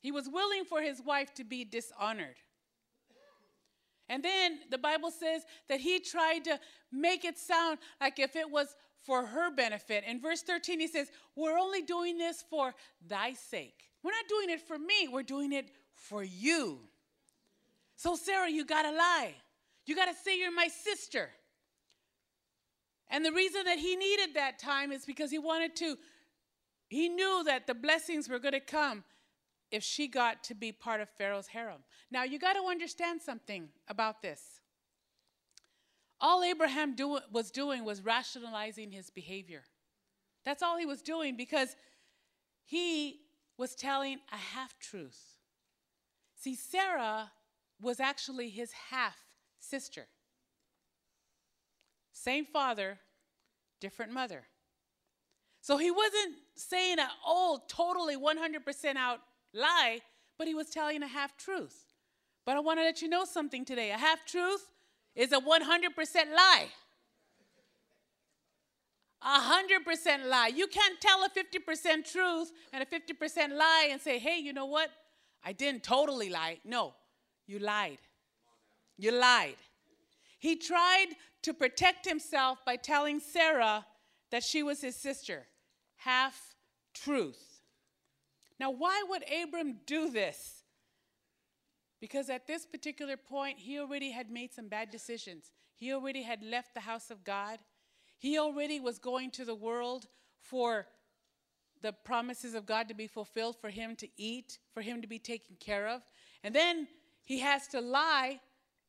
He 0.00 0.12
was 0.12 0.28
willing 0.28 0.64
for 0.64 0.80
his 0.80 1.02
wife 1.04 1.34
to 1.34 1.44
be 1.44 1.64
dishonored. 1.64 2.36
And 4.08 4.22
then 4.22 4.60
the 4.70 4.78
Bible 4.78 5.10
says 5.10 5.42
that 5.68 5.80
he 5.80 5.98
tried 5.98 6.44
to 6.44 6.60
make 6.92 7.24
it 7.24 7.38
sound 7.38 7.78
like 8.00 8.20
if 8.20 8.36
it 8.36 8.48
was 8.48 8.76
for 9.04 9.26
her 9.26 9.50
benefit. 9.50 10.04
In 10.06 10.20
verse 10.20 10.42
13, 10.42 10.78
he 10.78 10.86
says, 10.86 11.10
We're 11.34 11.58
only 11.58 11.82
doing 11.82 12.16
this 12.16 12.44
for 12.48 12.74
thy 13.08 13.32
sake. 13.32 13.90
We're 14.04 14.12
not 14.12 14.28
doing 14.28 14.50
it 14.50 14.60
for 14.60 14.78
me, 14.78 15.08
we're 15.10 15.24
doing 15.24 15.52
it 15.52 15.72
for 15.94 16.22
you. 16.22 16.80
So, 18.02 18.16
Sarah, 18.16 18.50
you 18.50 18.64
gotta 18.64 18.90
lie. 18.90 19.32
You 19.86 19.94
gotta 19.94 20.14
say 20.24 20.36
you're 20.36 20.50
my 20.50 20.66
sister. 20.66 21.30
And 23.08 23.24
the 23.24 23.30
reason 23.30 23.62
that 23.64 23.78
he 23.78 23.94
needed 23.94 24.34
that 24.34 24.58
time 24.58 24.90
is 24.90 25.04
because 25.04 25.30
he 25.30 25.38
wanted 25.38 25.76
to, 25.76 25.96
he 26.88 27.08
knew 27.08 27.44
that 27.44 27.68
the 27.68 27.74
blessings 27.74 28.28
were 28.28 28.40
gonna 28.40 28.58
come 28.58 29.04
if 29.70 29.84
she 29.84 30.08
got 30.08 30.42
to 30.42 30.54
be 30.56 30.72
part 30.72 31.00
of 31.00 31.10
Pharaoh's 31.10 31.46
harem. 31.46 31.84
Now, 32.10 32.24
you 32.24 32.40
got 32.40 32.54
to 32.54 32.64
understand 32.68 33.22
something 33.22 33.68
about 33.86 34.20
this. 34.20 34.42
All 36.20 36.42
Abraham 36.42 36.96
do, 36.96 37.20
was 37.30 37.52
doing 37.52 37.84
was 37.84 38.02
rationalizing 38.02 38.90
his 38.90 39.10
behavior. 39.10 39.62
That's 40.44 40.60
all 40.60 40.76
he 40.76 40.86
was 40.86 41.02
doing 41.02 41.36
because 41.36 41.76
he 42.64 43.20
was 43.56 43.76
telling 43.76 44.18
a 44.32 44.36
half 44.36 44.76
truth. 44.80 45.38
See, 46.34 46.56
Sarah 46.56 47.30
was 47.82 48.00
actually 48.00 48.48
his 48.48 48.72
half 48.90 49.16
sister. 49.58 50.06
Same 52.12 52.44
father, 52.44 52.98
different 53.80 54.12
mother. 54.12 54.44
So 55.60 55.76
he 55.76 55.90
wasn't 55.90 56.36
saying 56.54 56.98
an 56.98 57.08
old, 57.26 57.62
oh, 57.62 57.64
totally 57.68 58.16
100% 58.16 58.96
out 58.96 59.20
lie, 59.52 60.00
but 60.38 60.46
he 60.46 60.54
was 60.54 60.68
telling 60.68 61.02
a 61.02 61.06
half 61.06 61.36
truth. 61.36 61.84
But 62.44 62.56
I 62.56 62.60
want 62.60 62.78
to 62.80 62.84
let 62.84 63.02
you 63.02 63.08
know 63.08 63.24
something 63.24 63.64
today. 63.64 63.90
A 63.90 63.96
half 63.96 64.24
truth 64.26 64.66
is 65.14 65.32
a 65.32 65.38
100% 65.38 65.40
lie. 66.36 66.66
A 69.24 69.38
100% 69.38 70.26
lie. 70.28 70.50
You 70.54 70.66
can't 70.66 71.00
tell 71.00 71.22
a 71.24 71.28
50% 71.28 72.10
truth 72.10 72.52
and 72.72 72.82
a 72.82 72.86
50% 72.86 73.56
lie 73.56 73.88
and 73.90 74.00
say, 74.00 74.18
hey, 74.18 74.38
you 74.38 74.52
know 74.52 74.66
what? 74.66 74.90
I 75.44 75.52
didn't 75.52 75.84
totally 75.84 76.28
lie. 76.28 76.58
No, 76.64 76.94
you 77.52 77.58
lied. 77.58 77.98
You 78.96 79.12
lied. 79.12 79.56
He 80.38 80.56
tried 80.56 81.08
to 81.42 81.52
protect 81.52 82.06
himself 82.06 82.64
by 82.64 82.76
telling 82.76 83.20
Sarah 83.20 83.84
that 84.30 84.42
she 84.42 84.62
was 84.62 84.80
his 84.80 84.96
sister. 84.96 85.46
Half 85.96 86.56
truth. 86.94 87.60
Now, 88.58 88.70
why 88.70 89.04
would 89.08 89.24
Abram 89.42 89.80
do 89.86 90.10
this? 90.10 90.64
Because 92.00 92.30
at 92.30 92.46
this 92.46 92.64
particular 92.66 93.16
point, 93.16 93.58
he 93.58 93.78
already 93.78 94.10
had 94.10 94.30
made 94.30 94.52
some 94.52 94.68
bad 94.68 94.90
decisions. 94.90 95.52
He 95.76 95.92
already 95.92 96.22
had 96.22 96.42
left 96.42 96.74
the 96.74 96.80
house 96.80 97.10
of 97.10 97.22
God. 97.22 97.58
He 98.18 98.38
already 98.38 98.80
was 98.80 98.98
going 98.98 99.30
to 99.32 99.44
the 99.44 99.54
world 99.54 100.06
for 100.40 100.86
the 101.82 101.92
promises 101.92 102.54
of 102.54 102.66
God 102.66 102.88
to 102.88 102.94
be 102.94 103.06
fulfilled, 103.06 103.56
for 103.60 103.70
him 103.70 103.96
to 103.96 104.08
eat, 104.16 104.58
for 104.72 104.80
him 104.80 105.02
to 105.02 105.08
be 105.08 105.18
taken 105.18 105.56
care 105.60 105.88
of. 105.88 106.02
And 106.44 106.54
then 106.54 106.88
he 107.24 107.40
has 107.40 107.66
to 107.68 107.80
lie 107.80 108.40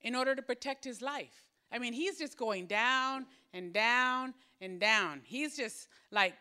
in 0.01 0.15
order 0.15 0.35
to 0.35 0.41
protect 0.41 0.83
his 0.83 1.01
life. 1.01 1.43
I 1.71 1.79
mean, 1.79 1.93
he's 1.93 2.17
just 2.17 2.37
going 2.37 2.67
down 2.67 3.25
and 3.53 3.73
down 3.73 4.33
and 4.61 4.79
down. 4.79 5.21
He's 5.23 5.55
just 5.57 5.87
like 6.11 6.33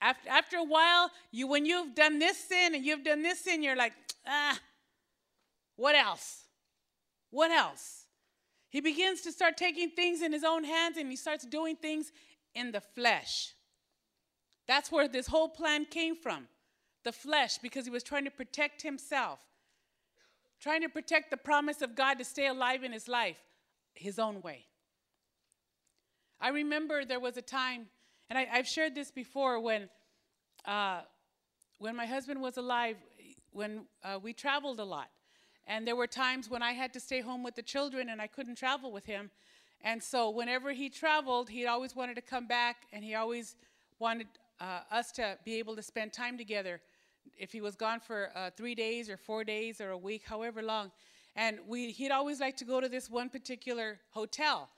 after, 0.00 0.28
after 0.28 0.56
a 0.56 0.64
while, 0.64 1.10
you 1.30 1.46
when 1.46 1.66
you've 1.66 1.94
done 1.94 2.18
this 2.18 2.38
sin 2.38 2.74
and 2.74 2.84
you've 2.84 3.04
done 3.04 3.22
this 3.22 3.40
sin, 3.40 3.62
you're 3.62 3.76
like, 3.76 3.92
ah, 4.26 4.58
what 5.76 5.94
else? 5.94 6.44
What 7.30 7.50
else? 7.50 8.06
He 8.70 8.80
begins 8.80 9.22
to 9.22 9.32
start 9.32 9.56
taking 9.56 9.90
things 9.90 10.22
in 10.22 10.32
his 10.32 10.44
own 10.44 10.64
hands 10.64 10.96
and 10.96 11.10
he 11.10 11.16
starts 11.16 11.44
doing 11.44 11.76
things 11.76 12.12
in 12.54 12.72
the 12.72 12.80
flesh. 12.80 13.54
That's 14.66 14.92
where 14.92 15.08
this 15.08 15.26
whole 15.26 15.48
plan 15.48 15.86
came 15.86 16.14
from 16.14 16.48
the 17.04 17.12
flesh, 17.12 17.58
because 17.58 17.84
he 17.84 17.90
was 17.90 18.02
trying 18.02 18.24
to 18.24 18.30
protect 18.30 18.82
himself, 18.82 19.38
trying 20.60 20.82
to 20.82 20.88
protect 20.88 21.30
the 21.30 21.36
promise 21.36 21.82
of 21.82 21.94
God 21.94 22.14
to 22.14 22.24
stay 22.24 22.46
alive 22.46 22.84
in 22.84 22.92
his 22.92 23.08
life 23.08 23.38
his 23.94 24.18
own 24.18 24.40
way. 24.42 24.64
I 26.40 26.50
remember 26.50 27.04
there 27.04 27.20
was 27.20 27.36
a 27.36 27.42
time 27.42 27.86
and 28.30 28.38
I, 28.38 28.44
have 28.44 28.66
shared 28.66 28.94
this 28.94 29.10
before 29.10 29.58
when, 29.58 29.88
uh, 30.64 31.00
when 31.78 31.96
my 31.96 32.06
husband 32.06 32.42
was 32.42 32.58
alive, 32.58 32.96
when 33.52 33.86
uh, 34.04 34.18
we 34.22 34.32
traveled 34.32 34.80
a 34.80 34.84
lot. 34.84 35.08
And 35.66 35.86
there 35.86 35.96
were 35.96 36.06
times 36.06 36.48
when 36.48 36.62
I 36.62 36.72
had 36.72 36.92
to 36.92 37.00
stay 37.00 37.20
home 37.20 37.42
with 37.42 37.54
the 37.54 37.62
children 37.62 38.08
and 38.10 38.20
I 38.20 38.26
couldn't 38.26 38.56
travel 38.56 38.92
with 38.92 39.06
him. 39.06 39.30
And 39.80 40.02
so 40.02 40.30
whenever 40.30 40.72
he 40.72 40.90
traveled, 40.90 41.48
he 41.48 41.66
always 41.66 41.96
wanted 41.96 42.16
to 42.16 42.22
come 42.22 42.46
back 42.46 42.86
and 42.92 43.02
he 43.02 43.14
always 43.14 43.56
wanted 43.98 44.26
uh, 44.60 44.80
us 44.90 45.10
to 45.12 45.38
be 45.44 45.58
able 45.58 45.76
to 45.76 45.82
spend 45.82 46.12
time 46.12 46.36
together. 46.36 46.80
If 47.36 47.52
he 47.52 47.60
was 47.60 47.76
gone 47.76 48.00
for 48.00 48.30
uh, 48.34 48.50
three 48.56 48.74
days 48.74 49.08
or 49.10 49.16
four 49.16 49.44
days 49.44 49.80
or 49.80 49.90
a 49.90 49.98
week, 49.98 50.22
however 50.24 50.62
long. 50.62 50.90
And 51.36 51.58
we, 51.66 51.92
he'd 51.92 52.10
always 52.10 52.40
like 52.40 52.56
to 52.58 52.64
go 52.64 52.80
to 52.80 52.88
this 52.88 53.08
one 53.08 53.28
particular 53.28 53.98
hotel. 54.10 54.68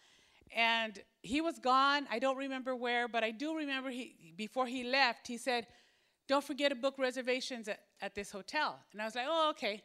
And 0.54 0.98
he 1.22 1.40
was 1.40 1.58
gone. 1.58 2.06
I 2.10 2.18
don't 2.18 2.36
remember 2.36 2.74
where, 2.74 3.08
but 3.08 3.22
I 3.22 3.30
do 3.30 3.56
remember 3.56 3.90
he, 3.90 4.34
before 4.36 4.66
he 4.66 4.84
left, 4.84 5.26
he 5.26 5.38
said, 5.38 5.66
Don't 6.28 6.44
forget 6.44 6.70
to 6.70 6.76
book 6.76 6.96
reservations 6.98 7.68
at, 7.68 7.80
at 8.00 8.14
this 8.14 8.30
hotel. 8.30 8.78
And 8.92 9.00
I 9.00 9.04
was 9.04 9.14
like, 9.14 9.26
Oh, 9.28 9.50
okay. 9.50 9.82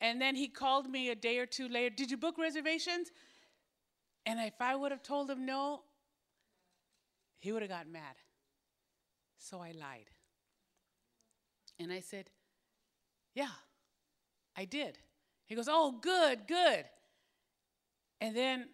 And 0.00 0.20
then 0.20 0.34
he 0.34 0.48
called 0.48 0.90
me 0.90 1.10
a 1.10 1.14
day 1.14 1.38
or 1.38 1.46
two 1.46 1.68
later, 1.68 1.94
Did 1.94 2.10
you 2.10 2.16
book 2.16 2.36
reservations? 2.38 3.10
And 4.26 4.38
if 4.40 4.60
I 4.60 4.74
would 4.74 4.90
have 4.90 5.02
told 5.02 5.30
him 5.30 5.44
no, 5.44 5.82
he 7.40 7.52
would 7.52 7.62
have 7.62 7.70
gotten 7.70 7.92
mad. 7.92 8.16
So 9.38 9.60
I 9.60 9.72
lied. 9.72 10.13
And 11.78 11.92
I 11.92 12.00
said, 12.00 12.30
Yeah, 13.34 13.48
I 14.56 14.64
did. 14.64 14.98
He 15.46 15.54
goes, 15.54 15.68
Oh, 15.68 15.98
good, 16.00 16.46
good. 16.46 16.84
And 18.20 18.34
then 18.34 18.66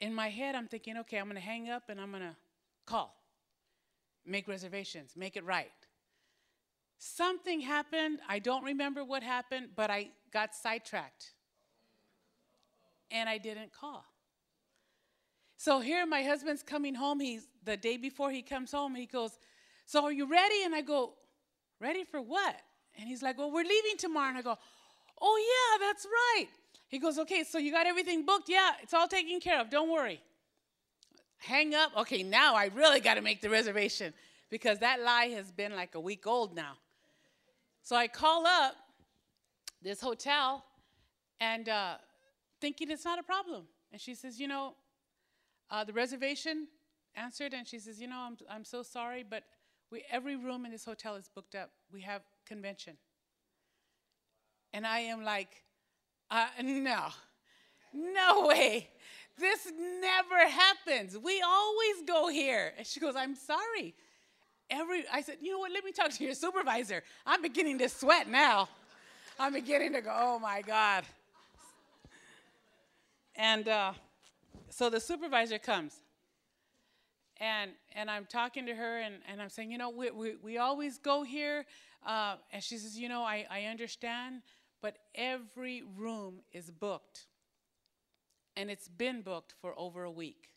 in 0.00 0.14
my 0.14 0.28
head, 0.28 0.54
I'm 0.54 0.66
thinking, 0.66 0.96
okay, 0.98 1.18
I'm 1.18 1.26
going 1.26 1.36
to 1.36 1.40
hang 1.40 1.68
up 1.68 1.84
and 1.88 2.00
I'm 2.00 2.10
going 2.10 2.22
to 2.22 2.36
call, 2.86 3.14
make 4.24 4.48
reservations, 4.48 5.12
make 5.16 5.36
it 5.36 5.44
right. 5.44 5.70
Something 6.98 7.60
happened. 7.60 8.18
I 8.28 8.38
don't 8.38 8.64
remember 8.64 9.04
what 9.04 9.22
happened, 9.22 9.68
but 9.76 9.90
I 9.90 10.08
got 10.32 10.54
sidetracked. 10.54 11.32
And 13.10 13.28
I 13.28 13.38
didn't 13.38 13.72
call. 13.72 14.04
So 15.56 15.80
here 15.80 16.06
my 16.06 16.22
husband's 16.22 16.62
coming 16.62 16.94
home. 16.94 17.20
He's 17.20 17.46
the 17.64 17.76
day 17.76 17.96
before 17.96 18.30
he 18.30 18.42
comes 18.42 18.70
home, 18.72 18.94
he 18.94 19.06
goes, 19.06 19.38
So 19.86 20.04
are 20.04 20.12
you 20.12 20.30
ready? 20.30 20.62
And 20.64 20.74
I 20.74 20.82
go, 20.82 21.14
Ready 21.80 22.04
for 22.04 22.20
what? 22.20 22.56
And 22.98 23.08
he's 23.08 23.22
like, 23.22 23.38
Well, 23.38 23.50
we're 23.50 23.64
leaving 23.64 23.96
tomorrow. 23.98 24.28
And 24.28 24.38
I 24.38 24.42
go, 24.42 24.56
Oh, 25.20 25.78
yeah, 25.80 25.86
that's 25.86 26.06
right. 26.06 26.46
He 26.88 26.98
goes, 26.98 27.18
Okay, 27.18 27.44
so 27.44 27.58
you 27.58 27.72
got 27.72 27.86
everything 27.86 28.24
booked? 28.24 28.48
Yeah, 28.48 28.72
it's 28.82 28.94
all 28.94 29.08
taken 29.08 29.40
care 29.40 29.60
of. 29.60 29.70
Don't 29.70 29.90
worry. 29.90 30.20
Hang 31.38 31.74
up. 31.74 31.96
Okay, 31.96 32.22
now 32.22 32.54
I 32.56 32.70
really 32.74 33.00
got 33.00 33.14
to 33.14 33.22
make 33.22 33.40
the 33.40 33.50
reservation 33.50 34.12
because 34.50 34.78
that 34.80 35.00
lie 35.00 35.26
has 35.26 35.52
been 35.52 35.74
like 35.74 35.94
a 35.94 36.00
week 36.00 36.26
old 36.26 36.54
now. 36.54 36.72
So 37.82 37.96
I 37.96 38.08
call 38.08 38.46
up 38.46 38.74
this 39.82 40.00
hotel 40.00 40.64
and 41.40 41.68
uh, 41.68 41.94
thinking 42.60 42.90
it's 42.90 43.04
not 43.04 43.18
a 43.18 43.22
problem. 43.22 43.64
And 43.92 44.00
she 44.00 44.14
says, 44.14 44.40
You 44.40 44.48
know, 44.48 44.74
uh, 45.70 45.84
the 45.84 45.92
reservation 45.92 46.66
answered, 47.14 47.54
and 47.54 47.66
she 47.66 47.78
says, 47.78 48.00
You 48.00 48.08
know, 48.08 48.18
I'm, 48.18 48.36
I'm 48.50 48.64
so 48.64 48.82
sorry, 48.82 49.24
but 49.28 49.44
we, 49.90 50.04
every 50.10 50.36
room 50.36 50.64
in 50.64 50.72
this 50.72 50.84
hotel 50.84 51.14
is 51.16 51.28
booked 51.34 51.54
up. 51.54 51.70
We 51.92 52.02
have 52.02 52.22
convention. 52.46 52.96
And 54.72 54.86
I 54.86 55.00
am 55.00 55.24
like, 55.24 55.64
uh, 56.30 56.46
no, 56.62 57.06
no 57.94 58.46
way. 58.46 58.90
This 59.38 59.70
never 60.00 60.48
happens. 60.48 61.16
We 61.16 61.40
always 61.40 62.02
go 62.06 62.28
here. 62.28 62.74
And 62.76 62.86
she 62.86 63.00
goes, 63.00 63.14
I'm 63.16 63.34
sorry. 63.34 63.94
Every 64.70 65.04
I 65.10 65.22
said, 65.22 65.36
you 65.40 65.52
know 65.52 65.58
what, 65.58 65.72
let 65.72 65.84
me 65.84 65.92
talk 65.92 66.10
to 66.10 66.24
your 66.24 66.34
supervisor. 66.34 67.02
I'm 67.24 67.40
beginning 67.40 67.78
to 67.78 67.88
sweat 67.88 68.28
now. 68.28 68.68
I'm 69.38 69.54
beginning 69.54 69.92
to 69.94 70.00
go, 70.02 70.12
oh 70.14 70.38
my 70.38 70.62
God. 70.62 71.04
And 73.36 73.68
uh, 73.68 73.92
so 74.68 74.90
the 74.90 75.00
supervisor 75.00 75.58
comes. 75.58 75.94
And, 77.40 77.70
and 77.94 78.10
I'm 78.10 78.26
talking 78.26 78.66
to 78.66 78.74
her 78.74 78.98
and, 78.98 79.16
and 79.30 79.40
I'm 79.40 79.48
saying, 79.48 79.70
you 79.70 79.78
know, 79.78 79.90
we, 79.90 80.10
we, 80.10 80.34
we 80.42 80.58
always 80.58 80.98
go 80.98 81.22
here. 81.22 81.64
Uh, 82.04 82.36
and 82.52 82.62
she 82.62 82.78
says, 82.78 82.98
you 82.98 83.08
know, 83.08 83.22
I, 83.22 83.46
I 83.50 83.64
understand 83.64 84.42
but 84.80 84.96
every 85.14 85.82
room 85.96 86.40
is 86.52 86.70
booked. 86.70 87.26
And 88.56 88.70
it's 88.70 88.88
been 88.88 89.22
booked 89.22 89.54
for 89.60 89.74
over 89.78 90.04
a 90.04 90.10
week. 90.10 90.50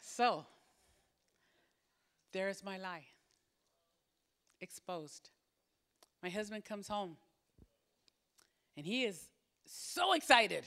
So, 0.00 0.44
there's 2.32 2.64
my 2.64 2.78
lie 2.78 3.04
exposed. 4.60 5.30
My 6.22 6.30
husband 6.30 6.64
comes 6.64 6.88
home 6.88 7.16
and 8.76 8.86
he 8.86 9.04
is 9.04 9.28
so 9.66 10.14
excited. 10.14 10.64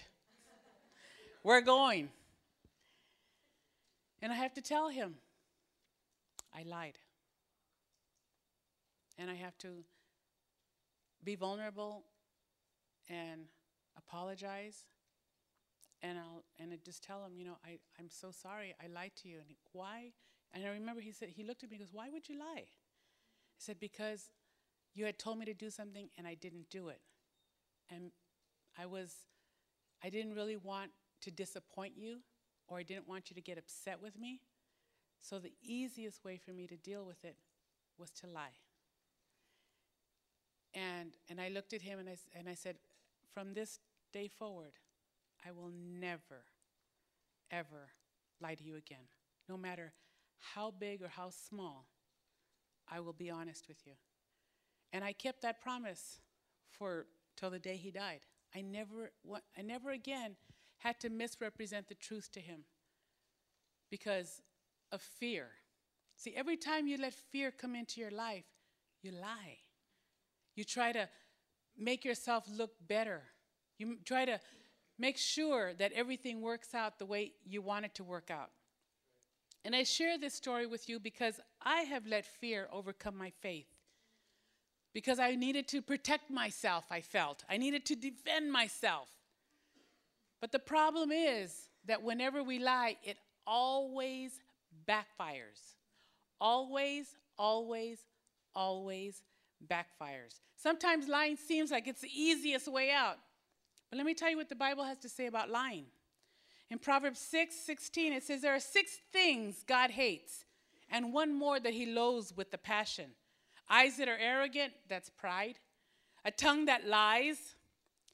We're 1.44 1.62
going. 1.62 2.10
And 4.22 4.32
I 4.32 4.36
have 4.36 4.54
to 4.56 4.62
tell 4.62 4.90
him, 4.90 5.16
I 6.54 6.64
lied 6.64 6.98
and 9.18 9.30
I 9.30 9.36
have 9.36 9.58
to 9.60 9.84
be 11.24 11.36
vulnerable 11.36 12.04
and 13.10 13.42
apologize. 13.98 14.86
And 16.02 16.18
I'll 16.18 16.44
and 16.60 16.72
I 16.74 16.78
just 16.86 17.04
tell 17.04 17.24
him, 17.26 17.34
you 17.36 17.46
know, 17.46 17.58
I, 17.66 17.80
I'm 18.00 18.10
so 18.10 18.30
sorry, 18.32 18.76
I 18.84 18.88
lied 18.88 19.12
to 19.24 19.28
you. 19.28 19.38
And 19.38 19.48
he, 19.48 19.58
why? 19.72 20.12
And 20.54 20.64
I 20.64 20.70
remember 20.70 21.02
he 21.02 21.12
said 21.12 21.30
he 21.30 21.44
looked 21.44 21.64
at 21.64 21.72
me 21.72 21.78
and 21.78 21.86
goes, 21.86 21.94
Why 21.94 22.10
would 22.10 22.30
you 22.30 22.40
lie? 22.40 22.66
I 22.66 23.58
said, 23.58 23.80
Because 23.80 24.30
you 24.94 25.06
had 25.06 25.18
told 25.18 25.40
me 25.40 25.46
to 25.46 25.54
do 25.54 25.70
something 25.70 26.10
and 26.18 26.28
I 26.28 26.36
didn't 26.36 26.70
do 26.70 26.90
it. 26.90 27.02
And 27.90 28.12
I 28.78 28.86
was 28.86 29.14
I 30.04 30.10
didn't 30.10 30.36
really 30.36 30.58
want 30.58 30.92
to 31.22 31.32
disappoint 31.32 31.94
you 31.98 32.20
or 32.68 32.78
I 32.80 32.84
didn't 32.84 33.08
want 33.08 33.30
you 33.30 33.36
to 33.36 33.42
get 33.42 33.58
upset 33.58 34.02
with 34.02 34.20
me. 34.20 34.42
So 35.22 35.40
the 35.40 35.54
easiest 35.64 36.24
way 36.24 36.38
for 36.38 36.52
me 36.52 36.68
to 36.68 36.76
deal 36.78 37.06
with 37.06 37.24
it 37.24 37.36
was 37.98 38.12
to 38.12 38.28
lie. 38.28 38.56
And, 40.74 41.14
and 41.30 41.42
I 41.42 41.50
looked 41.50 41.74
at 41.74 41.82
him 41.82 42.00
and 42.00 42.10
I, 42.10 42.18
and 42.38 42.48
I 42.48 42.54
said, 42.54 42.76
From 43.34 43.54
this 43.54 43.80
day 44.14 44.28
forward, 44.28 44.74
I 45.46 45.52
will 45.52 45.72
never, 45.72 46.44
ever 47.52 47.90
lie 48.42 48.56
to 48.56 48.64
you 48.64 48.76
again. 48.76 49.08
No 49.50 49.58
matter 49.58 49.94
how 50.54 50.72
big 50.72 51.02
or 51.02 51.08
how 51.08 51.30
small, 51.30 51.88
I 52.90 53.00
will 53.00 53.14
be 53.14 53.30
honest 53.30 53.68
with 53.68 53.86
you. 53.86 53.94
And 54.94 55.04
I 55.04 55.14
kept 55.14 55.42
that 55.42 55.62
promise 55.62 56.20
for 56.72 57.08
till 57.36 57.50
the 57.50 57.60
day 57.60 57.76
he 57.76 57.92
died. 57.92 58.22
I 58.56 58.62
never, 58.62 59.12
I 59.58 59.62
never 59.62 59.92
again 59.92 60.36
had 60.80 61.00
to 61.00 61.10
misrepresent 61.10 61.88
the 61.88 61.96
truth 61.96 62.32
to 62.34 62.40
him 62.40 62.62
because 63.90 64.42
of 64.92 65.02
fear. 65.02 65.48
See, 66.16 66.34
every 66.36 66.58
time 66.58 66.88
you 66.88 66.98
let 66.98 67.14
fear 67.14 67.52
come 67.52 67.76
into 67.76 68.02
your 68.02 68.12
life, 68.12 68.46
you 69.02 69.12
lie. 69.12 69.60
You 70.56 70.64
try 70.64 70.92
to 70.92 71.08
make 71.78 72.04
yourself 72.04 72.46
look 72.50 72.72
better. 72.88 73.22
You 73.78 73.98
try 74.04 74.26
to 74.26 74.40
make 74.98 75.18
sure 75.18 75.74
that 75.76 75.92
everything 75.94 76.42
works 76.42 76.74
out 76.74 76.98
the 76.98 77.06
way 77.06 77.34
you 77.46 77.62
want 77.62 77.86
it 77.86 77.96
to 77.96 78.04
work 78.04 78.32
out. 78.32 78.50
And 79.64 79.76
I 79.76 79.84
share 79.84 80.18
this 80.18 80.34
story 80.34 80.66
with 80.66 80.90
you 80.90 81.00
because 81.00 81.40
I 81.62 81.82
have 81.82 82.08
let 82.08 82.26
fear 82.26 82.68
overcome 82.72 83.18
my 83.18 83.32
faith. 83.42 83.68
Because 84.94 85.20
I 85.20 85.36
needed 85.36 85.68
to 85.70 85.82
protect 85.82 86.32
myself, 86.32 86.86
I 86.90 87.02
felt. 87.02 87.44
I 87.50 87.58
needed 87.58 87.86
to 87.88 87.96
defend 87.96 88.52
myself. 88.52 89.10
But 90.42 90.52
the 90.52 90.60
problem 90.60 91.12
is 91.12 91.70
that 91.86 92.04
whenever 92.04 92.44
we 92.44 92.60
lie, 92.60 92.98
it 93.04 93.18
always 93.46 94.40
backfires. 94.88 95.76
Always, 96.40 97.08
always, 97.38 98.00
always 98.54 99.22
backfires. 99.66 100.40
Sometimes 100.56 101.08
lying 101.08 101.38
seems 101.38 101.72
like 101.72 101.88
it's 101.88 102.02
the 102.02 102.12
easiest 102.14 102.68
way 102.68 102.92
out. 102.92 103.18
But 103.90 103.98
let 103.98 104.06
me 104.06 104.14
tell 104.14 104.30
you 104.30 104.38
what 104.38 104.50
the 104.50 104.56
Bible 104.56 104.84
has 104.84 104.98
to 105.00 105.10
say 105.10 105.28
about 105.28 105.50
lying. 105.50 105.86
In 106.70 106.78
Proverbs 106.78 107.20
6 107.20 107.56
16, 107.56 108.14
it 108.14 108.24
says, 108.24 108.42
There 108.42 108.54
are 108.54 108.60
six 108.60 109.00
things 109.14 109.64
God 109.66 109.92
hates, 109.92 110.46
and 110.90 111.14
one 111.14 111.34
more 111.34 111.60
that 111.60 111.74
he 111.74 111.86
loathes 111.86 112.34
with 112.36 112.52
the 112.52 112.58
passion 112.58 113.12
eyes 113.70 113.98
that 113.98 114.08
are 114.08 114.18
arrogant, 114.18 114.74
that's 114.88 115.10
pride, 115.10 115.60
a 116.24 116.32
tongue 116.32 116.66
that 116.66 116.88
lies, 116.88 117.56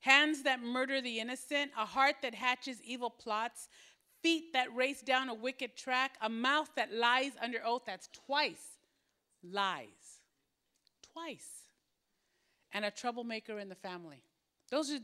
hands 0.04 0.44
that 0.44 0.62
murder 0.62 1.02
the 1.02 1.20
innocent, 1.20 1.72
a 1.78 1.86
heart 1.86 2.16
that 2.22 2.36
hatches 2.36 2.78
evil 2.86 3.10
plots, 3.10 3.70
feet 4.22 4.52
that 4.52 4.74
race 4.76 5.02
down 5.02 5.30
a 5.30 5.34
wicked 5.34 5.76
track, 5.78 6.18
a 6.22 6.30
mouth 6.30 6.70
that 6.76 6.94
lies 6.94 7.32
under 7.42 7.60
oath, 7.66 7.84
that's 7.86 8.10
twice 8.26 8.78
lies. 9.44 10.20
Twice 11.14 11.64
and 12.74 12.84
a 12.84 12.92
troublemaker 12.92 13.60
in 13.60 13.70
the 13.70 13.76
family. 13.76 14.24
Those 14.70 14.92
are 14.92 15.00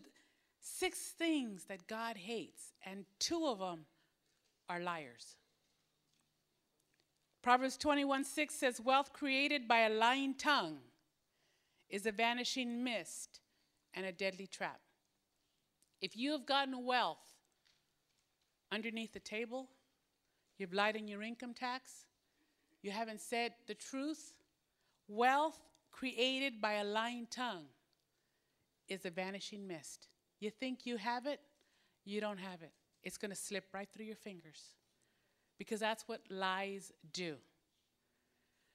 six 0.60 1.00
things 1.00 1.66
that 1.66 1.88
God 1.88 2.18
hates, 2.18 2.74
and 2.86 3.06
two 3.20 3.46
of 3.46 3.60
them 3.60 3.86
are 4.68 4.80
liars. 4.80 5.36
Proverbs 7.42 7.78
21 7.78 8.26
6 8.26 8.54
says, 8.54 8.82
Wealth 8.82 9.14
created 9.14 9.68
by 9.68 9.80
a 9.80 9.90
lying 9.90 10.34
tongue 10.34 10.80
is 11.90 12.06
a 12.06 12.12
vanishing 12.12 12.84
mist 12.84 13.40
and 13.94 14.06
a 14.06 14.12
deadly 14.12 14.48
trap. 14.48 14.82
If 16.02 16.16
you 16.16 16.32
have 16.32 16.46
gotten 16.46 16.86
wealth 16.86 17.34
underneath 18.72 19.14
the 19.14 19.20
table, 19.20 19.70
you've 20.58 20.74
lied 20.74 20.96
your 21.08 21.22
income 21.22 21.54
tax, 21.54 22.06
you 22.82 22.92
haven't 22.92 23.22
said 23.22 23.54
the 23.68 23.74
truth, 23.74 24.34
wealth 25.08 25.60
created 25.92 26.62
by 26.62 26.74
a 26.74 26.84
lying 26.84 27.28
tongue 27.30 27.66
is 28.88 29.06
a 29.06 29.10
vanishing 29.10 29.68
mist. 29.68 30.08
You 30.40 30.50
think 30.50 30.86
you 30.86 30.98
have 30.98 31.26
it, 31.26 31.42
you 32.06 32.22
don't 32.22 32.38
have 32.38 32.62
it. 32.62 32.72
It's 33.04 33.18
going 33.18 33.32
to 33.32 33.38
slip 33.38 33.66
right 33.74 33.88
through 33.94 34.06
your 34.06 34.16
fingers 34.16 34.76
because 35.58 35.80
that's 35.80 36.08
what 36.08 36.22
lies 36.30 36.92
do. 37.14 37.36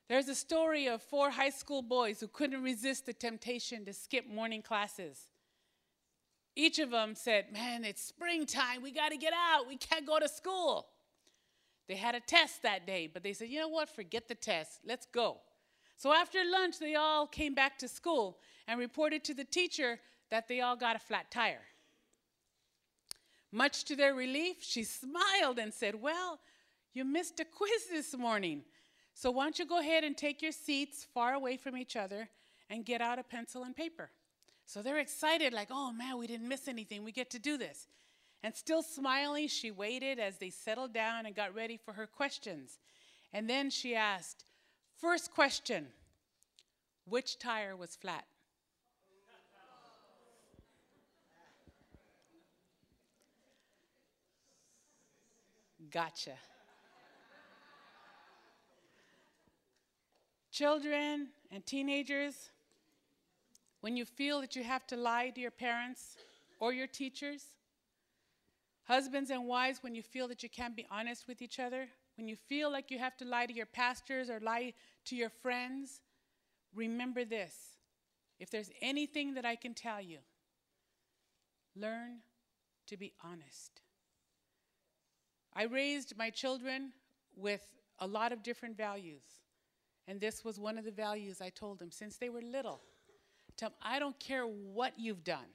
There's 0.08 0.28
a 0.28 0.34
story 0.34 0.86
of 0.86 1.02
four 1.02 1.30
high 1.30 1.50
school 1.50 1.80
boys 1.80 2.20
who 2.20 2.28
couldn't 2.28 2.62
resist 2.62 3.06
the 3.06 3.14
temptation 3.14 3.84
to 3.86 3.94
skip 3.94 4.28
morning 4.28 4.60
classes. 4.60 5.30
Each 6.56 6.78
of 6.78 6.90
them 6.90 7.14
said, 7.14 7.46
Man, 7.52 7.84
it's 7.84 8.02
springtime. 8.02 8.82
We 8.82 8.92
got 8.92 9.10
to 9.10 9.16
get 9.16 9.32
out. 9.32 9.66
We 9.66 9.76
can't 9.76 10.06
go 10.06 10.18
to 10.18 10.28
school. 10.28 10.86
They 11.88 11.96
had 11.96 12.14
a 12.14 12.20
test 12.20 12.62
that 12.62 12.86
day, 12.86 13.10
but 13.12 13.22
they 13.22 13.32
said, 13.32 13.48
You 13.48 13.60
know 13.60 13.68
what? 13.68 13.88
Forget 13.88 14.28
the 14.28 14.34
test. 14.34 14.80
Let's 14.86 15.06
go. 15.06 15.38
So 15.96 16.12
after 16.12 16.38
lunch, 16.44 16.78
they 16.78 16.94
all 16.94 17.26
came 17.26 17.54
back 17.54 17.78
to 17.78 17.88
school 17.88 18.38
and 18.66 18.78
reported 18.78 19.24
to 19.24 19.34
the 19.34 19.44
teacher 19.44 20.00
that 20.30 20.48
they 20.48 20.60
all 20.60 20.76
got 20.76 20.96
a 20.96 20.98
flat 20.98 21.30
tire. 21.30 21.62
Much 23.52 23.84
to 23.84 23.94
their 23.94 24.14
relief, 24.14 24.56
she 24.60 24.84
smiled 24.84 25.58
and 25.58 25.72
said, 25.72 26.00
Well, 26.00 26.40
you 26.92 27.04
missed 27.04 27.40
a 27.40 27.44
quiz 27.44 27.86
this 27.90 28.16
morning. 28.16 28.62
So 29.14 29.30
why 29.30 29.44
don't 29.44 29.58
you 29.58 29.66
go 29.66 29.80
ahead 29.80 30.04
and 30.04 30.16
take 30.16 30.42
your 30.42 30.52
seats 30.52 31.06
far 31.14 31.34
away 31.34 31.56
from 31.56 31.76
each 31.76 31.96
other 31.96 32.28
and 32.68 32.84
get 32.84 33.00
out 33.00 33.18
a 33.18 33.22
pencil 33.22 33.62
and 33.62 33.74
paper? 33.74 34.10
So 34.66 34.82
they're 34.82 34.98
excited, 34.98 35.52
like, 35.52 35.68
oh 35.70 35.92
man, 35.92 36.18
we 36.18 36.26
didn't 36.26 36.48
miss 36.48 36.68
anything. 36.68 37.04
We 37.04 37.12
get 37.12 37.30
to 37.30 37.38
do 37.38 37.56
this. 37.56 37.86
And 38.42 38.54
still 38.54 38.82
smiling, 38.82 39.48
she 39.48 39.70
waited 39.70 40.18
as 40.18 40.38
they 40.38 40.50
settled 40.50 40.92
down 40.92 41.26
and 41.26 41.34
got 41.34 41.54
ready 41.54 41.76
for 41.76 41.94
her 41.94 42.06
questions. 42.06 42.78
And 43.32 43.48
then 43.48 43.70
she 43.70 43.94
asked, 43.94 44.44
First 45.00 45.32
question 45.32 45.88
Which 47.06 47.38
tire 47.38 47.76
was 47.76 47.96
flat? 47.96 48.24
Gotcha. 55.90 56.32
Children 60.50 61.28
and 61.50 61.64
teenagers, 61.64 62.50
when 63.84 63.98
you 63.98 64.06
feel 64.06 64.40
that 64.40 64.56
you 64.56 64.64
have 64.64 64.86
to 64.86 64.96
lie 64.96 65.28
to 65.28 65.42
your 65.42 65.50
parents 65.50 66.16
or 66.58 66.72
your 66.72 66.86
teachers, 66.86 67.44
husbands 68.84 69.28
and 69.28 69.46
wives, 69.46 69.80
when 69.82 69.94
you 69.94 70.02
feel 70.02 70.26
that 70.26 70.42
you 70.42 70.48
can't 70.48 70.74
be 70.74 70.86
honest 70.90 71.28
with 71.28 71.42
each 71.42 71.58
other, 71.60 71.86
when 72.16 72.26
you 72.26 72.34
feel 72.34 72.72
like 72.72 72.90
you 72.90 72.98
have 72.98 73.14
to 73.18 73.26
lie 73.26 73.44
to 73.44 73.52
your 73.52 73.66
pastors 73.66 74.30
or 74.30 74.40
lie 74.40 74.72
to 75.04 75.14
your 75.14 75.28
friends, 75.28 76.00
remember 76.74 77.26
this. 77.26 77.54
If 78.40 78.48
there's 78.48 78.70
anything 78.80 79.34
that 79.34 79.44
I 79.44 79.54
can 79.54 79.74
tell 79.74 80.00
you, 80.00 80.20
learn 81.76 82.20
to 82.86 82.96
be 82.96 83.12
honest. 83.22 83.82
I 85.52 85.64
raised 85.64 86.16
my 86.16 86.30
children 86.30 86.92
with 87.36 87.60
a 87.98 88.06
lot 88.06 88.32
of 88.32 88.42
different 88.42 88.78
values. 88.78 89.24
And 90.08 90.18
this 90.18 90.42
was 90.42 90.58
one 90.58 90.78
of 90.78 90.86
the 90.86 90.90
values 90.90 91.42
I 91.42 91.50
told 91.50 91.78
them 91.78 91.90
since 91.90 92.16
they 92.16 92.30
were 92.30 92.40
little. 92.40 92.80
Tell 93.56 93.70
them, 93.70 93.78
I 93.82 93.98
don't 93.98 94.18
care 94.18 94.44
what 94.44 94.94
you've 94.98 95.24
done. 95.24 95.46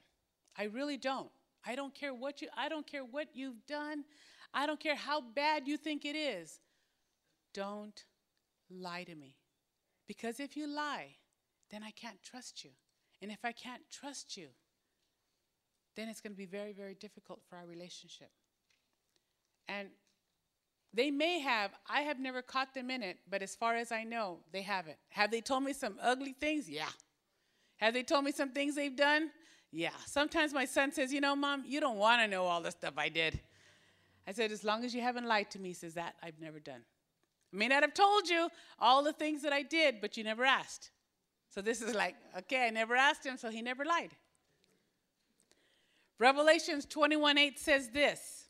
I 0.56 0.64
really 0.64 0.96
don't. 0.96 1.30
I 1.64 1.74
don't 1.74 1.94
care 1.94 2.14
what 2.14 2.40
you 2.40 2.48
I 2.56 2.68
don't 2.68 2.86
care 2.86 3.04
what 3.04 3.28
you've 3.34 3.66
done. 3.66 4.04
I 4.52 4.66
don't 4.66 4.80
care 4.80 4.94
how 4.96 5.20
bad 5.20 5.68
you 5.68 5.76
think 5.76 6.04
it 6.04 6.16
is. 6.16 6.60
Don't 7.54 8.04
lie 8.70 9.04
to 9.04 9.14
me. 9.14 9.36
Because 10.06 10.40
if 10.40 10.56
you 10.56 10.66
lie, 10.66 11.16
then 11.70 11.82
I 11.82 11.90
can't 11.92 12.22
trust 12.22 12.64
you. 12.64 12.70
And 13.22 13.30
if 13.30 13.44
I 13.44 13.52
can't 13.52 13.82
trust 13.92 14.36
you, 14.36 14.48
then 15.96 16.08
it's 16.08 16.20
going 16.20 16.32
to 16.32 16.36
be 16.36 16.46
very, 16.46 16.72
very 16.72 16.94
difficult 16.94 17.40
for 17.48 17.56
our 17.56 17.66
relationship. 17.66 18.30
And 19.68 19.88
they 20.92 21.10
may 21.10 21.38
have, 21.40 21.72
I 21.88 22.00
have 22.00 22.18
never 22.18 22.42
caught 22.42 22.74
them 22.74 22.90
in 22.90 23.02
it, 23.02 23.18
but 23.28 23.42
as 23.42 23.54
far 23.54 23.76
as 23.76 23.92
I 23.92 24.02
know, 24.02 24.38
they 24.52 24.62
haven't. 24.62 24.96
Have 25.10 25.30
they 25.30 25.40
told 25.40 25.62
me 25.62 25.72
some 25.72 25.96
ugly 26.02 26.32
things? 26.32 26.68
Yeah. 26.68 26.88
Have 27.80 27.94
they 27.94 28.02
told 28.02 28.24
me 28.24 28.32
some 28.32 28.50
things 28.50 28.74
they've 28.74 28.94
done? 28.94 29.30
Yeah. 29.72 29.90
Sometimes 30.06 30.52
my 30.52 30.64
son 30.64 30.92
says, 30.92 31.12
You 31.12 31.20
know, 31.20 31.34
mom, 31.34 31.64
you 31.66 31.80
don't 31.80 31.96
want 31.96 32.20
to 32.22 32.28
know 32.28 32.44
all 32.44 32.60
the 32.60 32.70
stuff 32.70 32.94
I 32.96 33.08
did. 33.08 33.40
I 34.26 34.32
said, 34.32 34.52
As 34.52 34.64
long 34.64 34.84
as 34.84 34.94
you 34.94 35.00
haven't 35.00 35.26
lied 35.26 35.50
to 35.52 35.58
me, 35.58 35.72
says 35.72 35.94
that 35.94 36.14
I've 36.22 36.38
never 36.40 36.60
done. 36.60 36.82
I 37.52 37.56
may 37.56 37.68
not 37.68 37.82
have 37.82 37.94
told 37.94 38.28
you 38.28 38.48
all 38.78 39.02
the 39.02 39.12
things 39.12 39.42
that 39.42 39.52
I 39.52 39.62
did, 39.62 40.00
but 40.00 40.16
you 40.16 40.24
never 40.24 40.44
asked. 40.44 40.90
So 41.48 41.60
this 41.60 41.82
is 41.82 41.94
like, 41.94 42.14
okay, 42.38 42.66
I 42.66 42.70
never 42.70 42.94
asked 42.94 43.26
him, 43.26 43.36
so 43.36 43.50
he 43.50 43.60
never 43.60 43.84
lied. 43.84 44.10
Revelations 46.18 46.84
21 46.84 47.38
8 47.38 47.58
says 47.58 47.88
this 47.88 48.48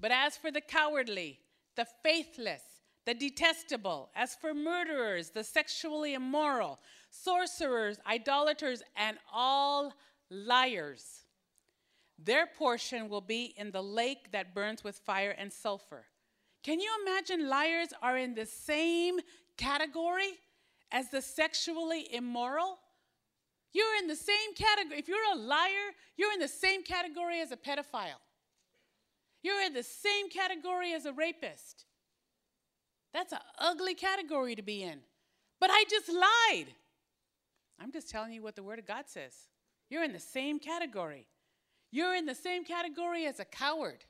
But 0.00 0.10
as 0.10 0.36
for 0.36 0.50
the 0.50 0.60
cowardly, 0.60 1.40
the 1.76 1.86
faithless, 2.02 2.62
the 3.06 3.14
detestable, 3.14 4.10
as 4.16 4.34
for 4.34 4.52
murderers, 4.52 5.30
the 5.30 5.44
sexually 5.44 6.14
immoral, 6.14 6.80
sorcerers, 7.10 7.98
idolaters, 8.06 8.82
and 8.96 9.18
all 9.32 9.92
liars, 10.30 11.24
their 12.18 12.46
portion 12.46 13.08
will 13.08 13.20
be 13.20 13.54
in 13.56 13.70
the 13.70 13.82
lake 13.82 14.32
that 14.32 14.54
burns 14.54 14.82
with 14.82 14.96
fire 14.96 15.34
and 15.36 15.52
sulfur. 15.52 16.06
Can 16.62 16.80
you 16.80 16.90
imagine 17.02 17.48
liars 17.48 17.88
are 18.02 18.16
in 18.16 18.34
the 18.34 18.46
same 18.46 19.20
category 19.56 20.32
as 20.90 21.10
the 21.10 21.22
sexually 21.22 22.12
immoral? 22.12 22.78
You're 23.72 23.96
in 24.00 24.06
the 24.08 24.16
same 24.16 24.54
category. 24.54 24.98
If 24.98 25.08
you're 25.08 25.32
a 25.34 25.36
liar, 25.36 25.92
you're 26.16 26.32
in 26.32 26.40
the 26.40 26.48
same 26.48 26.82
category 26.82 27.40
as 27.40 27.52
a 27.52 27.56
pedophile. 27.56 28.20
You're 29.42 29.62
in 29.62 29.74
the 29.74 29.82
same 29.82 30.30
category 30.30 30.92
as 30.94 31.04
a 31.04 31.12
rapist. 31.12 31.84
That's 33.12 33.32
an 33.32 33.38
ugly 33.58 33.94
category 33.94 34.56
to 34.56 34.62
be 34.62 34.82
in. 34.82 35.00
But 35.60 35.70
I 35.70 35.84
just 35.88 36.08
lied. 36.08 36.74
I'm 37.80 37.92
just 37.92 38.08
telling 38.08 38.32
you 38.32 38.42
what 38.42 38.56
the 38.56 38.62
Word 38.62 38.78
of 38.78 38.86
God 38.86 39.04
says. 39.06 39.34
You're 39.88 40.04
in 40.04 40.12
the 40.12 40.18
same 40.18 40.58
category. 40.58 41.26
You're 41.90 42.14
in 42.14 42.26
the 42.26 42.34
same 42.34 42.64
category 42.64 43.26
as 43.26 43.38
a 43.40 43.44
coward, 43.44 44.04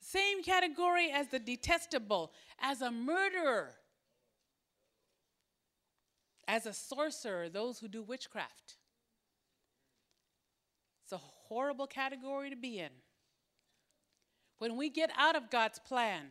same 0.00 0.42
category 0.42 1.10
as 1.10 1.28
the 1.28 1.38
detestable, 1.38 2.32
as 2.60 2.82
a 2.82 2.90
murderer, 2.90 3.70
as 6.46 6.66
a 6.66 6.72
sorcerer, 6.72 7.48
those 7.48 7.78
who 7.78 7.88
do 7.88 8.02
witchcraft. 8.02 8.76
It's 11.04 11.12
a 11.12 11.18
horrible 11.18 11.86
category 11.86 12.50
to 12.50 12.56
be 12.56 12.80
in. 12.80 12.90
When 14.58 14.76
we 14.76 14.90
get 14.90 15.10
out 15.16 15.36
of 15.36 15.50
God's 15.50 15.78
plan, 15.78 16.22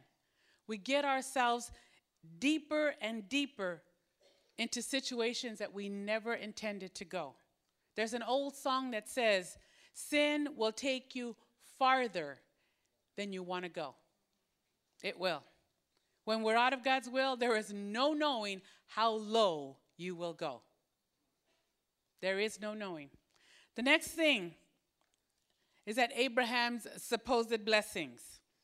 we 0.68 0.78
get 0.78 1.06
ourselves 1.06 1.72
deeper 2.40 2.96
and 3.02 3.28
deeper 3.30 3.82
into 4.58 4.82
situations 4.82 5.60
that 5.60 5.74
we 5.74 5.90
never 5.90 6.34
intended 6.34 6.94
to 6.96 7.06
go. 7.06 7.34
There's 7.96 8.14
an 8.14 8.24
old 8.24 8.56
song 8.56 8.92
that 8.92 9.10
says, 9.10 9.58
Sin 9.94 10.50
will 10.58 10.72
take 10.72 11.16
you 11.16 11.36
farther 11.78 12.40
than 13.16 13.32
you 13.32 13.44
want 13.44 13.64
to 13.64 13.70
go. 13.70 13.96
It 15.04 15.20
will. 15.20 15.44
When 16.26 16.42
we're 16.42 16.56
out 16.56 16.74
of 16.74 16.84
God's 16.84 17.10
will, 17.10 17.36
there 17.36 17.58
is 17.58 17.72
no 17.74 18.14
knowing 18.14 18.62
how 18.88 19.12
low 19.12 19.78
you 19.98 20.16
will 20.16 20.34
go. 20.34 20.62
There 22.22 22.40
is 22.40 22.62
no 22.62 22.74
knowing. 22.74 23.10
The 23.76 23.82
next 23.82 24.10
thing 24.10 24.54
is 25.86 25.98
that 25.98 26.12
Abraham's 26.16 26.88
supposed 26.98 27.66
blessings. 27.66 28.22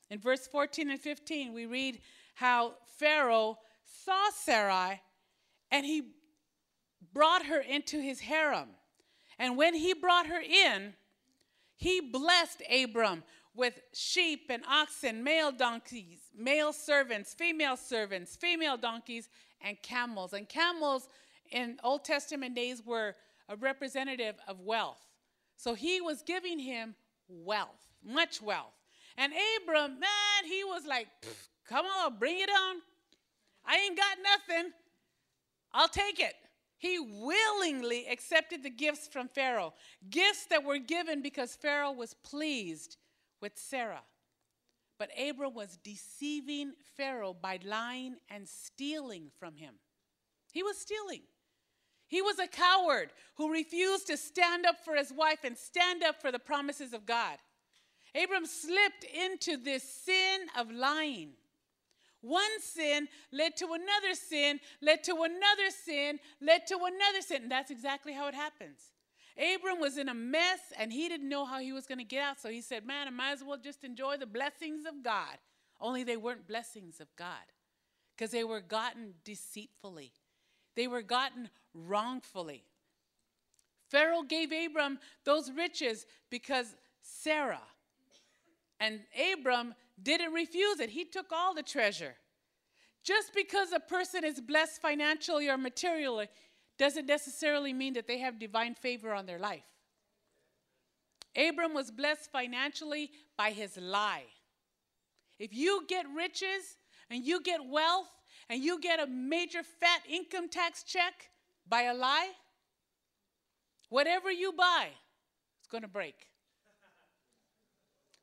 In 0.09 0.19
verse 0.19 0.47
14 0.47 0.89
and 0.89 0.99
15, 0.99 1.53
we 1.53 1.65
read 1.65 1.99
how 2.35 2.73
Pharaoh 2.97 3.59
saw 3.83 4.29
Sarai 4.33 5.01
and 5.71 5.85
he 5.85 6.13
brought 7.13 7.45
her 7.45 7.59
into 7.59 7.99
his 8.01 8.19
harem. 8.19 8.69
And 9.37 9.57
when 9.57 9.73
he 9.73 9.93
brought 9.93 10.27
her 10.27 10.41
in, 10.41 10.93
he 11.75 12.01
blessed 12.01 12.61
Abram 12.69 13.23
with 13.55 13.79
sheep 13.93 14.47
and 14.49 14.63
oxen, 14.69 15.23
male 15.23 15.51
donkeys, 15.51 16.19
male 16.37 16.73
servants, 16.73 17.33
female 17.33 17.77
servants, 17.77 18.35
female 18.35 18.77
donkeys, 18.77 19.29
and 19.61 19.81
camels. 19.81 20.33
And 20.33 20.47
camels 20.47 21.07
in 21.51 21.77
Old 21.83 22.03
Testament 22.03 22.55
days 22.55 22.85
were 22.85 23.15
a 23.47 23.55
representative 23.55 24.35
of 24.47 24.59
wealth. 24.59 25.05
So 25.55 25.73
he 25.73 25.99
was 25.99 26.21
giving 26.21 26.59
him 26.59 26.95
wealth, 27.27 27.87
much 28.03 28.41
wealth. 28.41 28.73
And 29.17 29.33
Abram, 29.33 29.99
man, 29.99 30.45
he 30.45 30.63
was 30.63 30.85
like, 30.85 31.07
come 31.67 31.85
on, 31.85 32.17
bring 32.17 32.39
it 32.39 32.49
on. 32.49 32.77
I 33.65 33.77
ain't 33.77 33.97
got 33.97 34.17
nothing. 34.23 34.71
I'll 35.73 35.87
take 35.87 36.19
it. 36.19 36.33
He 36.77 36.97
willingly 36.97 38.07
accepted 38.07 38.63
the 38.63 38.69
gifts 38.69 39.07
from 39.07 39.27
Pharaoh, 39.27 39.73
gifts 40.09 40.45
that 40.45 40.63
were 40.63 40.77
given 40.77 41.21
because 41.21 41.55
Pharaoh 41.55 41.91
was 41.91 42.13
pleased 42.13 42.97
with 43.41 43.53
Sarah. 43.57 44.03
But 44.97 45.09
Abram 45.17 45.53
was 45.53 45.77
deceiving 45.83 46.73
Pharaoh 46.95 47.35
by 47.39 47.59
lying 47.65 48.15
and 48.29 48.47
stealing 48.47 49.31
from 49.39 49.55
him. 49.55 49.75
He 50.51 50.63
was 50.63 50.77
stealing. 50.77 51.21
He 52.07 52.21
was 52.21 52.39
a 52.39 52.47
coward 52.47 53.11
who 53.35 53.51
refused 53.51 54.07
to 54.07 54.17
stand 54.17 54.65
up 54.65 54.83
for 54.83 54.95
his 54.95 55.13
wife 55.13 55.43
and 55.43 55.57
stand 55.57 56.03
up 56.03 56.21
for 56.21 56.31
the 56.31 56.39
promises 56.39 56.91
of 56.91 57.05
God. 57.05 57.37
Abram 58.15 58.45
slipped 58.45 59.03
into 59.03 59.57
this 59.57 59.83
sin 59.83 60.41
of 60.57 60.71
lying. 60.71 61.33
One 62.21 62.59
sin 62.61 63.07
led 63.31 63.55
to 63.57 63.65
another 63.65 64.13
sin, 64.13 64.59
led 64.81 65.03
to 65.05 65.13
another 65.13 65.69
sin, 65.69 66.19
led 66.41 66.67
to 66.67 66.75
another 66.75 67.21
sin. 67.21 67.43
And 67.43 67.51
that's 67.51 67.71
exactly 67.71 68.13
how 68.13 68.27
it 68.27 68.35
happens. 68.35 68.91
Abram 69.37 69.79
was 69.79 69.97
in 69.97 70.09
a 70.09 70.13
mess 70.13 70.59
and 70.77 70.91
he 70.91 71.07
didn't 71.07 71.29
know 71.29 71.45
how 71.45 71.59
he 71.59 71.71
was 71.71 71.87
going 71.87 71.99
to 71.99 72.03
get 72.03 72.21
out. 72.21 72.41
So 72.41 72.49
he 72.49 72.61
said, 72.61 72.85
Man, 72.85 73.07
I 73.07 73.11
might 73.11 73.31
as 73.31 73.43
well 73.43 73.57
just 73.57 73.83
enjoy 73.83 74.17
the 74.17 74.25
blessings 74.25 74.85
of 74.85 75.01
God. 75.01 75.37
Only 75.79 76.03
they 76.03 76.17
weren't 76.17 76.45
blessings 76.47 76.99
of 76.99 77.07
God 77.15 77.45
because 78.15 78.31
they 78.31 78.43
were 78.43 78.59
gotten 78.59 79.13
deceitfully, 79.23 80.11
they 80.75 80.87
were 80.87 81.01
gotten 81.01 81.49
wrongfully. 81.73 82.63
Pharaoh 83.89 84.21
gave 84.21 84.51
Abram 84.51 84.99
those 85.23 85.49
riches 85.51 86.05
because 86.29 86.75
Sarah 87.01 87.61
and 88.79 88.99
Abram 89.33 89.73
didn't 90.01 90.33
refuse 90.33 90.79
it. 90.79 90.89
He 90.89 91.05
took 91.05 91.31
all 91.31 91.53
the 91.53 91.63
treasure. 91.63 92.15
Just 93.03 93.33
because 93.33 93.71
a 93.71 93.79
person 93.79 94.23
is 94.23 94.41
blessed 94.41 94.81
financially 94.81 95.49
or 95.49 95.57
materially 95.57 96.27
doesn't 96.77 97.05
necessarily 97.05 97.73
mean 97.73 97.93
that 97.93 98.07
they 98.07 98.19
have 98.19 98.39
divine 98.39 98.75
favor 98.75 99.13
on 99.13 99.25
their 99.25 99.39
life. 99.39 99.63
Abram 101.35 101.73
was 101.73 101.91
blessed 101.91 102.31
financially 102.31 103.11
by 103.37 103.51
his 103.51 103.77
lie. 103.77 104.25
If 105.37 105.53
you 105.53 105.85
get 105.87 106.05
riches 106.15 106.77
and 107.09 107.23
you 107.23 107.41
get 107.41 107.65
wealth 107.65 108.09
and 108.49 108.61
you 108.61 108.79
get 108.79 108.99
a 108.99 109.07
major 109.07 109.63
fat 109.63 110.01
income 110.09 110.49
tax 110.49 110.83
check 110.83 111.29
by 111.67 111.83
a 111.83 111.93
lie, 111.93 112.31
whatever 113.89 114.31
you 114.31 114.51
buy, 114.51 114.87
it's 115.59 115.67
going 115.67 115.83
to 115.83 115.87
break. 115.87 116.15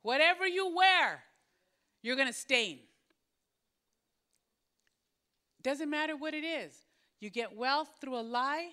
Whatever 0.02 0.46
you 0.46 0.74
wear, 0.74 1.22
you're 2.02 2.16
going 2.16 2.28
to 2.28 2.34
stain. 2.34 2.78
Doesn't 5.62 5.90
matter 5.90 6.16
what 6.16 6.34
it 6.34 6.44
is. 6.44 6.74
You 7.20 7.30
get 7.30 7.56
wealth 7.56 7.90
through 8.00 8.18
a 8.18 8.22
lie, 8.22 8.68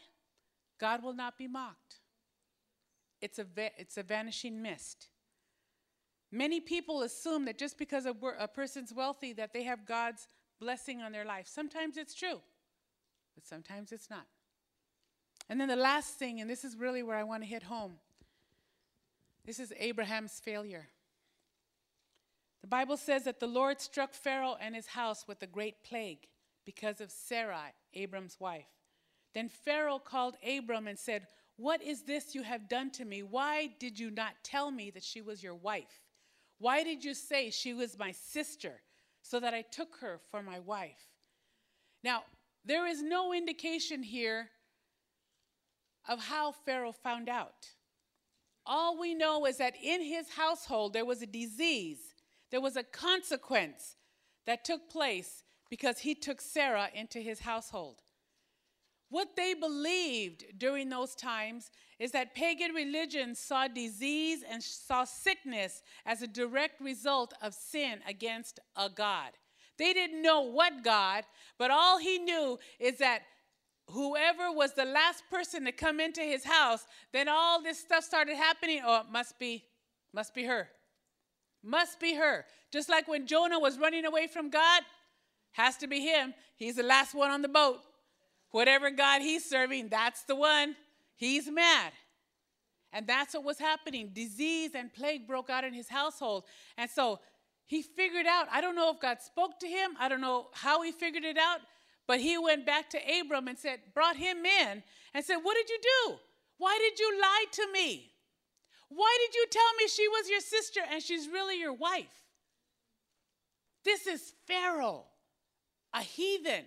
God 0.79 1.01
will 1.01 1.13
not 1.13 1.37
be 1.37 1.47
mocked. 1.47 1.95
It's 3.21 3.39
a, 3.39 3.45
it's 3.55 3.97
a 3.97 4.03
vanishing 4.03 4.61
mist. 4.61 5.07
Many 6.31 6.59
people 6.59 7.03
assume 7.03 7.45
that 7.45 7.57
just 7.57 7.77
because 7.77 8.05
a, 8.05 8.15
a 8.39 8.47
person's 8.47 8.93
wealthy 8.93 9.33
that 9.33 9.53
they 9.53 9.63
have 9.63 9.85
God's 9.85 10.27
blessing 10.59 11.01
on 11.01 11.11
their 11.11 11.25
life. 11.25 11.47
Sometimes 11.47 11.95
it's 11.95 12.13
true, 12.13 12.41
but 13.35 13.45
sometimes 13.45 13.91
it's 13.91 14.09
not. 14.09 14.25
And 15.49 15.59
then 15.59 15.67
the 15.67 15.75
last 15.75 16.15
thing, 16.15 16.41
and 16.41 16.49
this 16.49 16.63
is 16.63 16.75
really 16.75 17.03
where 17.03 17.17
I 17.17 17.23
want 17.23 17.43
to 17.43 17.47
hit 17.47 17.63
home. 17.63 17.93
This 19.45 19.59
is 19.59 19.73
Abraham's 19.77 20.39
failure. 20.39 20.87
The 22.63 22.67
Bible 22.67 22.95
says 22.95 23.25
that 23.25 23.41
the 23.41 23.45
Lord 23.45 23.81
struck 23.81 24.13
Pharaoh 24.13 24.55
and 24.59 24.73
his 24.73 24.87
house 24.87 25.27
with 25.27 25.43
a 25.43 25.47
great 25.47 25.83
plague 25.83 26.29
because 26.65 27.01
of 27.01 27.11
Sarai, 27.11 27.73
Abram's 27.93 28.39
wife. 28.39 28.69
Then 29.33 29.49
Pharaoh 29.49 29.99
called 29.99 30.37
Abram 30.47 30.87
and 30.87 30.97
said, 30.97 31.27
What 31.57 31.83
is 31.83 32.03
this 32.03 32.33
you 32.33 32.41
have 32.43 32.69
done 32.69 32.89
to 32.91 33.03
me? 33.03 33.21
Why 33.21 33.69
did 33.79 33.99
you 33.99 34.09
not 34.09 34.35
tell 34.43 34.71
me 34.71 34.91
that 34.91 35.03
she 35.03 35.21
was 35.21 35.43
your 35.43 35.55
wife? 35.55 36.07
Why 36.57 36.85
did 36.85 37.03
you 37.03 37.13
say 37.13 37.49
she 37.49 37.73
was 37.73 37.99
my 37.99 38.11
sister 38.11 38.79
so 39.21 39.41
that 39.41 39.53
I 39.53 39.63
took 39.63 39.97
her 39.99 40.21
for 40.31 40.41
my 40.41 40.59
wife? 40.59 41.09
Now, 42.01 42.23
there 42.63 42.87
is 42.87 43.03
no 43.03 43.33
indication 43.33 44.03
here 44.03 44.47
of 46.07 46.21
how 46.23 46.53
Pharaoh 46.53 46.93
found 46.93 47.27
out. 47.27 47.67
All 48.65 48.97
we 48.97 49.13
know 49.13 49.45
is 49.45 49.57
that 49.57 49.75
in 49.83 50.01
his 50.01 50.29
household 50.29 50.93
there 50.93 51.03
was 51.03 51.21
a 51.21 51.27
disease 51.27 52.12
there 52.53 52.61
was 52.61 52.77
a 52.77 52.83
consequence 52.83 53.95
that 54.45 54.63
took 54.63 54.87
place 54.87 55.43
because 55.71 55.97
he 55.97 56.13
took 56.13 56.39
Sarah 56.39 56.89
into 56.93 57.17
his 57.17 57.39
household. 57.39 58.03
What 59.09 59.29
they 59.35 59.55
believed 59.55 60.43
during 60.59 60.89
those 60.89 61.15
times 61.15 61.71
is 61.97 62.11
that 62.11 62.35
pagan 62.35 62.71
religion 62.73 63.33
saw 63.33 63.67
disease 63.67 64.43
and 64.47 64.61
saw 64.61 65.03
sickness 65.03 65.81
as 66.05 66.21
a 66.21 66.27
direct 66.27 66.79
result 66.79 67.33
of 67.41 67.55
sin 67.55 68.01
against 68.07 68.59
a 68.75 68.87
God. 68.87 69.31
They 69.79 69.91
didn't 69.91 70.21
know 70.21 70.41
what 70.41 70.83
God, 70.83 71.23
but 71.57 71.71
all 71.71 71.97
he 71.97 72.19
knew 72.19 72.59
is 72.79 72.99
that 72.99 73.23
whoever 73.89 74.51
was 74.51 74.75
the 74.75 74.85
last 74.85 75.23
person 75.27 75.65
to 75.65 75.71
come 75.71 75.99
into 75.99 76.21
his 76.21 76.43
house, 76.43 76.85
then 77.13 77.27
all 77.27 77.63
this 77.63 77.79
stuff 77.79 78.03
started 78.03 78.35
happening. 78.35 78.83
Oh, 78.85 78.99
it 78.99 79.11
must 79.11 79.39
be, 79.39 79.63
must 80.13 80.35
be 80.35 80.43
her. 80.43 80.69
Must 81.63 81.99
be 81.99 82.15
her. 82.15 82.45
Just 82.71 82.89
like 82.89 83.07
when 83.07 83.27
Jonah 83.27 83.59
was 83.59 83.79
running 83.79 84.05
away 84.05 84.27
from 84.27 84.49
God, 84.49 84.83
has 85.53 85.77
to 85.77 85.87
be 85.87 86.01
him. 86.01 86.33
He's 86.55 86.75
the 86.75 86.83
last 86.83 87.15
one 87.15 87.31
on 87.31 87.41
the 87.41 87.47
boat. 87.47 87.79
Whatever 88.51 88.91
God 88.91 89.21
he's 89.21 89.49
serving, 89.49 89.89
that's 89.89 90.23
the 90.23 90.35
one. 90.35 90.75
He's 91.15 91.49
mad. 91.49 91.93
And 92.91 93.07
that's 93.07 93.33
what 93.33 93.43
was 93.43 93.57
happening. 93.57 94.11
Disease 94.13 94.71
and 94.75 94.93
plague 94.93 95.27
broke 95.27 95.49
out 95.49 95.63
in 95.63 95.73
his 95.73 95.89
household. 95.89 96.43
And 96.77 96.89
so 96.89 97.19
he 97.65 97.81
figured 97.81 98.27
out, 98.27 98.47
I 98.51 98.61
don't 98.61 98.75
know 98.75 98.91
if 98.91 98.99
God 98.99 99.21
spoke 99.21 99.59
to 99.59 99.67
him, 99.67 99.91
I 99.99 100.09
don't 100.09 100.21
know 100.21 100.49
how 100.53 100.81
he 100.83 100.91
figured 100.91 101.23
it 101.23 101.37
out, 101.37 101.59
but 102.07 102.19
he 102.19 102.37
went 102.37 102.65
back 102.65 102.89
to 102.91 102.99
Abram 103.19 103.47
and 103.47 103.57
said, 103.57 103.79
brought 103.93 104.17
him 104.17 104.45
in 104.45 104.83
and 105.13 105.25
said, 105.25 105.37
What 105.37 105.55
did 105.55 105.69
you 105.69 105.79
do? 105.81 106.15
Why 106.57 106.77
did 106.77 106.99
you 106.99 107.19
lie 107.21 107.45
to 107.51 107.67
me? 107.71 108.12
Why 108.95 109.17
did 109.25 109.35
you 109.35 109.45
tell 109.49 109.73
me 109.79 109.87
she 109.87 110.07
was 110.07 110.29
your 110.29 110.39
sister 110.39 110.81
and 110.91 111.01
she's 111.01 111.27
really 111.27 111.59
your 111.59 111.73
wife? 111.73 112.23
This 113.83 114.07
is 114.07 114.33
Pharaoh, 114.47 115.05
a 115.93 116.01
heathen, 116.01 116.65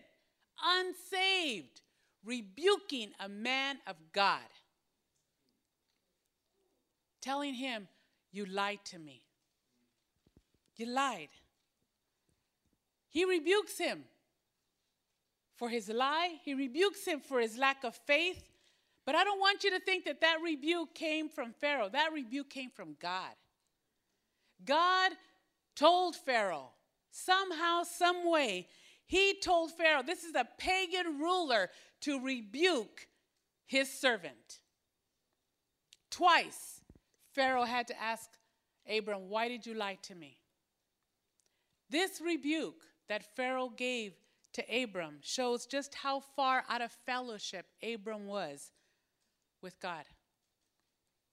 unsaved, 0.62 1.80
rebuking 2.24 3.10
a 3.20 3.28
man 3.28 3.78
of 3.86 3.96
God, 4.12 4.40
telling 7.20 7.54
him, 7.54 7.88
You 8.32 8.44
lied 8.46 8.80
to 8.86 8.98
me. 8.98 9.22
You 10.76 10.86
lied. 10.86 11.28
He 13.08 13.24
rebukes 13.24 13.78
him 13.78 14.04
for 15.56 15.70
his 15.70 15.88
lie, 15.88 16.34
he 16.44 16.52
rebukes 16.52 17.06
him 17.06 17.20
for 17.20 17.40
his 17.40 17.56
lack 17.56 17.82
of 17.82 17.94
faith, 17.94 18.55
but 19.06 19.14
I 19.14 19.22
don't 19.22 19.38
want 19.38 19.62
you 19.62 19.70
to 19.70 19.78
think 19.78 20.04
that 20.04 20.20
that 20.20 20.38
rebuke 20.42 20.92
came 20.94 21.28
from 21.28 21.54
Pharaoh. 21.60 21.88
That 21.88 22.12
rebuke 22.12 22.50
came 22.50 22.70
from 22.70 22.96
God. 23.00 23.30
God 24.64 25.12
told 25.76 26.16
Pharaoh, 26.16 26.72
somehow, 27.12 27.84
some 27.84 28.28
way, 28.28 28.66
he 29.06 29.38
told 29.40 29.70
Pharaoh, 29.70 30.02
this 30.02 30.24
is 30.24 30.34
a 30.34 30.48
pagan 30.58 31.20
ruler, 31.20 31.70
to 32.00 32.20
rebuke 32.20 33.06
his 33.64 33.90
servant. 33.90 34.58
Twice, 36.10 36.80
Pharaoh 37.32 37.64
had 37.64 37.86
to 37.88 38.02
ask 38.02 38.28
Abram, 38.90 39.28
Why 39.28 39.48
did 39.48 39.66
you 39.66 39.74
lie 39.74 39.98
to 40.02 40.14
me? 40.14 40.38
This 41.88 42.20
rebuke 42.20 42.82
that 43.08 43.36
Pharaoh 43.36 43.70
gave 43.76 44.14
to 44.54 44.82
Abram 44.82 45.18
shows 45.22 45.66
just 45.66 45.94
how 45.94 46.20
far 46.20 46.64
out 46.68 46.82
of 46.82 46.90
fellowship 47.04 47.66
Abram 47.82 48.26
was 48.26 48.72
with 49.62 49.80
God. 49.80 50.04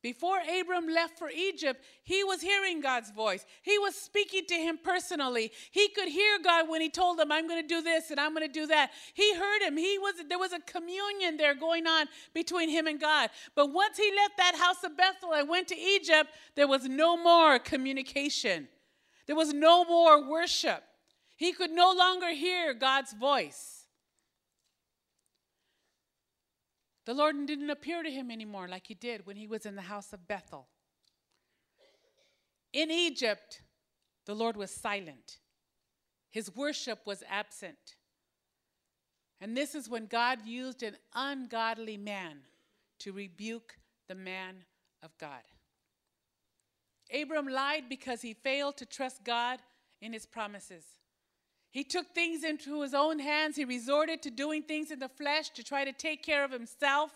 Before 0.03 0.39
Abram 0.59 0.89
left 0.89 1.17
for 1.17 1.30
Egypt, 1.30 1.82
he 2.03 2.26
was 2.26 2.41
hearing 2.41 2.82
God's 2.82 3.09
voice. 3.09 3.45
He 3.61 3.80
was 3.80 3.95
speaking 3.95 4.43
to 4.49 4.55
him 4.55 4.78
personally. 4.84 5.49
He 5.71 5.88
could 5.88 6.09
hear 6.09 6.39
God 6.43 6.67
when 6.67 6.82
he 6.82 6.89
told 6.89 7.17
him, 7.21 7.32
I'm 7.32 7.47
going 7.47 7.61
to 7.61 7.67
do 7.67 7.82
this 7.82 8.11
and 8.11 8.19
I'm 8.19 8.34
going 8.34 8.45
to 8.45 8.51
do 8.51 8.67
that. 8.67 8.91
He 9.13 9.34
heard 9.34 9.61
him. 9.61 9.78
He 9.78 9.97
was 9.97 10.15
there 10.28 10.38
was 10.38 10.51
a 10.51 10.59
communion 10.59 11.38
there 11.38 11.55
going 11.55 11.88
on 11.88 12.07
between 12.34 12.67
him 12.69 12.86
and 12.86 12.99
God. 12.99 13.30
But 13.55 13.71
once 13.71 13.95
he 13.95 14.11
left 14.13 14.36
that 14.36 14.55
house 14.55 14.84
of 14.84 14.97
Bethel 14.97 15.34
and 15.36 15.47
went 15.47 15.69
to 15.69 15.80
Egypt, 15.80 16.32
there 16.55 16.67
was 16.67 16.84
no 16.84 17.15
more 17.15 17.57
communication. 17.57 18.67
There 19.26 19.38
was 19.38 19.53
no 19.53 19.86
more 19.86 20.30
worship. 20.30 20.84
He 21.38 21.53
could 21.53 21.71
no 21.71 21.93
longer 21.93 22.34
hear 22.34 22.74
God's 22.74 23.13
voice. 23.13 23.83
The 27.06 27.14
Lord 27.14 27.45
didn't 27.45 27.70
appear 27.70 28.01
to 28.01 28.10
him 28.10 28.32
anymore 28.32 28.68
like 28.68 28.88
he 28.88 28.93
did 28.93 29.26
when 29.26 29.36
he 29.36 29.47
was 29.47 29.66
in 29.66 29.76
the 29.76 29.82
house 29.82 30.14
of 30.14 30.28
Bethel. 30.28 30.68
In 32.72 32.89
Egypt, 32.89 33.62
the 34.26 34.34
Lord 34.34 34.56
was 34.56 34.72
silent, 34.72 35.39
his 36.32 36.56
worship 36.56 37.06
was 37.06 37.24
absent. 37.30 37.95
And 39.41 39.58
this 39.58 39.76
is 39.76 39.89
when 39.89 40.06
God 40.06 40.45
used 40.45 40.84
an 40.84 40.95
ungodly 41.14 41.97
man 41.97 42.38
to 42.99 43.12
rebuke 43.12 43.78
the 44.08 44.16
man 44.16 44.64
of 45.04 45.18
God. 45.18 45.41
Abram 47.14 47.47
lied 47.47 47.89
because 47.89 48.22
he 48.22 48.34
failed 48.34 48.78
to 48.78 48.86
trust 48.86 49.26
God 49.26 49.60
in 50.01 50.14
his 50.14 50.26
promises. 50.26 50.86
He 51.74 51.84
took 51.84 52.13
things 52.13 52.43
into 52.43 52.84
his 52.84 52.93
own 52.93 53.17
hands. 53.17 53.55
He 53.55 53.65
resorted 53.65 54.21
to 54.21 54.30
doing 54.30 54.61
things 54.61 54.91
in 54.91 54.99
the 54.99 55.09
flesh 55.09 55.49
to 55.49 55.63
try 55.63 55.84
to 55.84 55.91
take 55.91 56.21
care 56.21 56.45
of 56.45 56.51
himself. 56.51 57.11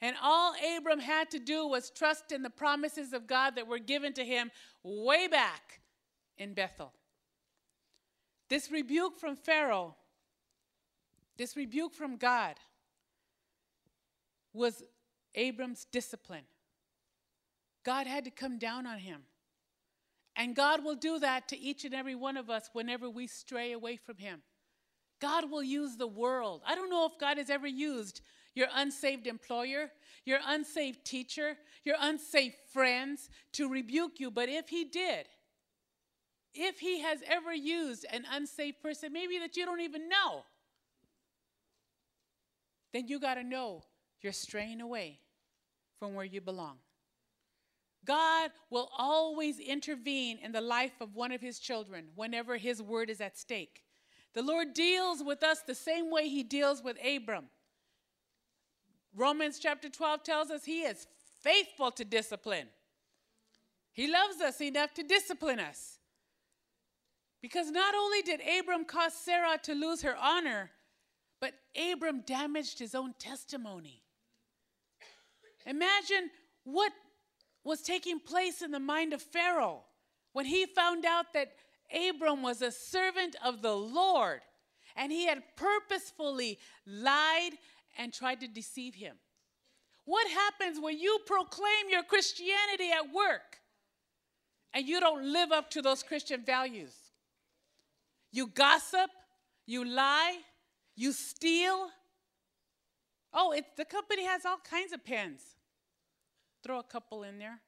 And 0.00 0.16
all 0.20 0.52
Abram 0.76 0.98
had 0.98 1.30
to 1.30 1.38
do 1.38 1.68
was 1.68 1.90
trust 1.90 2.32
in 2.32 2.42
the 2.42 2.50
promises 2.50 3.12
of 3.12 3.28
God 3.28 3.54
that 3.54 3.68
were 3.68 3.78
given 3.78 4.12
to 4.14 4.24
him 4.24 4.50
way 4.82 5.28
back 5.28 5.80
in 6.36 6.54
Bethel. 6.54 6.92
This 8.48 8.68
rebuke 8.68 9.16
from 9.16 9.36
Pharaoh, 9.36 9.94
this 11.36 11.56
rebuke 11.56 11.94
from 11.94 12.16
God, 12.16 12.56
was 14.52 14.82
Abram's 15.36 15.84
discipline. 15.84 16.44
God 17.84 18.08
had 18.08 18.24
to 18.24 18.30
come 18.32 18.58
down 18.58 18.88
on 18.88 18.98
him. 18.98 19.22
And 20.36 20.56
God 20.56 20.84
will 20.84 20.96
do 20.96 21.18
that 21.20 21.48
to 21.48 21.58
each 21.58 21.84
and 21.84 21.94
every 21.94 22.14
one 22.14 22.36
of 22.36 22.50
us 22.50 22.70
whenever 22.72 23.08
we 23.08 23.26
stray 23.26 23.72
away 23.72 23.96
from 23.96 24.16
Him. 24.16 24.42
God 25.20 25.50
will 25.50 25.62
use 25.62 25.96
the 25.96 26.06
world. 26.06 26.62
I 26.66 26.74
don't 26.74 26.90
know 26.90 27.06
if 27.06 27.18
God 27.20 27.38
has 27.38 27.50
ever 27.50 27.68
used 27.68 28.20
your 28.54 28.68
unsaved 28.74 29.26
employer, 29.26 29.90
your 30.24 30.38
unsaved 30.46 31.04
teacher, 31.04 31.56
your 31.84 31.96
unsaved 32.00 32.56
friends 32.72 33.28
to 33.52 33.68
rebuke 33.68 34.18
you, 34.18 34.30
but 34.30 34.48
if 34.48 34.68
He 34.68 34.84
did, 34.84 35.26
if 36.54 36.78
He 36.78 37.00
has 37.00 37.18
ever 37.28 37.52
used 37.52 38.06
an 38.12 38.24
unsaved 38.30 38.80
person, 38.80 39.12
maybe 39.12 39.38
that 39.38 39.56
you 39.56 39.64
don't 39.64 39.80
even 39.80 40.08
know, 40.08 40.44
then 42.92 43.08
you 43.08 43.18
got 43.18 43.34
to 43.34 43.44
know 43.44 43.82
you're 44.20 44.32
straying 44.32 44.80
away 44.80 45.18
from 45.98 46.14
where 46.14 46.24
you 46.24 46.40
belong. 46.40 46.78
God 48.04 48.50
will 48.70 48.90
always 48.96 49.58
intervene 49.58 50.38
in 50.42 50.52
the 50.52 50.60
life 50.60 51.00
of 51.00 51.14
one 51.14 51.32
of 51.32 51.40
his 51.40 51.58
children 51.58 52.06
whenever 52.14 52.56
his 52.56 52.82
word 52.82 53.10
is 53.10 53.20
at 53.20 53.38
stake. 53.38 53.84
The 54.34 54.42
Lord 54.42 54.74
deals 54.74 55.22
with 55.22 55.42
us 55.42 55.62
the 55.62 55.74
same 55.74 56.10
way 56.10 56.28
he 56.28 56.42
deals 56.42 56.82
with 56.82 56.98
Abram. 57.04 57.46
Romans 59.16 59.58
chapter 59.60 59.88
12 59.88 60.22
tells 60.24 60.50
us 60.50 60.64
he 60.64 60.82
is 60.82 61.06
faithful 61.40 61.90
to 61.92 62.04
discipline. 62.04 62.66
He 63.92 64.10
loves 64.10 64.40
us 64.40 64.60
enough 64.60 64.92
to 64.94 65.04
discipline 65.04 65.60
us. 65.60 65.98
Because 67.40 67.70
not 67.70 67.94
only 67.94 68.22
did 68.22 68.40
Abram 68.58 68.84
cause 68.84 69.12
Sarah 69.14 69.58
to 69.62 69.74
lose 69.74 70.02
her 70.02 70.16
honor, 70.16 70.70
but 71.40 71.52
Abram 71.92 72.22
damaged 72.26 72.78
his 72.78 72.94
own 72.94 73.14
testimony. 73.18 74.02
Imagine 75.66 76.30
what 76.64 76.92
was 77.64 77.80
taking 77.80 78.20
place 78.20 78.62
in 78.62 78.70
the 78.70 78.80
mind 78.80 79.12
of 79.12 79.22
Pharaoh 79.22 79.82
when 80.32 80.46
he 80.46 80.66
found 80.66 81.04
out 81.04 81.32
that 81.32 81.52
Abram 82.08 82.42
was 82.42 82.60
a 82.60 82.70
servant 82.70 83.36
of 83.44 83.62
the 83.62 83.74
Lord 83.74 84.40
and 84.96 85.10
he 85.10 85.26
had 85.26 85.42
purposefully 85.56 86.58
lied 86.86 87.52
and 87.98 88.12
tried 88.12 88.40
to 88.40 88.48
deceive 88.48 88.94
him. 88.94 89.16
What 90.04 90.28
happens 90.28 90.78
when 90.80 90.98
you 90.98 91.18
proclaim 91.24 91.88
your 91.88 92.02
Christianity 92.02 92.90
at 92.92 93.12
work 93.14 93.60
and 94.74 94.86
you 94.86 95.00
don't 95.00 95.32
live 95.32 95.50
up 95.50 95.70
to 95.70 95.82
those 95.82 96.02
Christian 96.02 96.44
values? 96.44 96.94
You 98.30 98.48
gossip, 98.48 99.10
you 99.66 99.84
lie, 99.84 100.38
you 100.96 101.12
steal. 101.12 101.88
Oh, 103.32 103.52
it, 103.52 103.64
the 103.76 103.84
company 103.84 104.24
has 104.24 104.44
all 104.44 104.58
kinds 104.58 104.92
of 104.92 105.04
pens. 105.04 105.40
Throw 106.64 106.78
a 106.78 106.82
couple 106.82 107.22
in 107.22 107.38
there. 107.38 107.60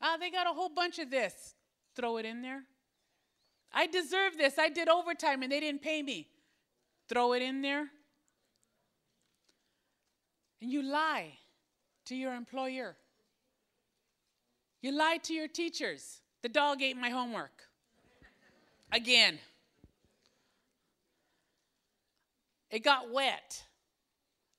Ah, 0.00 0.16
they 0.20 0.30
got 0.30 0.46
a 0.46 0.50
whole 0.50 0.68
bunch 0.68 0.98
of 0.98 1.10
this. 1.10 1.54
Throw 1.96 2.18
it 2.18 2.26
in 2.26 2.42
there. 2.42 2.62
I 3.72 3.86
deserve 3.86 4.36
this. 4.36 4.58
I 4.58 4.68
did 4.68 4.88
overtime 4.88 5.42
and 5.42 5.50
they 5.50 5.60
didn't 5.60 5.82
pay 5.82 6.02
me. 6.02 6.28
Throw 7.08 7.32
it 7.32 7.42
in 7.42 7.62
there. 7.62 7.88
And 10.60 10.70
you 10.70 10.82
lie 10.82 11.32
to 12.06 12.14
your 12.14 12.34
employer. 12.34 12.94
You 14.82 14.92
lie 14.92 15.18
to 15.22 15.32
your 15.32 15.48
teachers. 15.48 16.20
The 16.42 16.48
dog 16.48 16.82
ate 16.82 16.96
my 16.96 17.10
homework. 17.10 17.62
Again. 18.92 19.38
It 22.70 22.84
got 22.84 23.10
wet. 23.10 23.62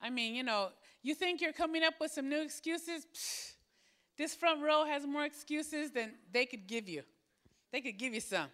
I 0.02 0.10
mean, 0.10 0.36
you 0.36 0.44
know, 0.44 0.70
you 1.02 1.16
think 1.16 1.42
you're 1.42 1.54
coming 1.54 1.84
up 1.84 1.96
with 2.00 2.12
some 2.12 2.30
new 2.30 2.42
excuses? 2.42 3.06
Psh, 3.14 3.53
this 4.24 4.34
front 4.34 4.62
row 4.62 4.86
has 4.86 5.06
more 5.06 5.26
excuses 5.26 5.92
than 5.92 6.14
they 6.32 6.46
could 6.46 6.66
give 6.66 6.88
you. 6.88 7.02
They 7.74 7.82
could 7.82 7.98
give 7.98 8.14
you 8.14 8.22
some. 8.22 8.48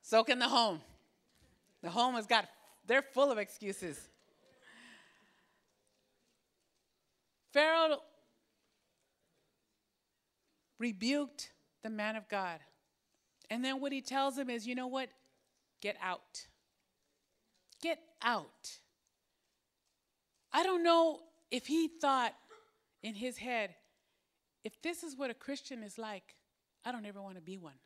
So 0.00 0.24
can 0.24 0.38
the 0.38 0.48
home. 0.48 0.80
The 1.82 1.90
home 1.90 2.14
has 2.14 2.26
got, 2.26 2.46
they're 2.86 3.02
full 3.02 3.30
of 3.30 3.36
excuses. 3.36 4.00
Pharaoh 7.52 7.98
rebuked 10.78 11.50
the 11.82 11.90
man 11.90 12.16
of 12.16 12.26
God. 12.30 12.60
And 13.50 13.62
then 13.62 13.82
what 13.82 13.92
he 13.92 14.00
tells 14.00 14.38
him 14.38 14.48
is, 14.48 14.66
you 14.66 14.74
know 14.74 14.86
what? 14.86 15.10
Get 15.82 15.96
out. 16.02 16.46
Get 17.82 17.98
out. 18.22 18.78
I 20.50 20.62
don't 20.62 20.82
know 20.82 21.20
if 21.50 21.66
he 21.66 21.88
thought 21.88 22.32
in 23.06 23.14
his 23.14 23.38
head, 23.38 23.76
if 24.64 24.82
this 24.82 25.04
is 25.04 25.16
what 25.16 25.30
a 25.30 25.34
Christian 25.34 25.84
is 25.84 25.96
like, 25.96 26.34
I 26.84 26.90
don't 26.90 27.06
ever 27.06 27.22
want 27.22 27.36
to 27.36 27.40
be 27.40 27.56
one. 27.56 27.78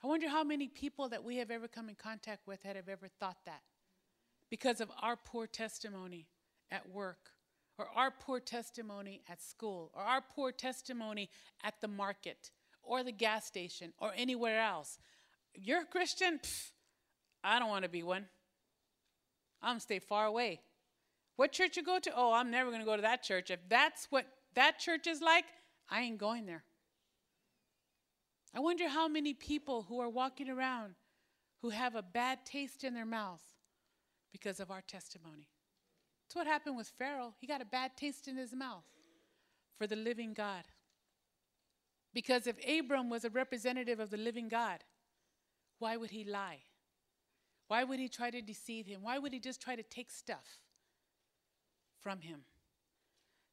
I 0.00 0.06
wonder 0.06 0.28
how 0.28 0.44
many 0.44 0.68
people 0.68 1.08
that 1.08 1.24
we 1.24 1.38
have 1.38 1.50
ever 1.50 1.66
come 1.66 1.88
in 1.88 1.96
contact 1.96 2.46
with 2.46 2.62
that 2.62 2.76
have 2.76 2.88
ever 2.88 3.08
thought 3.18 3.38
that 3.46 3.62
because 4.48 4.80
of 4.80 4.92
our 5.00 5.16
poor 5.16 5.48
testimony 5.48 6.28
at 6.70 6.88
work, 6.88 7.30
or 7.78 7.88
our 7.96 8.12
poor 8.12 8.38
testimony 8.38 9.22
at 9.28 9.42
school, 9.42 9.90
or 9.92 10.02
our 10.02 10.20
poor 10.20 10.52
testimony 10.52 11.28
at 11.64 11.74
the 11.80 11.88
market, 11.88 12.52
or 12.80 13.02
the 13.02 13.10
gas 13.10 13.44
station, 13.44 13.92
or 13.98 14.12
anywhere 14.16 14.60
else. 14.60 15.00
You're 15.52 15.82
a 15.82 15.86
Christian, 15.86 16.38
pff, 16.38 16.70
I 17.42 17.58
don't 17.58 17.70
want 17.70 17.82
to 17.82 17.88
be 17.88 18.04
one. 18.04 18.26
I'm 19.60 19.70
gonna 19.70 19.80
stay 19.80 19.98
far 19.98 20.26
away. 20.26 20.60
What 21.36 21.52
church 21.52 21.76
you 21.76 21.82
go 21.82 21.98
to? 21.98 22.12
Oh, 22.14 22.32
I'm 22.32 22.50
never 22.50 22.70
going 22.70 22.80
to 22.80 22.86
go 22.86 22.96
to 22.96 23.02
that 23.02 23.22
church. 23.22 23.50
If 23.50 23.60
that's 23.68 24.06
what 24.10 24.26
that 24.54 24.78
church 24.78 25.06
is 25.06 25.20
like, 25.20 25.46
I 25.90 26.02
ain't 26.02 26.18
going 26.18 26.46
there. 26.46 26.64
I 28.54 28.60
wonder 28.60 28.88
how 28.88 29.08
many 29.08 29.32
people 29.32 29.86
who 29.88 30.00
are 30.00 30.10
walking 30.10 30.50
around 30.50 30.94
who 31.62 31.70
have 31.70 31.94
a 31.94 32.02
bad 32.02 32.44
taste 32.44 32.84
in 32.84 32.92
their 32.92 33.06
mouth 33.06 33.42
because 34.30 34.60
of 34.60 34.70
our 34.70 34.82
testimony. 34.82 35.48
That's 36.24 36.36
what 36.36 36.46
happened 36.46 36.76
with 36.76 36.92
Pharaoh. 36.98 37.34
He 37.38 37.46
got 37.46 37.62
a 37.62 37.66
bad 37.66 37.96
taste 37.96 38.28
in 38.28 38.36
his 38.36 38.54
mouth 38.54 38.84
for 39.78 39.86
the 39.86 39.96
living 39.96 40.34
God. 40.34 40.64
Because 42.14 42.46
if 42.46 42.56
Abram 42.68 43.08
was 43.08 43.24
a 43.24 43.30
representative 43.30 44.00
of 44.00 44.10
the 44.10 44.16
living 44.16 44.48
God, 44.48 44.84
why 45.78 45.96
would 45.96 46.10
he 46.10 46.24
lie? 46.24 46.60
Why 47.68 47.84
would 47.84 47.98
he 47.98 48.08
try 48.08 48.30
to 48.30 48.42
deceive 48.42 48.86
him? 48.86 49.02
Why 49.02 49.18
would 49.18 49.32
he 49.32 49.40
just 49.40 49.62
try 49.62 49.76
to 49.76 49.82
take 49.82 50.10
stuff? 50.10 50.61
From 52.02 52.20
him. 52.20 52.40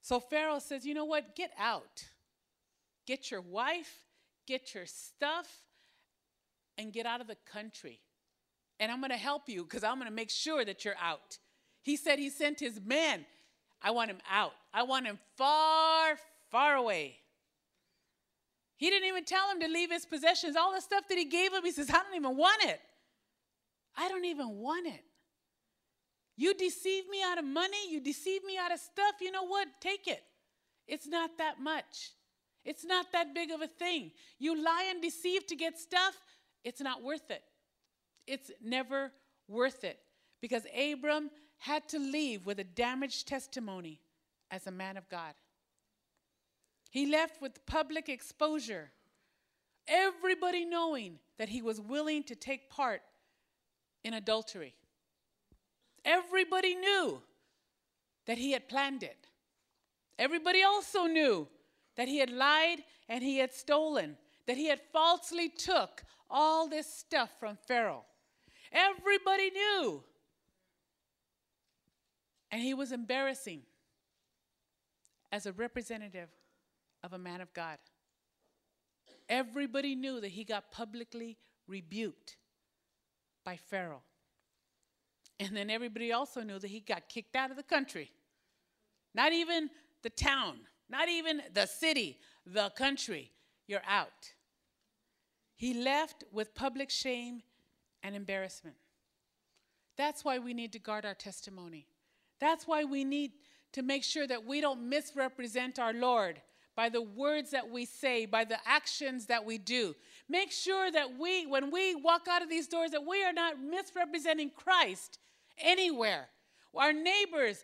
So 0.02 0.20
Pharaoh 0.20 0.60
says, 0.60 0.86
You 0.86 0.94
know 0.94 1.06
what? 1.06 1.36
Get 1.36 1.52
out. 1.60 2.06
Get 3.06 3.32
your 3.32 3.42
wife, 3.42 3.92
get 4.46 4.76
your 4.76 4.86
stuff, 4.86 5.48
and 6.78 6.94
get 6.94 7.06
out 7.06 7.22
of 7.22 7.28
the 7.28 7.38
country. 7.52 8.02
And 8.80 8.92
I'm 8.92 9.00
going 9.00 9.12
to 9.12 9.18
help 9.18 9.50
you 9.50 9.64
because 9.64 9.84
I'm 9.84 9.96
going 9.96 10.10
to 10.10 10.16
make 10.16 10.30
sure 10.30 10.64
that 10.64 10.86
you're 10.86 10.96
out. 11.02 11.38
He 11.82 11.98
said 11.98 12.20
he 12.20 12.30
sent 12.30 12.60
his 12.60 12.80
men. 12.80 13.26
I 13.82 13.92
want 13.92 14.12
him 14.12 14.20
out. 14.30 14.54
I 14.74 14.84
want 14.84 15.06
him 15.06 15.18
far, 15.36 16.18
far 16.52 16.76
away. 16.76 17.18
He 18.78 18.90
didn't 18.90 19.08
even 19.08 19.26
tell 19.26 19.50
him 19.52 19.60
to 19.62 19.68
leave 19.68 19.92
his 19.92 20.06
possessions. 20.06 20.56
All 20.56 20.74
the 20.74 20.82
stuff 20.82 21.04
that 21.10 21.18
he 21.18 21.26
gave 21.26 21.54
him, 21.54 21.64
he 21.64 21.72
says, 21.72 21.90
I 21.90 22.02
don't 22.04 22.16
even 22.16 22.38
want 22.38 22.64
it. 22.64 22.80
I 23.98 24.08
don't 24.08 24.26
even 24.26 24.58
want 24.60 24.88
it. 24.88 25.04
You 26.40 26.54
deceive 26.54 27.04
me 27.10 27.22
out 27.22 27.38
of 27.38 27.44
money, 27.44 27.92
you 27.92 28.00
deceive 28.00 28.46
me 28.46 28.58
out 28.58 28.72
of 28.72 28.80
stuff, 28.80 29.16
you 29.20 29.30
know 29.30 29.44
what? 29.44 29.68
Take 29.82 30.08
it. 30.08 30.24
It's 30.88 31.06
not 31.06 31.32
that 31.38 31.60
much. 31.60 32.12
It's 32.64 32.86
not 32.86 33.12
that 33.12 33.36
big 33.36 33.52
of 33.52 33.62
a 33.62 33.68
thing. 33.68 34.12
You 34.38 34.56
lie 34.64 34.88
and 34.90 35.02
deceive 35.02 35.46
to 35.48 35.58
get 35.58 35.78
stuff, 35.78 36.16
it's 36.64 36.80
not 36.80 37.04
worth 37.04 37.30
it. 37.30 37.44
It's 38.26 38.52
never 38.64 39.12
worth 39.50 39.84
it 39.84 40.00
because 40.40 40.64
Abram 40.74 41.30
had 41.58 41.90
to 41.90 42.00
leave 42.00 42.46
with 42.46 42.58
a 42.60 42.64
damaged 42.64 43.28
testimony 43.28 44.00
as 44.50 44.66
a 44.66 44.72
man 44.72 44.96
of 44.96 45.10
God. 45.10 45.34
He 46.90 47.06
left 47.06 47.42
with 47.42 47.66
public 47.66 48.08
exposure, 48.08 48.92
everybody 49.90 50.64
knowing 50.64 51.20
that 51.38 51.50
he 51.50 51.62
was 51.62 51.82
willing 51.82 52.24
to 52.24 52.36
take 52.36 52.70
part 52.70 53.02
in 54.06 54.14
adultery. 54.14 54.76
Everybody 56.10 56.74
knew 56.74 57.22
that 58.26 58.40
he 58.40 58.52
had 58.52 58.68
planned 58.68 59.04
it. 59.04 59.28
Everybody 60.18 60.64
also 60.64 61.06
knew 61.06 61.48
that 61.98 62.08
he 62.08 62.18
had 62.18 62.32
lied 62.32 62.80
and 63.08 63.24
he 63.24 63.38
had 63.38 63.54
stolen, 63.54 64.18
that 64.48 64.58
he 64.58 64.66
had 64.66 64.82
falsely 64.92 65.50
took 65.50 66.04
all 66.28 66.68
this 66.68 66.92
stuff 66.92 67.30
from 67.40 67.60
Pharaoh. 67.68 68.06
Everybody 68.72 69.52
knew. 69.52 70.04
And 72.50 72.60
he 72.60 72.74
was 72.74 72.92
embarrassing 72.92 73.62
as 75.32 75.46
a 75.46 75.54
representative 75.54 76.30
of 77.04 77.14
a 77.14 77.20
man 77.20 77.40
of 77.40 77.54
God. 77.54 77.78
Everybody 79.30 79.94
knew 79.94 80.20
that 80.22 80.32
he 80.32 80.44
got 80.44 80.72
publicly 80.72 81.38
rebuked 81.68 82.38
by 83.46 83.58
Pharaoh. 83.58 84.02
And 85.40 85.56
then 85.56 85.70
everybody 85.70 86.12
also 86.12 86.42
knew 86.42 86.60
that 86.60 86.68
he 86.68 86.82
got 86.82 87.08
kicked 87.08 87.36
out 87.36 87.50
of 87.50 87.58
the 87.58 87.64
country. 87.64 88.12
Not 89.16 89.32
even 89.32 89.70
the 90.04 90.10
town, 90.10 90.58
not 90.90 91.08
even 91.10 91.42
the 91.54 91.66
city, 91.66 92.20
the 92.46 92.70
country. 92.72 93.32
You're 93.68 93.82
out. 93.88 94.34
He 95.56 95.74
left 95.74 96.24
with 96.32 96.56
public 96.56 96.90
shame 96.90 97.42
and 98.04 98.16
embarrassment. 98.16 98.76
That's 99.98 100.24
why 100.24 100.40
we 100.40 100.54
need 100.54 100.74
to 100.74 100.80
guard 100.80 101.06
our 101.06 101.14
testimony. 101.14 101.86
That's 102.40 102.68
why 102.68 102.84
we 102.84 103.04
need 103.04 103.32
to 103.74 103.82
make 103.82 104.04
sure 104.04 104.26
that 104.28 104.46
we 104.46 104.62
don't 104.62 104.90
misrepresent 104.90 105.80
our 105.80 105.94
Lord 105.94 106.42
by 106.76 106.88
the 106.88 107.02
words 107.02 107.52
that 107.52 107.70
we 107.70 107.84
say, 107.86 108.26
by 108.26 108.46
the 108.46 108.58
actions 108.66 109.26
that 109.26 109.44
we 109.44 109.58
do. 109.58 109.96
Make 110.30 110.52
sure 110.52 110.90
that 110.92 111.20
we, 111.20 111.46
when 111.46 111.72
we 111.72 111.96
walk 111.96 112.28
out 112.30 112.42
of 112.42 112.50
these 112.50 112.68
doors, 112.68 112.92
that 112.92 113.06
we 113.06 113.24
are 113.24 113.34
not 113.34 113.60
misrepresenting 113.62 114.52
Christ 114.56 115.20
anywhere. 115.64 116.28
Our 116.76 116.94
neighbors, 116.94 117.64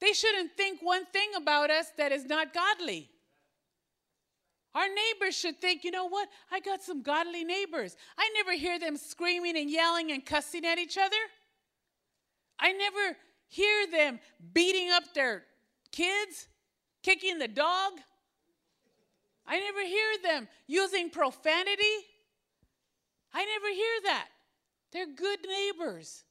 they 0.00 0.12
shouldn't 0.12 0.52
think 0.56 0.80
one 0.82 1.04
thing 1.06 1.30
about 1.36 1.70
us 1.70 1.86
that 1.98 2.12
is 2.12 2.24
not 2.24 2.54
godly. 2.54 3.10
Our 4.74 4.88
neighbors 4.88 5.34
should 5.34 5.58
think, 5.58 5.84
you 5.84 5.90
know 5.90 6.06
what? 6.06 6.28
I 6.52 6.60
got 6.60 6.82
some 6.82 7.02
godly 7.02 7.44
neighbors. 7.44 7.96
I 8.18 8.30
never 8.34 8.52
hear 8.52 8.78
them 8.78 8.98
screaming 8.98 9.56
and 9.56 9.70
yelling 9.70 10.12
and 10.12 10.24
cussing 10.24 10.66
at 10.66 10.78
each 10.78 10.98
other. 10.98 11.16
I 12.58 12.72
never 12.72 13.16
hear 13.48 13.86
them 13.90 14.20
beating 14.52 14.90
up 14.90 15.14
their 15.14 15.44
kids, 15.92 16.48
kicking 17.02 17.38
the 17.38 17.48
dog. 17.48 17.92
I 19.46 19.60
never 19.60 19.82
hear 19.82 20.08
them 20.22 20.48
using 20.66 21.08
profanity. 21.08 21.96
I 23.32 23.44
never 23.46 23.68
hear 23.72 24.02
that. 24.04 24.28
They're 24.92 25.14
good 25.14 25.38
neighbors. 25.48 26.24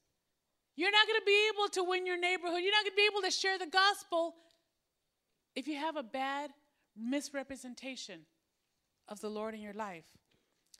You're 0.76 0.92
not 0.92 1.08
going 1.08 1.20
to 1.20 1.26
be 1.26 1.50
able 1.54 1.70
to 1.70 1.84
win 1.84 2.06
your 2.06 2.20
neighborhood. 2.20 2.62
You're 2.62 2.72
not 2.72 2.84
going 2.84 2.92
to 2.92 2.96
be 2.96 3.10
able 3.12 3.22
to 3.22 3.32
share 3.32 3.58
the 3.58 3.68
gospel 3.68 4.36
if 5.56 5.68
you 5.68 5.78
have 5.78 5.96
a 5.96 6.04
bad 6.04 6.52
misrepresentation 6.98 8.22
of 9.08 9.22
the 9.22 9.30
Lord 9.30 9.54
in 9.54 9.62
your 9.62 9.74
life. 9.74 10.06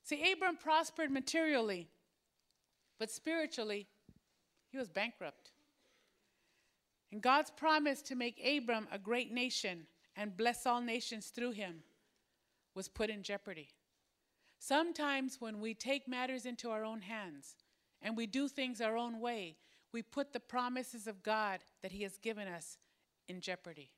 See, 0.04 0.32
Abram 0.32 0.58
prospered 0.58 1.12
materially, 1.12 1.88
but 3.00 3.10
spiritually, 3.10 3.88
he 4.70 4.78
was 4.78 4.90
bankrupt. 4.90 5.52
And 7.12 7.22
God's 7.22 7.52
promise 7.52 8.02
to 8.04 8.16
make 8.16 8.42
Abram 8.46 8.88
a 8.92 9.00
great 9.00 9.32
nation 9.32 9.88
and 10.18 10.36
bless 10.36 10.66
all 10.66 10.82
nations 10.82 11.28
through 11.28 11.52
him 11.52 11.84
was 12.74 12.90
put 12.90 13.10
in 13.10 13.24
jeopardy. 13.24 13.70
Sometimes 14.60 15.38
when 15.40 15.62
we 15.62 15.74
take 15.74 16.08
matters 16.08 16.46
into 16.46 16.70
our 16.70 16.84
own 16.84 17.02
hands 17.02 17.56
and 18.02 18.18
we 18.18 18.28
do 18.28 18.48
things 18.48 18.82
our 18.82 18.98
own 18.98 19.20
way, 19.20 19.56
we 19.96 20.02
put 20.02 20.34
the 20.34 20.42
promises 20.42 21.08
of 21.08 21.24
God 21.24 21.62
that 21.82 21.94
He 21.94 22.04
has 22.04 22.18
given 22.18 22.50
us 22.50 22.78
in 23.30 23.40
jeopardy. 23.40 23.92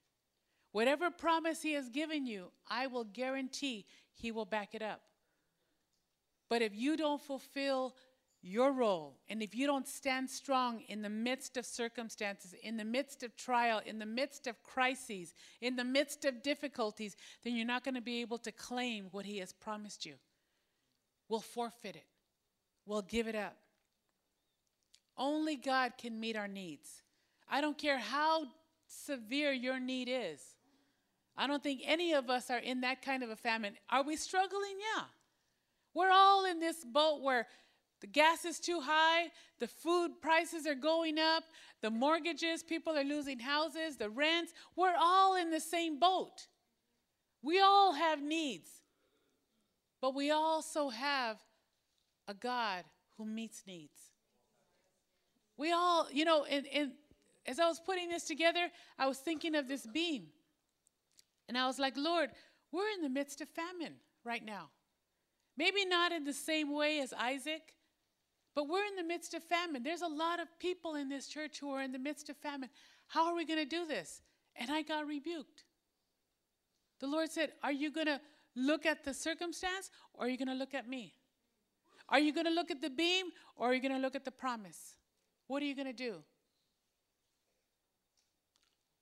Whatever 0.72 1.10
promise 1.10 1.64
He 1.64 1.74
has 1.74 1.90
given 1.90 2.28
you, 2.28 2.52
I 2.70 2.86
will 2.86 3.04
guarantee 3.04 3.88
He 4.14 4.32
will 4.32 4.46
back 4.46 4.76
it 4.76 4.84
up. 4.84 5.02
But 6.52 6.62
if 6.62 6.76
you 6.76 6.98
don't 6.98 7.20
fulfill 7.20 7.96
your 8.44 8.74
role, 8.74 9.18
and 9.28 9.42
if 9.42 9.56
you 9.56 9.66
don't 9.66 9.88
stand 9.88 10.30
strong 10.30 10.82
in 10.88 11.02
the 11.02 11.10
midst 11.10 11.58
of 11.58 11.66
circumstances, 11.66 12.54
in 12.62 12.78
the 12.78 12.86
midst 12.86 13.24
of 13.24 13.36
trial, 13.36 13.82
in 13.84 13.98
the 13.98 14.06
midst 14.06 14.46
of 14.46 14.62
crises, 14.62 15.34
in 15.62 15.78
the 15.78 15.84
midst 15.84 16.26
of 16.26 16.44
difficulties, 16.44 17.16
then 17.44 17.56
you're 17.56 17.66
not 17.66 17.84
going 17.84 17.96
to 17.96 18.02
be 18.02 18.22
able 18.22 18.38
to 18.38 18.52
claim 18.52 19.08
what 19.10 19.26
He 19.26 19.40
has 19.40 19.52
promised 19.52 20.06
you. 20.06 20.14
We'll 21.28 21.40
forfeit 21.40 21.96
it, 21.96 22.06
we'll 22.86 23.02
give 23.02 23.28
it 23.28 23.36
up. 23.36 23.58
Only 25.18 25.56
God 25.56 25.94
can 25.98 26.20
meet 26.20 26.36
our 26.36 26.48
needs. 26.48 27.02
I 27.50 27.62
don't 27.62 27.78
care 27.78 27.98
how 27.98 28.46
severe 28.88 29.52
your 29.52 29.80
need 29.80 30.08
is. 30.10 30.42
I 31.36 31.48
don't 31.48 31.62
think 31.62 31.82
any 31.86 32.14
of 32.14 32.30
us 32.30 32.50
are 32.50 32.60
in 32.60 32.82
that 32.82 33.02
kind 33.02 33.24
of 33.24 33.30
a 33.30 33.36
famine. 33.36 33.74
Are 33.90 34.04
we 34.04 34.16
struggling? 34.16 34.78
Yeah. 34.80 35.04
We're 35.94 36.12
all 36.12 36.46
in 36.46 36.60
this 36.60 36.84
boat 36.84 37.22
where 37.22 37.48
the 38.02 38.08
gas 38.08 38.46
is 38.46 38.60
too 38.60 38.80
high, 38.80 39.28
the 39.60 39.68
food 39.68 40.22
prices 40.22 40.68
are 40.68 40.76
going 40.76 41.18
up, 41.18 41.44
the 41.82 41.90
mortgages, 41.90 42.62
people 42.62 42.96
are 42.96 43.04
losing 43.04 43.40
houses, 43.40 43.98
the 43.98 44.10
rents. 44.10 44.54
We're 44.76 44.96
all 45.00 45.36
in 45.36 45.50
the 45.50 45.60
same 45.60 46.00
boat. 46.00 46.48
We 47.42 47.60
all 47.60 47.94
have 47.94 48.22
needs, 48.22 48.70
but 50.02 50.14
we 50.14 50.32
also 50.32 50.90
have 50.90 51.38
a 52.28 52.34
God 52.34 52.84
who 53.18 53.26
meets 53.26 53.64
needs. 53.66 54.07
We 55.58 55.72
all, 55.72 56.08
you 56.12 56.26
know, 56.26 56.46
and, 56.46 56.66
and 56.74 56.92
as 57.46 57.60
I 57.60 57.68
was 57.68 57.80
putting 57.80 58.10
this 58.10 58.24
together, 58.24 58.70
I 58.98 59.08
was 59.08 59.18
thinking 59.18 59.56
of 59.56 59.68
this 59.68 59.86
beam. 59.86 60.28
And 61.48 61.58
I 61.58 61.66
was 61.66 61.80
like, 61.80 61.94
Lord, 61.96 62.30
we're 62.72 62.90
in 62.90 63.02
the 63.02 63.10
midst 63.10 63.42
of 63.42 63.48
famine 63.50 63.96
right 64.24 64.44
now. 64.44 64.70
Maybe 65.56 65.86
not 65.86 66.12
in 66.12 66.24
the 66.24 66.34
same 66.34 66.74
way 66.74 67.00
as 67.00 67.14
Isaac, 67.14 67.74
but 68.54 68.68
we're 68.68 68.86
in 68.86 68.96
the 68.96 69.04
midst 69.04 69.34
of 69.34 69.44
famine. 69.44 69.82
There's 69.84 70.02
a 70.02 70.08
lot 70.08 70.40
of 70.40 70.48
people 70.60 70.96
in 70.96 71.10
this 71.10 71.28
church 71.28 71.60
who 71.60 71.72
are 71.72 71.82
in 71.82 71.92
the 71.92 72.00
midst 72.00 72.30
of 72.30 72.38
famine. 72.38 72.70
How 73.08 73.28
are 73.28 73.36
we 73.36 73.46
going 73.46 73.60
to 73.60 73.66
do 73.66 73.86
this? 73.86 74.22
And 74.56 74.70
I 74.70 74.82
got 74.82 75.08
rebuked. 75.08 75.64
The 77.00 77.08
Lord 77.08 77.32
said, 77.32 77.52
Are 77.64 77.72
you 77.72 77.92
going 77.92 78.08
to 78.08 78.20
look 78.56 78.86
at 78.86 79.06
the 79.06 79.14
circumstance 79.14 79.90
or 80.14 80.26
are 80.26 80.30
you 80.30 80.38
going 80.38 80.48
to 80.48 80.54
look 80.54 80.74
at 80.74 80.90
me? 80.90 81.14
Are 82.10 82.20
you 82.20 82.34
going 82.34 82.46
to 82.46 82.52
look 82.52 82.72
at 82.72 82.82
the 82.82 82.90
beam 82.90 83.28
or 83.56 83.70
are 83.70 83.74
you 83.74 83.82
going 83.82 83.94
to 83.94 84.00
look 84.00 84.16
at 84.16 84.26
the 84.26 84.32
promise? 84.32 84.97
What 85.48 85.62
are 85.64 85.66
you 85.66 85.76
going 85.76 85.88
to 85.88 85.94
do? 85.94 86.16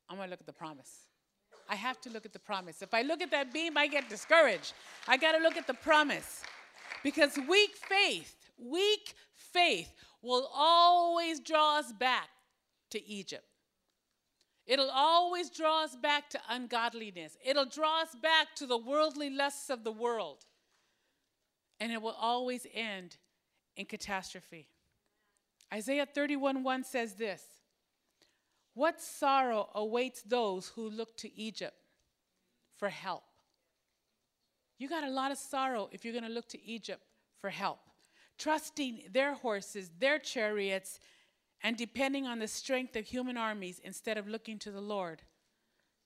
I'm 0.09 0.17
going 0.17 0.27
to 0.27 0.31
look 0.31 0.41
at 0.41 0.45
the 0.45 0.53
promise. 0.53 0.91
I 1.67 1.75
have 1.75 1.99
to 2.01 2.09
look 2.11 2.25
at 2.25 2.33
the 2.33 2.39
promise. 2.39 2.81
If 2.81 2.93
I 2.93 3.01
look 3.01 3.21
at 3.21 3.31
that 3.31 3.51
beam, 3.51 3.77
I 3.77 3.87
get 3.87 4.07
discouraged. 4.07 4.73
I 5.07 5.17
got 5.17 5.31
to 5.31 5.39
look 5.39 5.57
at 5.57 5.65
the 5.65 5.73
promise. 5.73 6.43
Because 7.03 7.37
weak 7.49 7.75
faith, 7.75 8.35
weak 8.57 9.15
faith 9.33 9.91
will 10.21 10.49
always 10.53 11.39
draw 11.39 11.79
us 11.79 11.91
back 11.91 12.29
to 12.91 13.03
Egypt. 13.07 13.45
It'll 14.67 14.91
always 14.91 15.49
draw 15.49 15.83
us 15.83 15.95
back 15.95 16.29
to 16.31 16.39
ungodliness. 16.49 17.37
It'll 17.45 17.65
draw 17.65 18.01
us 18.01 18.15
back 18.21 18.55
to 18.55 18.65
the 18.65 18.77
worldly 18.77 19.29
lusts 19.29 19.69
of 19.69 19.83
the 19.83 19.91
world. 19.91 20.45
And 21.79 21.91
it 21.91 22.01
will 22.01 22.15
always 22.19 22.65
end 22.73 23.17
in 23.75 23.85
catastrophe. 23.85 24.69
Isaiah 25.73 26.05
31 26.05 26.63
1 26.63 26.83
says 26.83 27.13
this 27.15 27.43
What 28.73 29.01
sorrow 29.01 29.69
awaits 29.75 30.21
those 30.21 30.69
who 30.69 30.89
look 30.89 31.17
to 31.17 31.39
Egypt 31.39 31.75
for 32.77 32.89
help? 32.89 33.23
You 34.77 34.89
got 34.89 35.03
a 35.03 35.09
lot 35.09 35.31
of 35.31 35.37
sorrow 35.37 35.89
if 35.91 36.03
you're 36.03 36.13
going 36.13 36.25
to 36.25 36.29
look 36.29 36.49
to 36.49 36.63
Egypt 36.63 37.01
for 37.39 37.49
help, 37.49 37.79
trusting 38.37 39.03
their 39.11 39.33
horses, 39.33 39.89
their 39.99 40.19
chariots, 40.19 40.99
and 41.63 41.77
depending 41.77 42.27
on 42.27 42.39
the 42.39 42.47
strength 42.47 42.95
of 42.95 43.05
human 43.05 43.37
armies 43.37 43.79
instead 43.83 44.17
of 44.17 44.27
looking 44.27 44.59
to 44.59 44.71
the 44.71 44.81
Lord, 44.81 45.21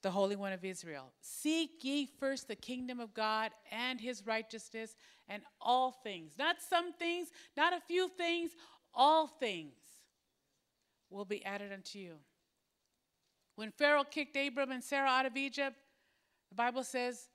the 0.02 0.10
Holy 0.10 0.36
One 0.36 0.52
of 0.52 0.64
Israel. 0.64 1.12
Seek 1.20 1.82
ye 1.82 2.06
first 2.06 2.46
the 2.46 2.54
kingdom 2.54 3.00
of 3.00 3.12
God 3.12 3.50
and 3.70 4.00
his 4.00 4.26
righteousness, 4.26 4.94
and 5.28 5.42
all 5.60 5.90
things, 5.90 6.32
not 6.38 6.56
some 6.60 6.92
things, 6.92 7.28
not 7.56 7.72
a 7.72 7.80
few 7.80 8.08
things, 8.08 8.52
all 8.94 9.26
things 9.26 9.74
will 11.10 11.24
be 11.24 11.44
added 11.44 11.72
unto 11.72 11.98
you. 11.98 12.14
When 13.56 13.70
Pharaoh 13.72 14.04
kicked 14.04 14.36
Abram 14.36 14.70
and 14.70 14.82
Sarah 14.82 15.08
out 15.08 15.26
of 15.26 15.36
Egypt, 15.36 15.76
the 16.48 16.54
Bible 16.54 16.84
says 16.84 17.28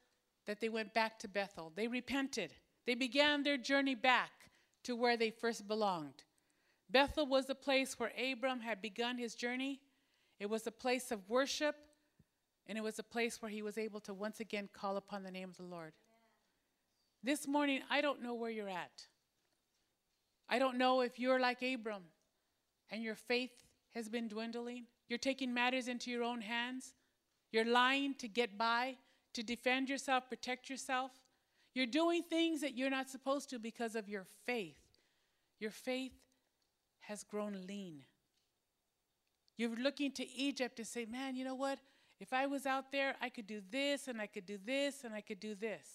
that 0.48 0.60
they 0.60 0.70
went 0.70 0.94
back 0.94 1.20
to 1.20 1.28
Bethel. 1.28 1.72
They 1.76 1.88
repented. 1.88 2.54
They 2.86 2.96
began 2.96 3.44
their 3.44 3.58
journey 3.58 3.96
back 3.96 4.32
to 4.84 4.96
where 4.96 5.18
they 5.18 5.30
first 5.30 5.68
belonged. 5.68 6.24
Bethel 6.90 7.26
was 7.26 7.46
the 7.46 7.56
place 7.56 8.00
where 8.00 8.12
Abram 8.20 8.60
had 8.60 8.82
begun 8.82 9.18
his 9.18 9.36
journey. 9.36 9.82
It 10.40 10.50
was 10.50 10.68
a 10.68 10.72
place 10.72 11.12
of 11.12 11.30
worship, 11.30 11.76
and 12.68 12.78
it 12.78 12.84
was 12.84 13.00
a 13.00 13.04
place 13.04 13.42
where 13.42 13.50
he 13.50 13.62
was 13.62 13.78
able 13.78 14.00
to 14.02 14.14
once 14.14 14.40
again 14.40 14.70
call 14.72 14.98
upon 14.98 15.24
the 15.24 15.32
name 15.32 15.50
of 15.50 15.58
the 15.58 15.64
Lord. 15.64 15.94
This 17.24 17.48
morning, 17.48 17.82
I 17.90 18.02
don't 18.02 18.22
know 18.22 18.36
where 18.36 18.52
you're 18.52 18.70
at. 18.70 19.08
I 20.50 20.60
don't 20.60 20.78
know 20.78 21.02
if 21.02 21.20
you're 21.20 21.40
like 21.40 21.62
Abram 21.62 22.04
and 22.92 23.04
your 23.04 23.16
faith 23.16 23.52
has 23.94 24.10
been 24.10 24.28
dwindling. 24.28 24.86
You're 25.08 25.20
taking 25.20 25.54
matters 25.54 25.88
into 25.88 26.12
your 26.12 26.24
own 26.24 26.42
hands. 26.42 26.94
You're 27.52 27.66
lying 27.66 28.16
to 28.16 28.28
get 28.28 28.58
by, 28.58 28.98
to 29.34 29.44
defend 29.44 29.90
yourself, 29.90 30.30
protect 30.30 30.70
yourself. 30.70 31.12
You're 31.74 31.86
doing 31.86 32.24
things 32.24 32.62
that 32.62 32.76
you're 32.76 32.90
not 32.90 33.10
supposed 33.10 33.50
to 33.50 33.60
because 33.60 33.96
of 33.96 34.08
your 34.08 34.26
faith. 34.46 34.78
Your 35.60 35.72
faith 35.72 36.14
has 37.02 37.24
grown 37.24 37.66
lean. 37.68 38.04
You're 39.58 39.76
looking 39.76 40.12
to 40.14 40.30
Egypt 40.30 40.80
and 40.80 40.88
say, 40.88 41.06
man, 41.06 41.36
you 41.36 41.46
know 41.46 41.56
what? 41.56 41.80
If 42.20 42.34
I 42.34 42.46
was 42.46 42.66
out 42.66 42.92
there, 42.92 43.16
I 43.22 43.30
could 43.30 43.48
do 43.48 43.62
this 43.72 44.08
and 44.08 44.22
I 44.22 44.28
could 44.28 44.46
do 44.46 44.58
this 44.64 45.04
and 45.04 45.14
I 45.14 45.22
could 45.22 45.40
do 45.40 45.56
this. 45.56 45.88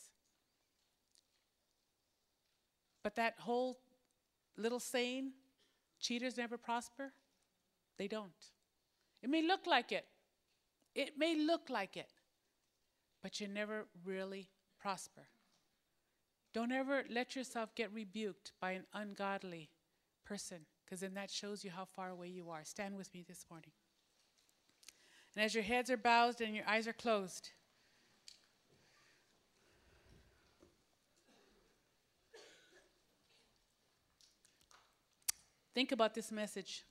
But 3.02 3.16
that 3.16 3.34
whole 3.38 3.78
little 4.56 4.80
saying, 4.80 5.32
cheaters 5.98 6.36
never 6.36 6.58
prosper, 6.58 7.12
they 7.98 8.08
don't. 8.08 8.32
It 9.22 9.30
may 9.30 9.42
look 9.42 9.66
like 9.66 9.92
it. 9.92 10.06
It 10.94 11.18
may 11.18 11.36
look 11.36 11.70
like 11.70 11.96
it, 11.96 12.10
but 13.22 13.40
you 13.40 13.48
never 13.48 13.86
really 14.04 14.48
prosper. 14.78 15.28
Don't 16.52 16.72
ever 16.72 17.04
let 17.08 17.36
yourself 17.36 17.74
get 17.74 17.92
rebuked 17.92 18.52
by 18.60 18.72
an 18.72 18.86
ungodly 18.92 19.70
person, 20.24 20.66
because 20.84 21.00
then 21.00 21.14
that 21.14 21.30
shows 21.30 21.64
you 21.64 21.70
how 21.70 21.84
far 21.84 22.10
away 22.10 22.28
you 22.28 22.50
are. 22.50 22.64
Stand 22.64 22.96
with 22.96 23.12
me 23.14 23.24
this 23.28 23.44
morning. 23.48 23.70
And 25.36 25.44
as 25.44 25.54
your 25.54 25.62
heads 25.62 25.90
are 25.90 25.96
bowed 25.96 26.40
and 26.40 26.56
your 26.56 26.66
eyes 26.66 26.88
are 26.88 26.92
closed, 26.92 27.50
think 35.74 35.92
about 35.92 36.14
this 36.14 36.30
message. 36.32 36.84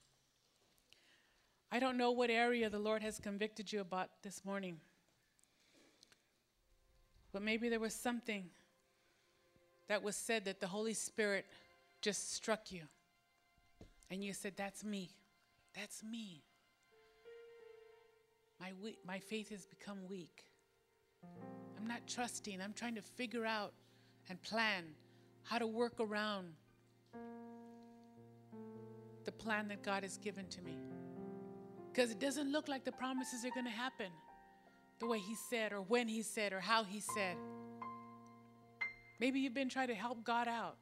I 1.72 1.80
don't 1.80 1.98
know 1.98 2.12
what 2.12 2.30
area 2.30 2.70
the 2.70 2.80
Lord 2.80 3.02
has 3.04 3.20
convicted 3.20 3.72
you 3.72 3.82
about 3.82 4.10
this 4.24 4.44
morning, 4.44 4.78
but 7.32 7.42
maybe 7.42 7.70
there 7.70 7.80
was 7.80 7.94
something 7.94 8.46
that 9.88 10.02
was 10.02 10.16
said 10.16 10.46
that 10.46 10.60
the 10.60 10.68
Holy 10.68 10.94
Spirit 10.94 11.46
just 12.02 12.34
struck 12.34 12.72
you. 12.72 12.84
And 14.10 14.24
you 14.24 14.34
said, 14.34 14.54
That's 14.56 14.84
me. 14.84 15.12
That's 15.76 16.04
me. 16.04 16.42
My, 18.60 18.72
we- 18.84 18.98
my 19.06 19.20
faith 19.20 19.50
has 19.52 19.66
become 19.66 20.00
weak. 20.10 20.46
I'm 21.78 21.88
not 21.88 22.02
trusting. 22.08 22.60
I'm 22.62 22.74
trying 22.74 22.96
to 22.96 23.02
figure 23.02 23.46
out 23.46 23.74
and 24.30 24.42
plan 24.42 24.84
how 25.44 25.58
to 25.60 25.68
work 25.68 26.00
around 26.00 26.54
the 29.30 29.44
plan 29.44 29.68
that 29.68 29.84
God 29.84 30.02
has 30.02 30.18
given 30.18 30.48
to 30.48 30.62
me. 30.64 30.76
Because 31.92 32.10
it 32.10 32.20
doesn't 32.20 32.52
look 32.52 32.68
like 32.68 32.84
the 32.84 32.92
promises 32.92 33.46
are 33.46 33.52
going 33.52 33.66
to 33.66 33.72
happen 33.72 34.08
the 35.00 35.06
way 35.06 35.20
He 35.20 35.36
said, 35.52 35.72
or 35.72 35.82
when 35.82 36.08
He 36.08 36.24
said, 36.24 36.52
or 36.52 36.60
how 36.60 36.84
He 36.84 37.00
said. 37.00 37.36
Maybe 39.20 39.40
you've 39.40 39.54
been 39.54 39.70
trying 39.70 39.90
to 39.90 39.94
help 39.94 40.24
God 40.24 40.48
out. 40.48 40.78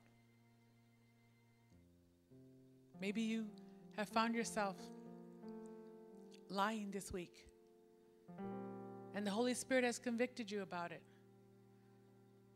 Maybe 3.01 3.21
you 3.21 3.47
have 3.97 4.07
found 4.07 4.33
yourself 4.33 4.77
lying 6.49 6.89
this 6.89 7.11
week. 7.11 7.45
And 9.13 9.27
the 9.27 9.31
Holy 9.31 9.55
Spirit 9.55 9.83
has 9.83 9.99
convicted 9.99 10.49
you 10.49 10.61
about 10.61 10.91
it. 10.93 11.03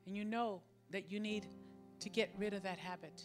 And 0.08 0.16
you 0.16 0.24
know 0.24 0.62
that 0.92 1.12
you 1.12 1.20
need 1.20 1.48
to 2.00 2.10
get 2.10 2.34
rid 2.38 2.54
of 2.54 2.64
that 2.64 2.78
habit. 2.78 3.24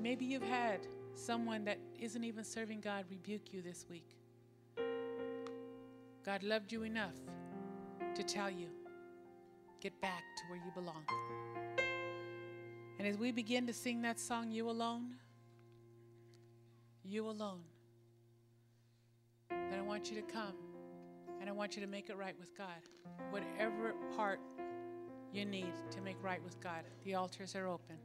Or 0.00 0.02
maybe 0.02 0.24
you've 0.24 0.42
had 0.42 0.80
someone 1.14 1.62
that 1.66 1.76
isn't 1.98 2.24
even 2.24 2.42
serving 2.42 2.80
God 2.80 3.04
rebuke 3.10 3.52
you 3.52 3.60
this 3.60 3.84
week. 3.90 4.16
God 6.24 6.42
loved 6.42 6.72
you 6.72 6.84
enough 6.84 7.16
to 8.14 8.22
tell 8.22 8.48
you, 8.48 8.68
get 9.82 10.00
back 10.00 10.22
to 10.38 10.42
where 10.48 10.58
you 10.64 10.70
belong. 10.74 11.04
And 12.98 13.06
as 13.06 13.18
we 13.18 13.30
begin 13.30 13.66
to 13.66 13.74
sing 13.74 14.00
that 14.00 14.18
song, 14.18 14.50
You 14.50 14.70
Alone, 14.70 15.16
You 17.04 17.28
Alone, 17.28 17.60
then 19.50 19.78
I 19.78 19.82
want 19.82 20.10
you 20.10 20.16
to 20.16 20.22
come 20.22 20.54
and 21.42 21.48
I 21.50 21.52
want 21.52 21.76
you 21.76 21.82
to 21.82 21.88
make 21.88 22.08
it 22.08 22.16
right 22.16 22.38
with 22.40 22.56
God. 22.56 22.88
Whatever 23.28 23.92
part 24.16 24.40
you 25.30 25.44
need 25.44 25.74
to 25.90 26.00
make 26.00 26.16
right 26.22 26.42
with 26.42 26.58
God, 26.58 26.84
the 27.04 27.16
altars 27.16 27.54
are 27.54 27.66
open. 27.66 27.96